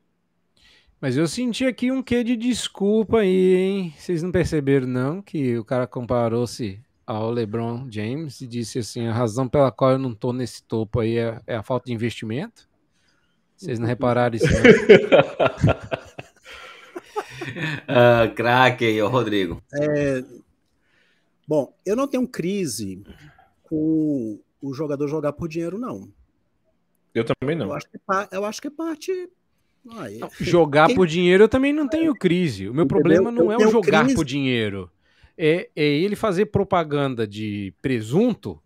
[0.99, 3.93] Mas eu senti aqui um quê de desculpa aí, hein?
[3.97, 5.21] Vocês não perceberam, não?
[5.21, 9.99] Que o cara comparou-se ao LeBron James e disse assim: a razão pela qual eu
[9.99, 12.67] não tô nesse topo aí é, é a falta de investimento?
[13.55, 14.59] Vocês não repararam isso, não?
[17.87, 19.61] uh, craque aí, Rodrigo.
[19.73, 20.23] É,
[21.47, 23.03] bom, eu não tenho crise
[23.63, 26.11] com o jogador jogar por dinheiro, não.
[27.15, 27.67] Eu também não.
[27.67, 29.29] Eu acho que, é eu acho que é parte.
[29.91, 30.19] Ah, é...
[30.39, 30.95] Jogar Quem...
[30.95, 32.67] por dinheiro eu também não tenho crise.
[32.67, 32.87] O meu Entendeu?
[32.87, 34.15] problema não eu é o jogar crise...
[34.15, 34.91] por dinheiro.
[35.37, 38.59] É, é ele fazer propaganda de presunto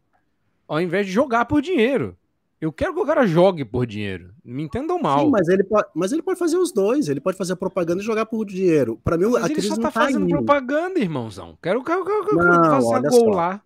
[0.67, 2.17] ao invés de jogar por dinheiro.
[2.61, 4.33] Eu quero que o cara jogue por dinheiro.
[4.45, 5.25] Me entendam mal.
[5.25, 7.09] Sim, mas ele pode, mas ele pode fazer os dois.
[7.09, 9.01] Ele pode fazer propaganda e jogar por dinheiro.
[9.03, 10.29] Para mim, mas a ele só tá, tá fazendo indo.
[10.29, 11.57] propaganda, irmãozão.
[11.61, 13.29] Quero que eu, faça gol só.
[13.31, 13.61] lá.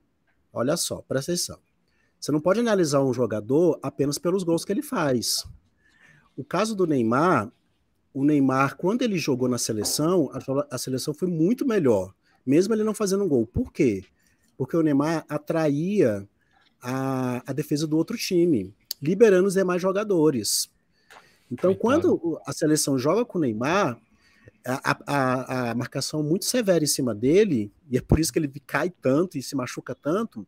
[0.53, 1.59] Olha só, presta atenção.
[2.17, 5.45] Você não pode analisar um jogador apenas pelos gols que ele faz.
[6.35, 7.51] O caso do Neymar,
[8.13, 12.13] o Neymar, quando ele jogou na seleção, a, a seleção foi muito melhor,
[12.45, 13.45] mesmo ele não fazendo um gol.
[13.45, 14.03] Por quê?
[14.57, 16.27] Porque o Neymar atraía
[16.81, 20.69] a, a defesa do outro time liberando os demais jogadores.
[21.51, 23.99] Então, quando a seleção joga com o Neymar,
[24.65, 28.51] a, a, a, marcação muito severa em cima dele, e é por isso que ele
[28.65, 30.45] cai tanto e se machuca tanto,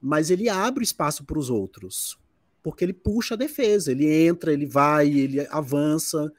[0.00, 2.18] mas ele abre espaço para os outros,
[2.64, 6.32] porque ele puxa a defesa, ele entra, ele vai, ele avança,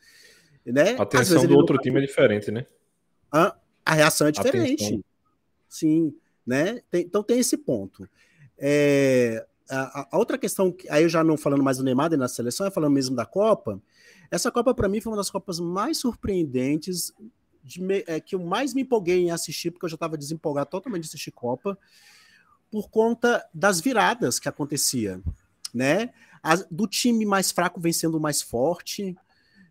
[0.66, 0.96] né?
[0.98, 2.66] A atenção do outro time é diferente, né?
[3.32, 4.86] A, a reação é diferente.
[4.86, 5.04] Atenção.
[5.70, 6.16] Sim,
[6.46, 6.82] né?
[6.90, 8.10] Tem, então tem esse ponto.
[8.58, 12.28] É, a, a, outra questão, aí eu já não falando mais do Neymar e na
[12.28, 13.80] seleção, é falando mesmo da Copa.
[14.32, 17.14] Essa Copa, para mim, foi uma das Copas mais surpreendentes,
[17.78, 21.04] me, é, que eu mais me empolguei em assistir, porque eu já estava desempolgado totalmente
[21.04, 21.78] de assistir Copa,
[22.72, 25.22] por conta das viradas que acontecia,
[25.76, 26.12] né?
[26.42, 29.16] A, do time mais fraco vencendo o mais forte,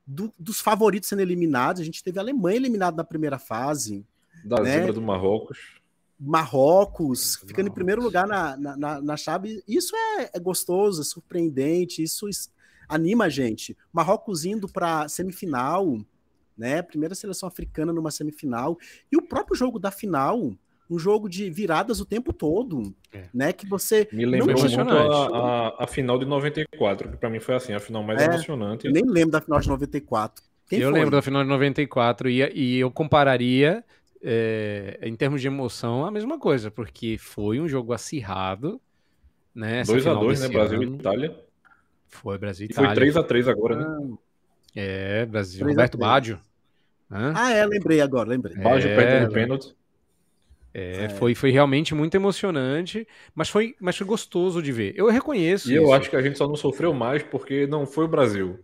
[0.06, 1.81] do, dos favoritos sendo eliminados.
[1.81, 4.06] A gente teve a Alemanha eliminada na primeira fase.
[4.44, 4.72] Da né?
[4.72, 5.81] zebra do Marrocos.
[6.20, 9.62] Marrocos, ficando em primeiro lugar na, na, na chave.
[9.66, 12.26] Isso é, é, gostoso, é surpreendente, isso
[12.89, 13.76] anima a gente.
[13.93, 15.98] Marrocos indo para semifinal,
[16.56, 16.82] né?
[16.82, 18.78] Primeira seleção africana numa semifinal.
[19.10, 20.55] E o próprio jogo da final,
[20.95, 23.25] um jogo de viradas o tempo todo, é.
[23.33, 23.53] né?
[23.53, 24.09] Que você.
[24.12, 25.39] Me lembrou muito a,
[25.79, 28.87] a, a, final de 94, que para mim foi assim, a final mais é, emocionante.
[28.87, 30.45] Eu nem lembro da final de 94.
[30.69, 30.99] Quem eu foi?
[30.99, 33.85] lembro da final de 94 e, e eu compararia
[34.23, 38.81] é, em termos de emoção, a mesma coisa, porque foi um jogo acirrado.
[39.55, 40.49] Né, 2x2, né?
[40.49, 41.45] Brasil e Itália.
[42.09, 43.12] Foi Brasil e Itália.
[43.12, 44.16] Foi 3x3 agora, né?
[44.75, 45.65] É, Brasil.
[45.65, 46.41] Roberto Baggio.
[47.09, 48.57] Ah, é, lembrei agora, lembrei.
[48.57, 49.77] Baggio é, perdendo pênalti.
[50.75, 54.93] É, é, Foi, foi realmente muito emocionante, mas foi, mas foi gostoso de ver.
[54.97, 55.71] Eu reconheço.
[55.71, 55.85] E isso.
[55.85, 58.59] eu acho que a gente só não sofreu mais porque não foi o Brasil.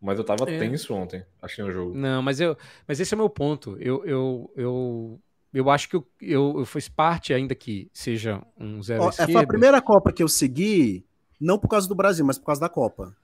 [0.00, 0.58] Mas eu tava é.
[0.58, 1.94] tenso ontem, achei o jogo.
[1.94, 2.56] Não, mas, eu,
[2.88, 3.76] mas esse é o meu ponto.
[3.78, 5.20] Eu, eu, eu,
[5.52, 9.36] eu acho que eu, eu, eu fiz parte, ainda que seja um zero Ó, Foi
[9.36, 11.04] a primeira Copa que eu segui,
[11.38, 13.14] não por causa do Brasil, mas por causa da Copa.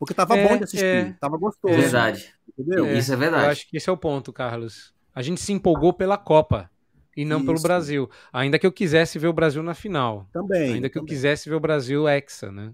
[0.00, 1.72] Porque tava é, bom de assistir, é, tava gostoso.
[1.72, 2.34] Verdade.
[2.58, 2.86] Entendeu?
[2.86, 3.44] É, Isso é verdade.
[3.44, 4.92] Eu acho que esse é o ponto, Carlos.
[5.14, 6.68] A gente se empolgou pela Copa
[7.16, 7.46] e não Isso.
[7.46, 8.10] pelo Brasil.
[8.32, 10.28] Ainda que eu quisesse ver o Brasil na final.
[10.32, 10.74] Também.
[10.74, 11.04] Ainda que também.
[11.04, 12.72] eu quisesse ver o Brasil hexa, né?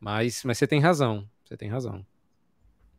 [0.00, 1.28] Mas, mas você tem razão.
[1.44, 2.04] Você tem razão.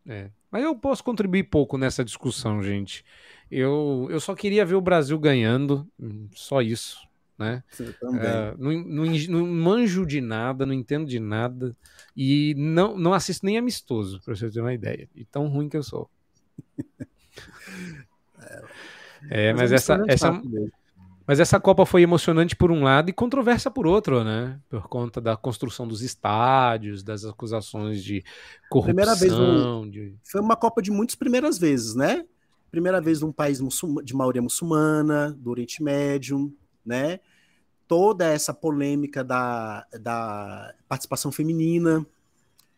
[0.07, 0.29] É.
[0.51, 3.05] Mas eu posso contribuir pouco nessa discussão, gente.
[3.49, 5.87] Eu, eu só queria ver o Brasil ganhando,
[6.33, 7.07] só isso.
[7.37, 7.63] Né?
[7.79, 11.73] É, não, não, não, manjo de nada, não entendo de nada
[12.15, 15.09] e não, não assisto nem amistoso, para você ter uma ideia.
[15.15, 16.09] E tão ruim que eu sou.
[19.29, 20.41] é, mas, mas essa, essa,
[21.29, 24.59] mas essa Copa foi emocionante por um lado e controversa por outro, né?
[24.67, 28.23] Por conta da construção dos estádios, das acusações de
[28.67, 28.95] corrupção.
[28.95, 29.87] Primeira vez no...
[29.91, 30.15] de...
[30.23, 32.25] Foi uma Copa de muitas primeiras vezes, né?
[32.71, 33.61] Primeira vez num país
[34.03, 36.51] de maioria muçulmana, do Oriente Médio,
[36.83, 37.19] né?
[37.87, 42.03] Toda essa polêmica da, da participação feminina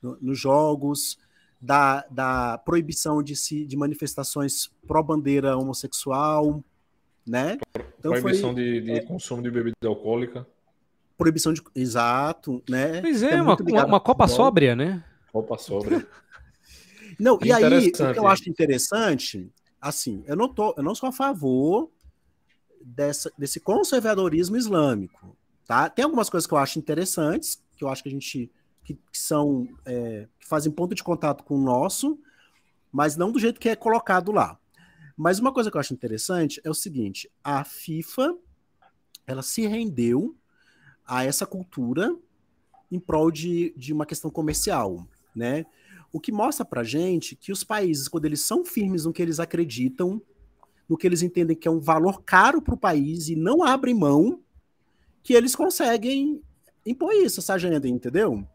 [0.01, 1.17] no, nos jogos,
[1.61, 6.63] da, da proibição de, se, de manifestações pró-bandeira homossexual,
[7.25, 7.57] né?
[7.99, 10.47] Então proibição foi, de, de é, consumo de bebida alcoólica.
[11.17, 11.61] Proibição de.
[11.75, 12.99] Exato, né?
[13.01, 13.55] Pois é, é uma,
[13.85, 15.03] uma Copa sóbria, né?
[15.31, 16.07] Copa sóbria.
[17.19, 20.95] não, é e aí, o que eu acho interessante, assim, eu não, tô, eu não
[20.95, 21.91] sou a favor
[22.83, 25.37] dessa, desse conservadorismo islâmico.
[25.67, 25.89] Tá?
[25.89, 28.51] Tem algumas coisas que eu acho interessantes, que eu acho que a gente.
[28.93, 29.67] Que, que são.
[29.85, 32.19] É, que fazem ponto de contato com o nosso,
[32.91, 34.59] mas não do jeito que é colocado lá.
[35.15, 38.35] Mas uma coisa que eu acho interessante é o seguinte: a FIFA
[39.25, 40.35] ela se rendeu
[41.05, 42.15] a essa cultura
[42.91, 45.65] em prol de, de uma questão comercial, né?
[46.11, 49.39] O que mostra pra gente que os países, quando eles são firmes no que eles
[49.39, 50.21] acreditam,
[50.89, 53.95] no que eles entendem que é um valor caro para o país e não abrem
[53.95, 54.41] mão,
[55.23, 56.41] que eles conseguem
[56.85, 58.45] impor isso, essa agenda, entendeu?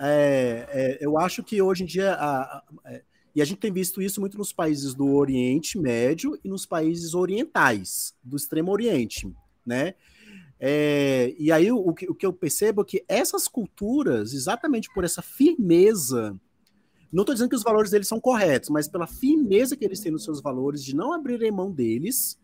[0.00, 3.02] É, é, eu acho que hoje em dia, a, a, é,
[3.34, 7.14] e a gente tem visto isso muito nos países do Oriente Médio e nos países
[7.14, 9.30] orientais, do Extremo Oriente,
[9.64, 9.94] né?
[10.58, 15.22] É, e aí o, o, que, eu percebo é que essas culturas, exatamente por essa
[15.22, 16.38] firmeza
[17.12, 20.12] não estou dizendo que os valores deles são corretos, mas pela firmeza que eles têm
[20.12, 22.38] nos seus valores, de não abrirem mão deles,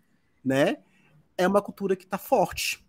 [0.44, 0.78] né?
[1.38, 2.84] É uma cultura que está forte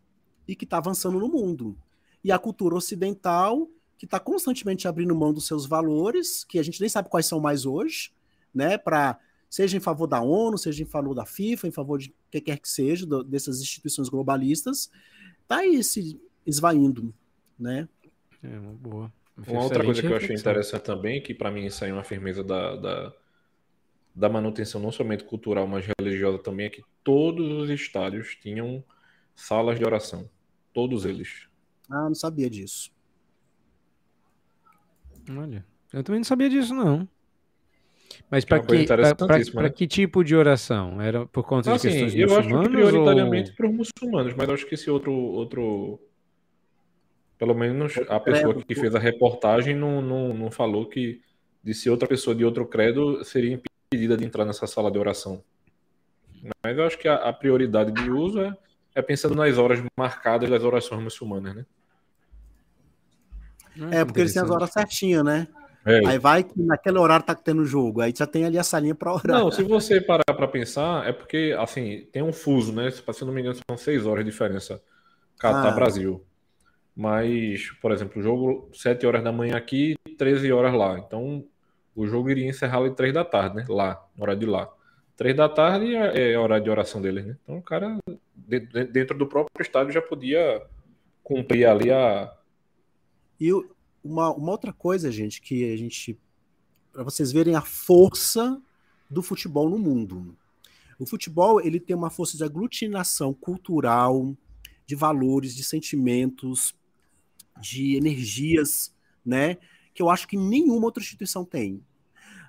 [0.48, 1.78] e que está avançando no mundo.
[2.24, 6.80] E a cultura ocidental, que está constantemente abrindo mão dos seus valores, que a gente
[6.80, 8.12] nem sabe quais são mais hoje,
[8.54, 8.78] né?
[8.78, 9.20] Para
[9.50, 12.60] seja em favor da ONU, seja em favor da FIFA, em favor de que quer
[12.60, 14.92] que seja, do, dessas instituições globalistas,
[15.48, 17.14] tá aí se esvaindo,
[17.58, 17.88] né?
[18.44, 19.14] É uma boa.
[19.48, 22.04] Uma outra coisa que eu achei interessante também, que para mim isso aí é uma
[22.04, 23.14] firmeza da, da,
[24.16, 28.84] da, manutenção não somente cultural, mas religiosa também, é que todos os estádios tinham
[29.36, 30.28] salas de oração.
[30.74, 31.48] Todos eles.
[31.88, 32.92] Ah, não sabia disso.
[35.30, 37.08] Olha, eu também não sabia disso, não.
[38.30, 39.70] Mas para que, pra, né?
[39.70, 41.02] que tipo de oração?
[41.02, 42.52] Era por conta assim, de questões eu muçulmanas?
[42.52, 43.56] Eu acho que prioritariamente ou...
[43.56, 46.00] para os muçulmanos, mas acho que esse outro, outro
[47.38, 51.22] pelo menos a pessoa que fez a reportagem não, não, não falou que
[51.64, 55.44] de se outra pessoa de outro credo seria impedida de entrar nessa sala de oração.
[56.64, 58.58] Mas eu acho que a, a prioridade de uso é,
[58.96, 61.66] é, pensando nas horas marcadas das orações muçulmanas, né?
[63.92, 65.48] É, porque eles têm as horas certinhas, né?
[65.86, 66.06] É.
[66.06, 69.14] Aí vai que naquele horário tá tendo jogo, aí já tem ali a salinha para
[69.14, 69.40] orar.
[69.40, 72.92] Não, se você parar para pensar, é porque, assim, tem um fuso, né?
[72.92, 74.82] Se não me engano, são seis horas de diferença.
[75.40, 76.22] Catar-Brasil.
[76.24, 76.38] Ah.
[76.98, 80.98] Mas, por exemplo, o jogo 7 horas da manhã aqui, 13 horas lá.
[80.98, 81.46] Então,
[81.96, 83.66] o jogo iria encerrar às 3 da tarde, né?
[83.70, 84.68] Lá, hora de lá.
[85.16, 87.38] 3 da tarde é, é hora de oração deles, né?
[87.44, 88.00] Então, o cara,
[88.92, 90.62] dentro do próprio estádio, já podia
[91.24, 92.34] cumprir ali a.
[93.40, 93.52] E
[94.04, 96.20] uma, uma outra coisa, gente, que a gente.
[96.92, 98.62] Para vocês verem a força
[99.10, 100.36] do futebol no mundo.
[101.00, 104.36] O futebol ele tem uma força de aglutinação cultural,
[104.86, 106.76] de valores, de sentimentos,
[107.60, 108.94] de energias,
[109.26, 109.58] né?
[109.94, 111.84] Que eu acho que nenhuma outra instituição tem.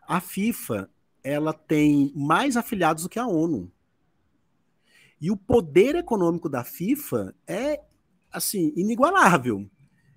[0.06, 0.89] A FIFA,
[1.23, 3.70] ela tem mais afiliados do que a ONU.
[5.20, 7.82] E o poder econômico da FIFA é,
[8.31, 9.69] assim, inigualável,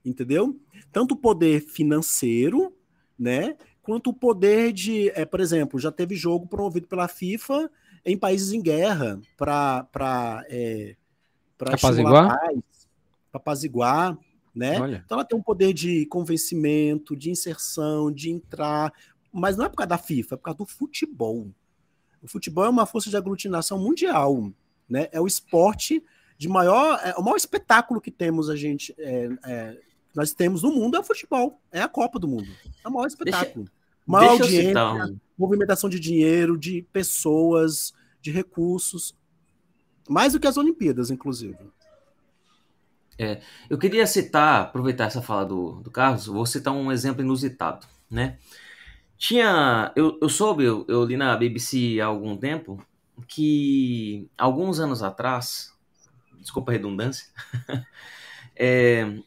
[0.03, 0.59] entendeu?
[0.91, 2.75] Tanto o poder financeiro,
[3.17, 3.55] né?
[3.81, 7.69] Quanto o poder de, é, por exemplo, já teve jogo promovido pela FIFA
[8.05, 10.95] em países em guerra para é,
[11.57, 12.61] para apaziguar, para
[13.33, 14.17] apaziguar
[14.53, 14.79] né?
[14.79, 15.01] Olha.
[15.05, 18.93] Então ela tem um poder de convencimento, de inserção, de entrar,
[19.31, 21.49] mas não é por causa da FIFA, é por causa do futebol.
[22.21, 24.51] O futebol é uma força de aglutinação mundial,
[24.87, 25.07] né?
[25.11, 26.03] É o esporte
[26.37, 29.79] de maior, é o maior espetáculo que temos a gente, é, é,
[30.15, 32.47] nós temos no mundo é o futebol, é a Copa do Mundo,
[32.83, 33.65] é o maior espetáculo.
[33.65, 39.15] Deixa, maior deixa audiência, movimentação de dinheiro, de pessoas, de recursos,
[40.09, 41.57] mais do que as Olimpíadas, inclusive.
[43.17, 47.85] É, eu queria citar, aproveitar essa fala do, do Carlos, vou citar um exemplo inusitado,
[48.09, 48.37] né?
[49.17, 52.83] Tinha, eu, eu soube, eu, eu li na BBC há algum tempo,
[53.27, 55.71] que alguns anos atrás,
[56.39, 57.27] desculpa a redundância,
[58.55, 59.19] é,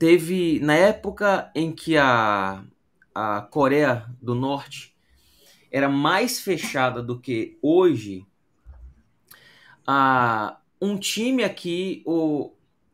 [0.00, 2.64] teve, na época em que a,
[3.14, 4.96] a Coreia do Norte
[5.70, 8.26] era mais fechada do que hoje,
[9.86, 12.50] a, um time aqui, o,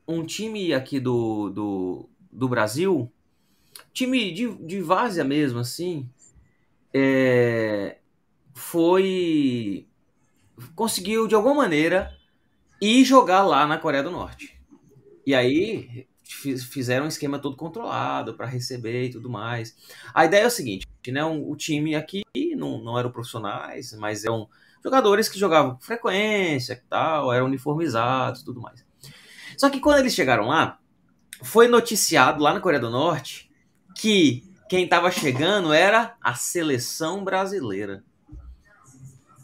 [0.08, 3.08] um time aqui do, do, do Brasil,
[3.92, 6.10] time de, de várzea mesmo, assim,
[6.92, 7.98] é,
[8.52, 9.86] foi.
[10.74, 12.12] conseguiu de alguma maneira
[12.82, 14.60] ir jogar lá na Coreia do Norte.
[15.24, 19.76] E aí fizeram um esquema todo controlado para receber e tudo mais.
[20.12, 21.24] A ideia é o seguinte, né?
[21.24, 22.22] Um, o time aqui
[22.56, 24.48] não, não eram profissionais, mas eram
[24.82, 28.84] jogadores que jogavam com frequência tal, eram uniformizados tudo mais.
[29.56, 30.78] Só que quando eles chegaram lá,
[31.42, 33.50] foi noticiado lá na Coreia do Norte
[33.94, 38.04] que quem estava chegando era a seleção brasileira.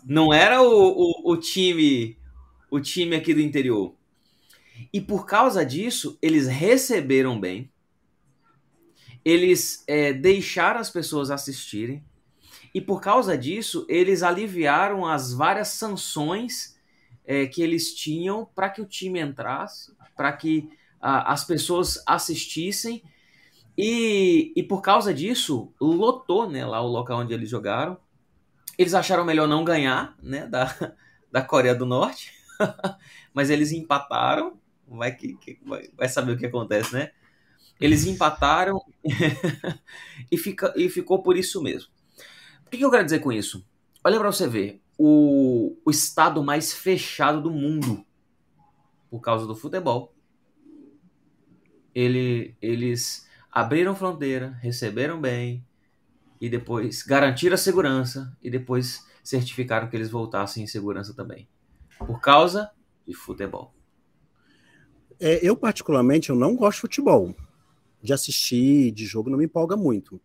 [0.05, 2.19] Não era o, o, o, time
[2.71, 3.95] o time aqui do interior.
[4.93, 7.71] E por causa disso, eles receberam bem.
[9.25, 12.03] Eles é, deixaram as pessoas assistirem.
[12.75, 16.79] E por causa disso, eles aliviaram as várias sanções
[17.25, 23.03] é, que eles tinham para que o time entrasse para que a, as pessoas assistissem
[23.77, 27.97] e, e por causa disso lotou né, lá o local onde eles jogaram.
[28.79, 30.95] Eles acharam melhor não ganhar né, da,
[31.31, 32.33] da Coreia do Norte,
[33.33, 34.61] mas eles empataram.
[34.97, 37.11] Vai, que, que vai, vai saber o que acontece, né?
[37.81, 38.81] Eles empataram
[40.31, 41.91] e, fica, e ficou por isso mesmo.
[42.67, 43.67] O que eu quero dizer com isso?
[44.05, 48.05] Olha para você ver, o, o estado mais fechado do mundo
[49.11, 50.15] por causa do futebol.
[51.95, 55.67] Ele, eles abriram fronteira, receberam bem
[56.41, 61.49] e depois garantiram a segurança e depois certificaram que eles voltassem em segurança também.
[61.99, 62.71] Por causa
[63.07, 63.75] de futebol.
[65.25, 67.35] É, eu, particularmente, eu não gosto de futebol.
[68.03, 70.21] De assistir, de jogo, não me empolga muito.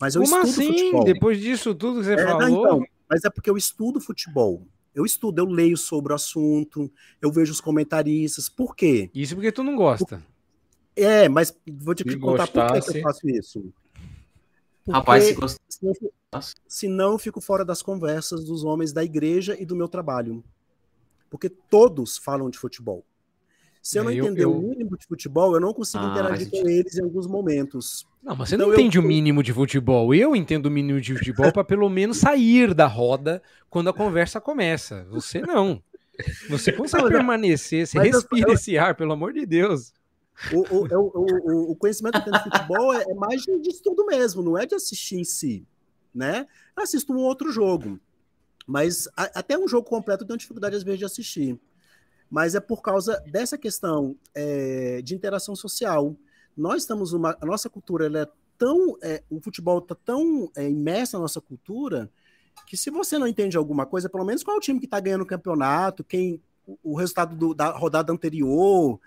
[0.00, 0.72] Mas eu Como estudo assim?
[0.78, 1.04] futebol.
[1.04, 2.66] Depois disso tudo que você É, não, falou.
[2.66, 4.66] então, mas é porque eu estudo futebol.
[4.94, 6.90] Eu estudo, eu leio sobre o assunto,
[7.22, 8.48] eu vejo os comentaristas.
[8.48, 9.10] Por quê?
[9.14, 10.22] Isso porque tu não gosta.
[10.96, 13.60] É, mas vou te Se contar por que eu faço isso.
[14.84, 15.58] Porque Rapaz, se gost...
[15.68, 16.54] senão, eu fico- Nossa.
[16.66, 20.42] senão eu fico fora das conversas dos homens da igreja e do meu trabalho.
[21.30, 23.04] Porque todos falam de futebol.
[23.88, 26.10] Se eu não É, eu- entender eu- o mínimo de futebol, eu não consigo Ah,
[26.10, 28.04] interagir faz com eles em alguns momentos.
[28.20, 30.12] Não, mas você Então não eu- entende o mínimo de futebol.
[30.12, 33.40] Eu entendo o mínimo de futebol para pelo menos sair da roda
[33.70, 35.06] quando a conversa começa.
[35.10, 35.80] Você não.
[36.50, 39.92] Você consegue Não, mas- permanecer, você eu- respira esse ar, pelo amor de Deus.
[40.52, 43.56] O, o, é o- o- conhecimento que eu tenho de futebol é, é mais de,
[43.60, 45.64] de estudo mesmo, não é de assistir em si.
[46.12, 46.44] Né?
[46.76, 48.00] Eu assisto um outro jogo.
[48.66, 51.56] Mas a- até um jogo completo eu tenho dificuldade, às vezes, de assistir.
[52.30, 56.14] Mas é por causa dessa questão é, de interação social.
[56.56, 57.36] Nós estamos uma.
[57.40, 58.26] A nossa cultura ela é
[58.58, 58.96] tão.
[59.02, 62.10] é, o futebol está tão é, imerso na nossa cultura
[62.66, 64.98] que se você não entende alguma coisa, pelo menos qual é o time que está
[64.98, 68.98] ganhando o campeonato, quem o, o resultado do- da rodada anterior,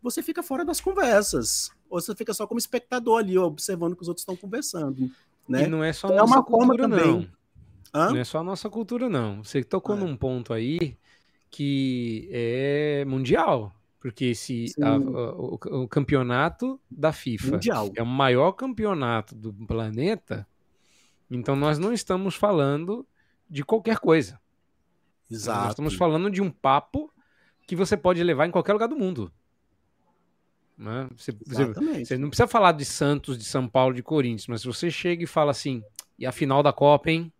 [0.00, 1.70] você fica fora das conversas.
[1.90, 5.10] Ou você fica só como espectador ali, observando o que os outros estão conversando.
[5.46, 5.64] Né?
[5.64, 7.28] E não é só a Então, é nossa uma forma cultura, também.
[7.92, 8.00] não.
[8.00, 8.08] Hã?
[8.10, 9.44] Não é só a nossa cultura, não.
[9.44, 9.98] Você tocou É.
[9.98, 10.96] num ponto aí
[11.52, 13.72] que é mundial.
[14.00, 14.32] Porque
[14.82, 15.54] a- o,
[15.84, 17.92] o campeonato da FIFA Mundial.
[17.94, 20.44] é o maior campeonato do planeta,
[21.30, 23.06] então nós não estamos falando
[23.48, 24.40] de qualquer coisa.
[25.30, 25.68] Nós Exato.
[25.70, 27.12] estamos falando de um papo
[27.64, 29.30] que você pode levar em qualquer lugar do mundo.
[30.76, 31.08] Né?
[31.16, 34.66] Você, você- você não precisa falar de Santos, de São Paulo, de Corinthians, mas se
[34.66, 35.80] você chega e fala assim,
[36.18, 37.32] e a final da Copa, hein?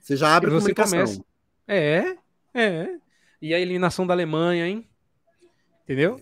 [0.00, 0.98] Você já abre Você comunicação.
[0.98, 1.24] começa-
[1.68, 2.16] É,
[2.54, 2.96] é.
[3.40, 4.86] E a eliminação da Alemanha, hein?
[5.84, 6.20] Entendeu?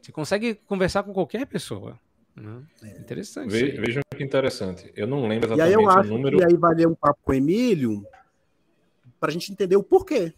[0.00, 1.98] Você consegue conversar com qualquer pessoa.
[2.34, 2.62] né?
[3.00, 3.50] Interessante.
[3.50, 3.80] Ve-.
[3.80, 4.92] Vejam que interessante.
[4.94, 6.38] Eu não lembro E aí exatamente eu acho o número.
[6.38, 8.04] que aí valer um papo com o Emílio
[9.18, 10.32] para a gente entender o porquê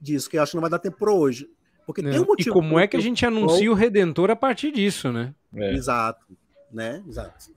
[0.00, 1.48] disso, que eu acho que não vai dar tempo para hoje.
[1.86, 2.50] Porque tem Não, um motivo.
[2.50, 5.34] e como é que a gente anuncia o Redentor a partir disso, né?
[5.54, 6.26] É, Exato.
[6.70, 7.02] Né?
[7.08, 7.50] Exato.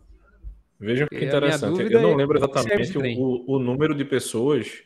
[0.80, 1.82] vejam que E minha interessante.
[1.94, 4.84] Eu não é lembro exatamente o, o número de pessoas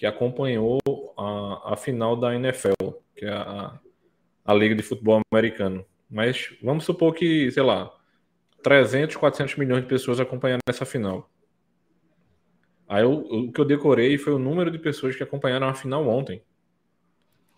[0.00, 0.78] que acompanhou
[1.14, 2.72] a, a final da NFL,
[3.14, 3.78] que é a,
[4.46, 5.84] a Liga de Futebol Americano.
[6.08, 7.92] Mas vamos supor que, sei lá,
[8.62, 11.28] 300, 400 milhões de pessoas acompanharam essa final.
[12.88, 16.08] Aí eu- o que eu decorei foi o número de pessoas que acompanharam a final
[16.08, 16.42] ontem.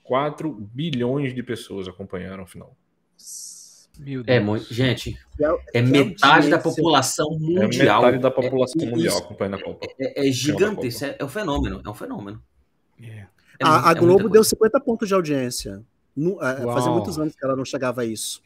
[0.03, 2.77] 4 bilhões de pessoas acompanharam a final.
[3.99, 4.45] Meu É Deus.
[4.45, 4.73] muito.
[4.75, 8.01] Gente, É, é é metade da população É mundial.
[8.03, 9.87] metade da população É- mundial isso acompanhando a Copa.
[10.01, 10.87] É, é gigante, Copa.
[10.87, 11.83] isso é, é um fenômeno.
[11.85, 12.43] É um fenômeno.
[13.01, 13.27] É.
[13.59, 14.49] É a, a é Globo deu coisa.
[14.51, 15.83] 50 pontos de audiência.
[16.17, 16.75] É, Uau.
[16.75, 18.43] fazia muitos anos que ela não chegava a isso.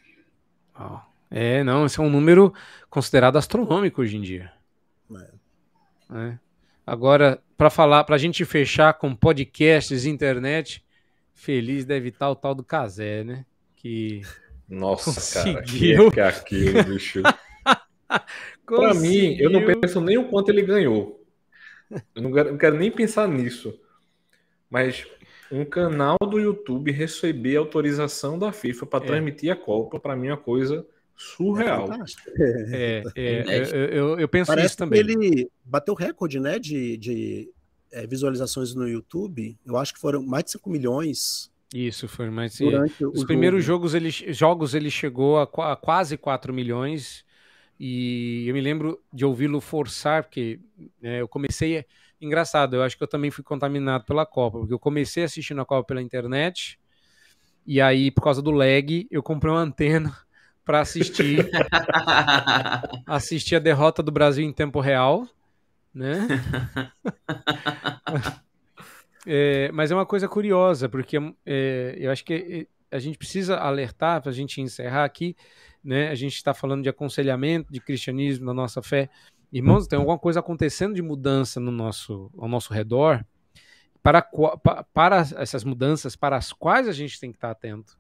[0.75, 1.01] Ó.
[1.31, 2.53] É, não, esse é um número
[2.91, 4.53] considerado astronômico hoje em dia.
[6.13, 6.39] É.
[6.87, 10.85] Agora, para falar, pra gente fechar com podcasts e internet,
[11.35, 13.45] feliz deve estar o tal do Casé, né?
[13.75, 14.21] Que
[14.69, 16.09] Nossa, cara, que Conseguiu.
[16.09, 17.23] é, que é aquilo, bicho.
[18.67, 21.25] Pra mim, eu não penso nem o quanto ele ganhou.
[22.15, 23.79] Eu não quero, não quero nem pensar nisso.
[24.69, 25.07] Mas
[25.53, 29.07] um canal do YouTube receber autorização da FIFA para É.
[29.07, 30.85] transmitir a Copa, pra mim é uma coisa
[31.17, 31.87] surreal.
[31.87, 32.23] Fantástico.
[32.37, 34.99] É, é, eu, eu- eu penso Parece isso também.
[34.99, 37.49] ele bateu recorde, né, de, de
[37.93, 39.57] é, visualizações no YouTube.
[39.65, 42.59] Eu acho que foram mais de 5 milhões Isso, foi mais.
[42.59, 43.89] durante Os primeiros jogo.
[43.89, 47.25] jogos ele, jogos ele chegou a, a quase 4 milhões
[47.79, 50.61] e eu me lembro de ouvi-lo forçar, porque
[51.01, 51.85] né, eu comecei.
[52.21, 55.67] Engraçado, eu acho que eu também fui contaminado pela Copa, porque eu comecei assistindo a
[55.67, 56.79] Copa pela internet
[57.67, 60.17] e aí, por causa do lag, eu comprei uma antena
[60.65, 61.51] para assistir,
[63.05, 65.29] assistir a derrota do Brasil em tempo real,
[65.93, 66.29] né?
[69.27, 74.23] É, mas é uma coisa curiosa, porque é, eu acho que a gente precisa alertar
[74.23, 75.37] para a gente encerrar aqui,
[75.83, 76.09] né?
[76.09, 79.11] A gente está falando de aconselhamento, de cristianismo, da nossa fé.
[79.53, 83.25] Irmãos, tem alguma coisa acontecendo de mudança no nosso, ao nosso redor,
[84.03, 84.23] para,
[84.93, 87.99] para essas mudanças para as quais a gente tem que estar atento.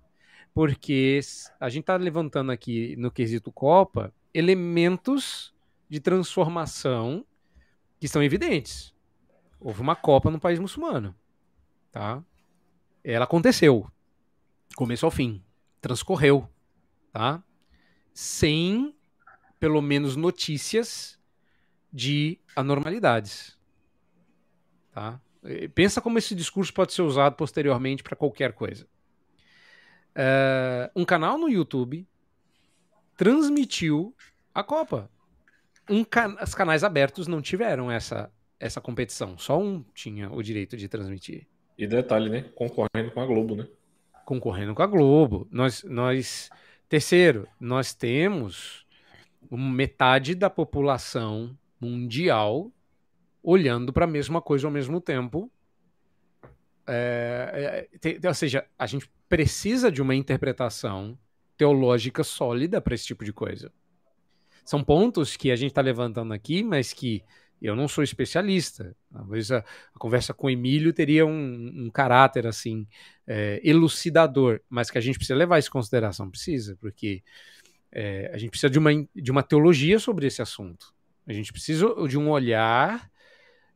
[0.54, 1.20] Porque
[1.58, 5.52] a gente está levantando aqui no quesito Copa elementos
[5.88, 7.24] de transformação
[7.98, 8.95] que estão evidentes.
[9.60, 11.14] Houve uma Copa no país muçulmano,
[11.90, 12.22] tá?
[13.02, 13.90] Ela aconteceu,
[14.74, 15.42] começo ao fim,
[15.80, 16.48] transcorreu,
[17.12, 17.42] tá?
[18.12, 18.94] Sem,
[19.58, 21.18] pelo menos, notícias
[21.92, 23.58] de anormalidades,
[24.92, 25.20] tá?
[25.74, 28.86] Pensa como esse discurso pode ser usado posteriormente para qualquer coisa.
[30.16, 32.06] Uh, um canal no YouTube
[33.16, 34.14] transmitiu
[34.54, 35.10] a Copa.
[35.88, 39.36] Um can os canais abertos não tiveram essa, essa competição.
[39.38, 41.46] Só um tinha o direito de transmitir.
[41.76, 42.42] E detalhe, né?
[42.54, 43.68] Concorrendo com a Globo, né?
[44.24, 45.46] Concorrendo com a Globo.
[45.50, 46.50] Nós, nós...
[46.88, 48.86] Terceiro, nós temos
[49.50, 52.72] metade da população mundial
[53.42, 55.50] olhando para a mesma coisa ao mesmo tempo.
[56.86, 61.18] É, é, te, ou seja, a gente precisa de uma interpretação
[61.56, 63.72] teológica sólida para esse tipo de coisa.
[64.64, 67.22] São pontos que a gente está levantando aqui, mas que
[67.60, 68.94] eu não sou especialista.
[69.12, 72.86] Talvez a, a conversa com o Emílio teria um, um caráter assim
[73.26, 77.22] é, elucidador, mas que a gente precisa levar isso em consideração, precisa, porque
[77.90, 80.94] é, a gente precisa de uma, de uma teologia sobre esse assunto.
[81.26, 83.10] A gente precisa de um olhar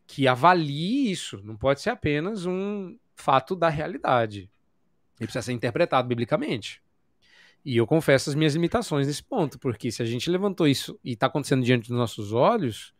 [0.07, 1.41] que avalie isso.
[1.43, 4.51] Não pode ser apenas um fato da realidade.
[5.19, 6.83] Ele precisa ser interpretado biblicamente.
[7.65, 11.13] E eu confesso as minhas limitações nesse ponto, porque se a gente levantou isso e
[11.13, 12.95] está acontecendo diante dos nossos olhos,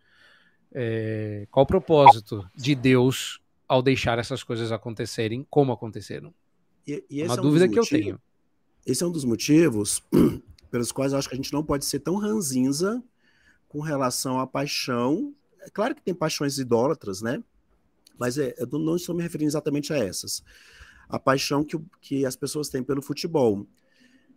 [0.73, 6.33] é, qual o propósito de Deus ao deixar essas coisas acontecerem como aconteceram?
[6.87, 8.21] E, e Uma é um dúvida que motivos, eu tenho.
[8.87, 10.03] Esse é um dos motivos
[10.71, 13.03] pelos quais eu acho que a gente não pode ser tão ranzinza
[13.69, 15.35] com relação à paixão.
[15.61, 17.43] É claro que tem paixões idólatras, né?
[18.19, 20.43] Mas é, eu não estou me referindo exatamente a essas.
[21.09, 23.67] A paixão que, que as pessoas têm pelo futebol.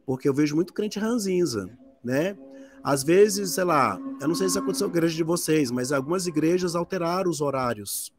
[0.06, 1.70] Porque eu vejo muito crente ranzinza,
[2.04, 2.38] né?
[2.84, 6.28] Às vezes, sei lá, eu não sei se aconteceu na igreja de vocês, mas algumas
[6.28, 8.14] igrejas alteraram os horários.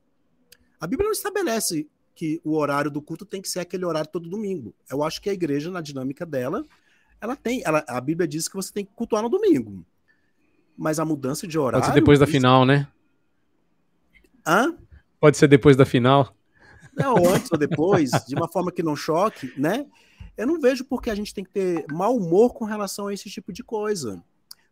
[0.80, 4.28] A Bíblia não estabelece que o horário do culto tem que ser aquele horário todo
[4.28, 4.74] domingo.
[4.90, 6.64] Eu acho que a igreja, na dinâmica dela,
[7.20, 7.62] ela tem.
[7.64, 9.84] Ela, a Bíblia diz que você tem que cultuar no domingo.
[10.76, 11.80] Mas a mudança de horário.
[11.80, 12.88] Pode ser depois da final, né?
[14.46, 14.74] Hã?
[15.20, 16.34] Pode ser depois da final.
[16.96, 19.86] Não, antes ou depois, de uma forma que não choque, né?
[20.36, 23.28] Eu não vejo porque a gente tem que ter mau humor com relação a esse
[23.28, 24.22] tipo de coisa.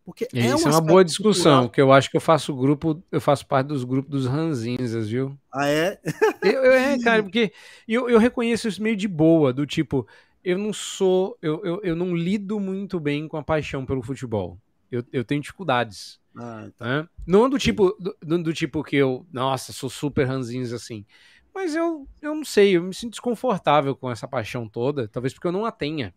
[0.04, 1.70] Porque é, Isso é uma boa discussão, cultural.
[1.70, 5.38] que eu acho que eu faço grupo, eu faço parte dos grupos dos ranzinzas, viu?
[5.52, 5.98] Ah, é?
[6.42, 7.52] eu, eu, é, cara, porque
[7.86, 10.06] eu, eu reconheço isso meio de boa, do tipo,
[10.42, 14.58] eu não sou, eu, eu, eu não lido muito bem com a paixão pelo futebol.
[14.90, 16.20] Eu, eu tenho dificuldades.
[16.36, 16.84] Ah, tá.
[16.84, 17.08] né?
[17.26, 21.06] Não do tipo, do, do, tipo que eu, nossa, sou super ranzinhos assim.
[21.54, 25.46] Mas eu, eu não sei, eu me sinto desconfortável com essa paixão toda, talvez porque
[25.46, 26.14] eu não a tenha.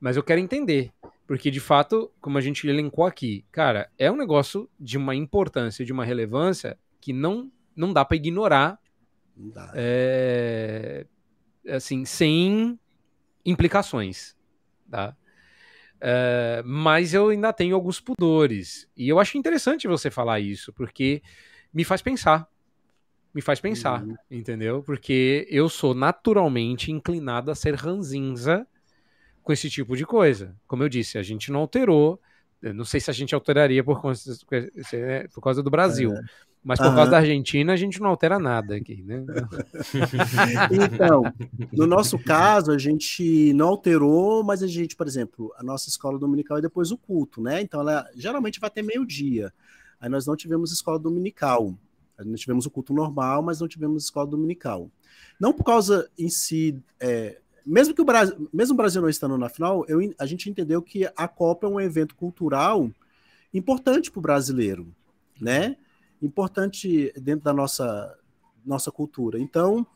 [0.00, 0.92] Mas eu quero entender.
[1.26, 5.84] Porque, de fato, como a gente elencou aqui, cara, é um negócio de uma importância,
[5.84, 8.78] de uma relevância que não, não dá para ignorar.
[9.34, 9.72] Dá.
[9.74, 11.06] É,
[11.68, 12.78] assim, sem
[13.44, 14.36] implicações.
[14.90, 15.16] Tá?
[16.00, 18.86] É, mas eu ainda tenho alguns pudores.
[18.94, 21.22] E eu acho interessante você falar isso, porque
[21.72, 22.46] me faz pensar.
[23.34, 24.14] Me faz pensar, uhum.
[24.30, 24.82] entendeu?
[24.82, 28.66] Porque eu sou naturalmente inclinado a ser ranzinza
[29.44, 30.56] com esse tipo de coisa.
[30.66, 32.18] Como eu disse, a gente não alterou.
[32.62, 36.12] não sei se a gente alteraria por, né, por causa do Brasil.
[36.12, 36.22] É.
[36.64, 39.22] Mas por causa da Argentina, a gente não altera nada aqui, né?
[40.72, 41.22] então,
[41.70, 46.18] no nosso caso, a gente não alterou, mas a gente, por exemplo, a nossa escola
[46.18, 47.60] dominical é depois o culto, né?
[47.60, 49.52] Então, ela geralmente vai ter meio-dia.
[50.00, 51.74] Aí nós não tivemos escola dominical.
[52.18, 54.90] Nós tivemos o culto normal, mas não tivemos escola dominical.
[55.38, 59.38] Não por causa em si é, mesmo que o Brasil, mesmo o Brasil não estando
[59.38, 62.90] na final, eu, a gente entendeu que a Copa é um evento cultural
[63.52, 64.86] importante para o brasileiro,
[65.40, 65.76] né?
[66.20, 68.16] Importante dentro da nossa,
[68.64, 69.38] nossa cultura.
[69.38, 69.86] Então,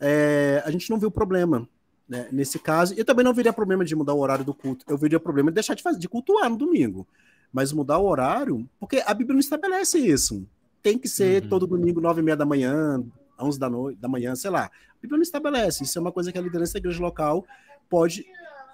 [0.00, 1.68] é, a gente não viu problema
[2.08, 2.94] né, nesse caso.
[2.96, 4.84] Eu também não veria problema de mudar o horário do culto.
[4.88, 7.06] Eu veria problema de deixar de, fazer, de cultuar no domingo.
[7.52, 10.46] Mas mudar o horário, porque a Bíblia não estabelece isso.
[10.82, 11.48] Tem que ser uhum.
[11.48, 13.02] todo domingo, nove e meia da manhã,
[13.38, 14.64] 11 da, noite, da manhã, sei lá.
[14.64, 15.84] A Bíblia não estabelece.
[15.84, 17.44] Isso é uma coisa que a liderança da igreja local
[17.88, 18.26] pode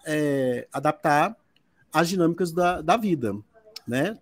[0.06, 1.36] é, adaptar
[1.92, 3.36] às dinâmicas da, da vida,
[3.86, 4.18] né?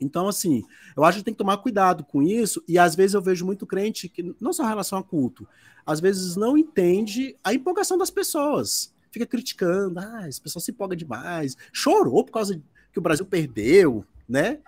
[0.00, 0.64] Então, assim,
[0.96, 3.66] eu acho que tem que tomar cuidado com isso, e às vezes eu vejo muito
[3.66, 5.46] crente que, não só em relação a culto,
[5.84, 8.92] às vezes não entende a empolgação das pessoas.
[9.10, 12.60] fica criticando, ah, esse pessoal se empolga demais, chorou por causa
[12.92, 14.58] que o Brasil perdeu, né?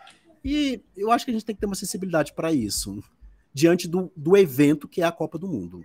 [0.42, 3.02] E eu acho que a gente tem que ter uma sensibilidade para isso,
[3.52, 5.84] diante do, do evento que é a Copa do Mundo.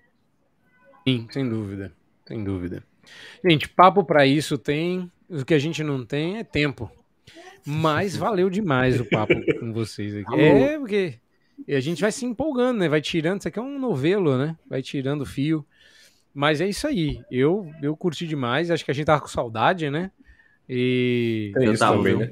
[1.08, 1.92] Sim, sem dúvida,
[2.28, 2.84] sem dúvida.
[3.48, 6.92] Gente, papo para isso tem, o que a gente não tem é tempo.
[7.66, 10.40] Mas valeu demais o papo com vocês aqui.
[10.40, 11.20] É, porque
[11.68, 12.90] a gente vai se empolgando, né?
[12.90, 14.58] Vai tirando, isso aqui é um novelo, né?
[14.68, 15.66] Vai tirando fio.
[16.34, 17.22] Mas é isso aí.
[17.32, 18.70] Eu, eu curti demais.
[18.70, 20.12] Acho que a gente tava com saudade, né?
[20.68, 21.54] E.
[21.72, 22.32] Isso também, né?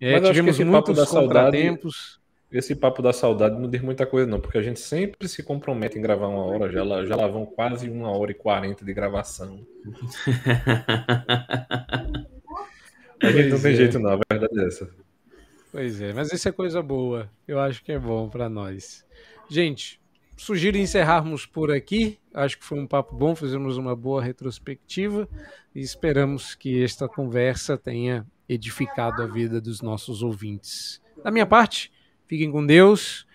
[0.00, 2.17] É, Mas tivemos muitos da contratempos.
[2.50, 5.98] Esse papo da saudade não diz muita coisa, não, porque a gente sempre se compromete
[5.98, 9.66] em gravar uma hora, já, já lá vão quase uma hora e quarenta de gravação.
[13.22, 13.76] a gente não tem é.
[13.76, 14.88] jeito, não, a verdade é essa.
[15.70, 17.30] Pois é, mas isso é coisa boa.
[17.46, 19.04] Eu acho que é bom para nós.
[19.50, 20.00] Gente,
[20.34, 22.18] sugiro encerrarmos por aqui.
[22.32, 25.28] Acho que foi um papo bom, fizemos uma boa retrospectiva
[25.74, 31.02] e esperamos que esta conversa tenha edificado a vida dos nossos ouvintes.
[31.22, 31.92] Da minha parte,
[32.28, 33.26] fiquem com Deus.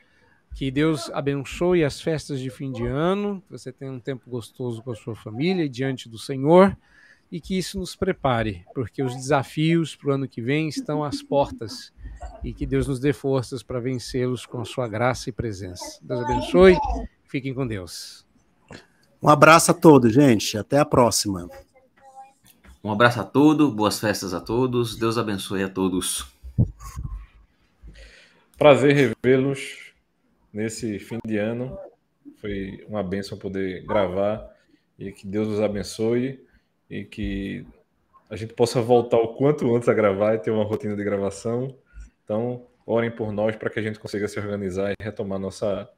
[0.56, 4.84] Que Deus abençoe as festas de fim de ano, que você tenha um tempo gostoso
[4.84, 6.78] com a sua família e diante do Senhor,
[7.32, 11.24] e que isso nos prepare, porque os desafios para o ano que vem estão às
[11.24, 11.92] portas,
[12.44, 16.00] e que Deus nos dê forças para vencê-los com a sua graça e presença.
[16.04, 16.78] Deus abençoe,
[17.26, 18.24] fiquem com Deus.
[19.20, 20.56] Um abraço a todos, gente.
[20.56, 21.50] Até a próxima.
[22.84, 26.28] Um abraço a todos, boas festas a todos, Deus abençoe a todos.
[28.58, 29.94] Prazer revê-los
[30.52, 31.78] nesse fim de ano.
[32.40, 34.54] Foi uma bênção poder gravar
[34.98, 36.46] e que Deus os abençoe
[36.90, 37.66] e que
[38.30, 41.76] a gente possa voltar o quanto antes a gravar e ter uma rotina de gravação.
[42.24, 45.90] Então, orem por nós para que a gente consiga se organizar e retomar nossa,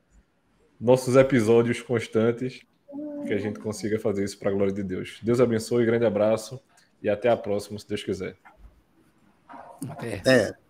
[0.80, 2.66] nossos episódios constantes,
[3.26, 5.20] que a gente consiga fazer isso para a glória de Deus.
[5.22, 6.62] Deus abençoe, grande abraço
[7.02, 8.36] e até a próxima, se Deus quiser.
[9.90, 10.22] Até.
[10.26, 10.65] É.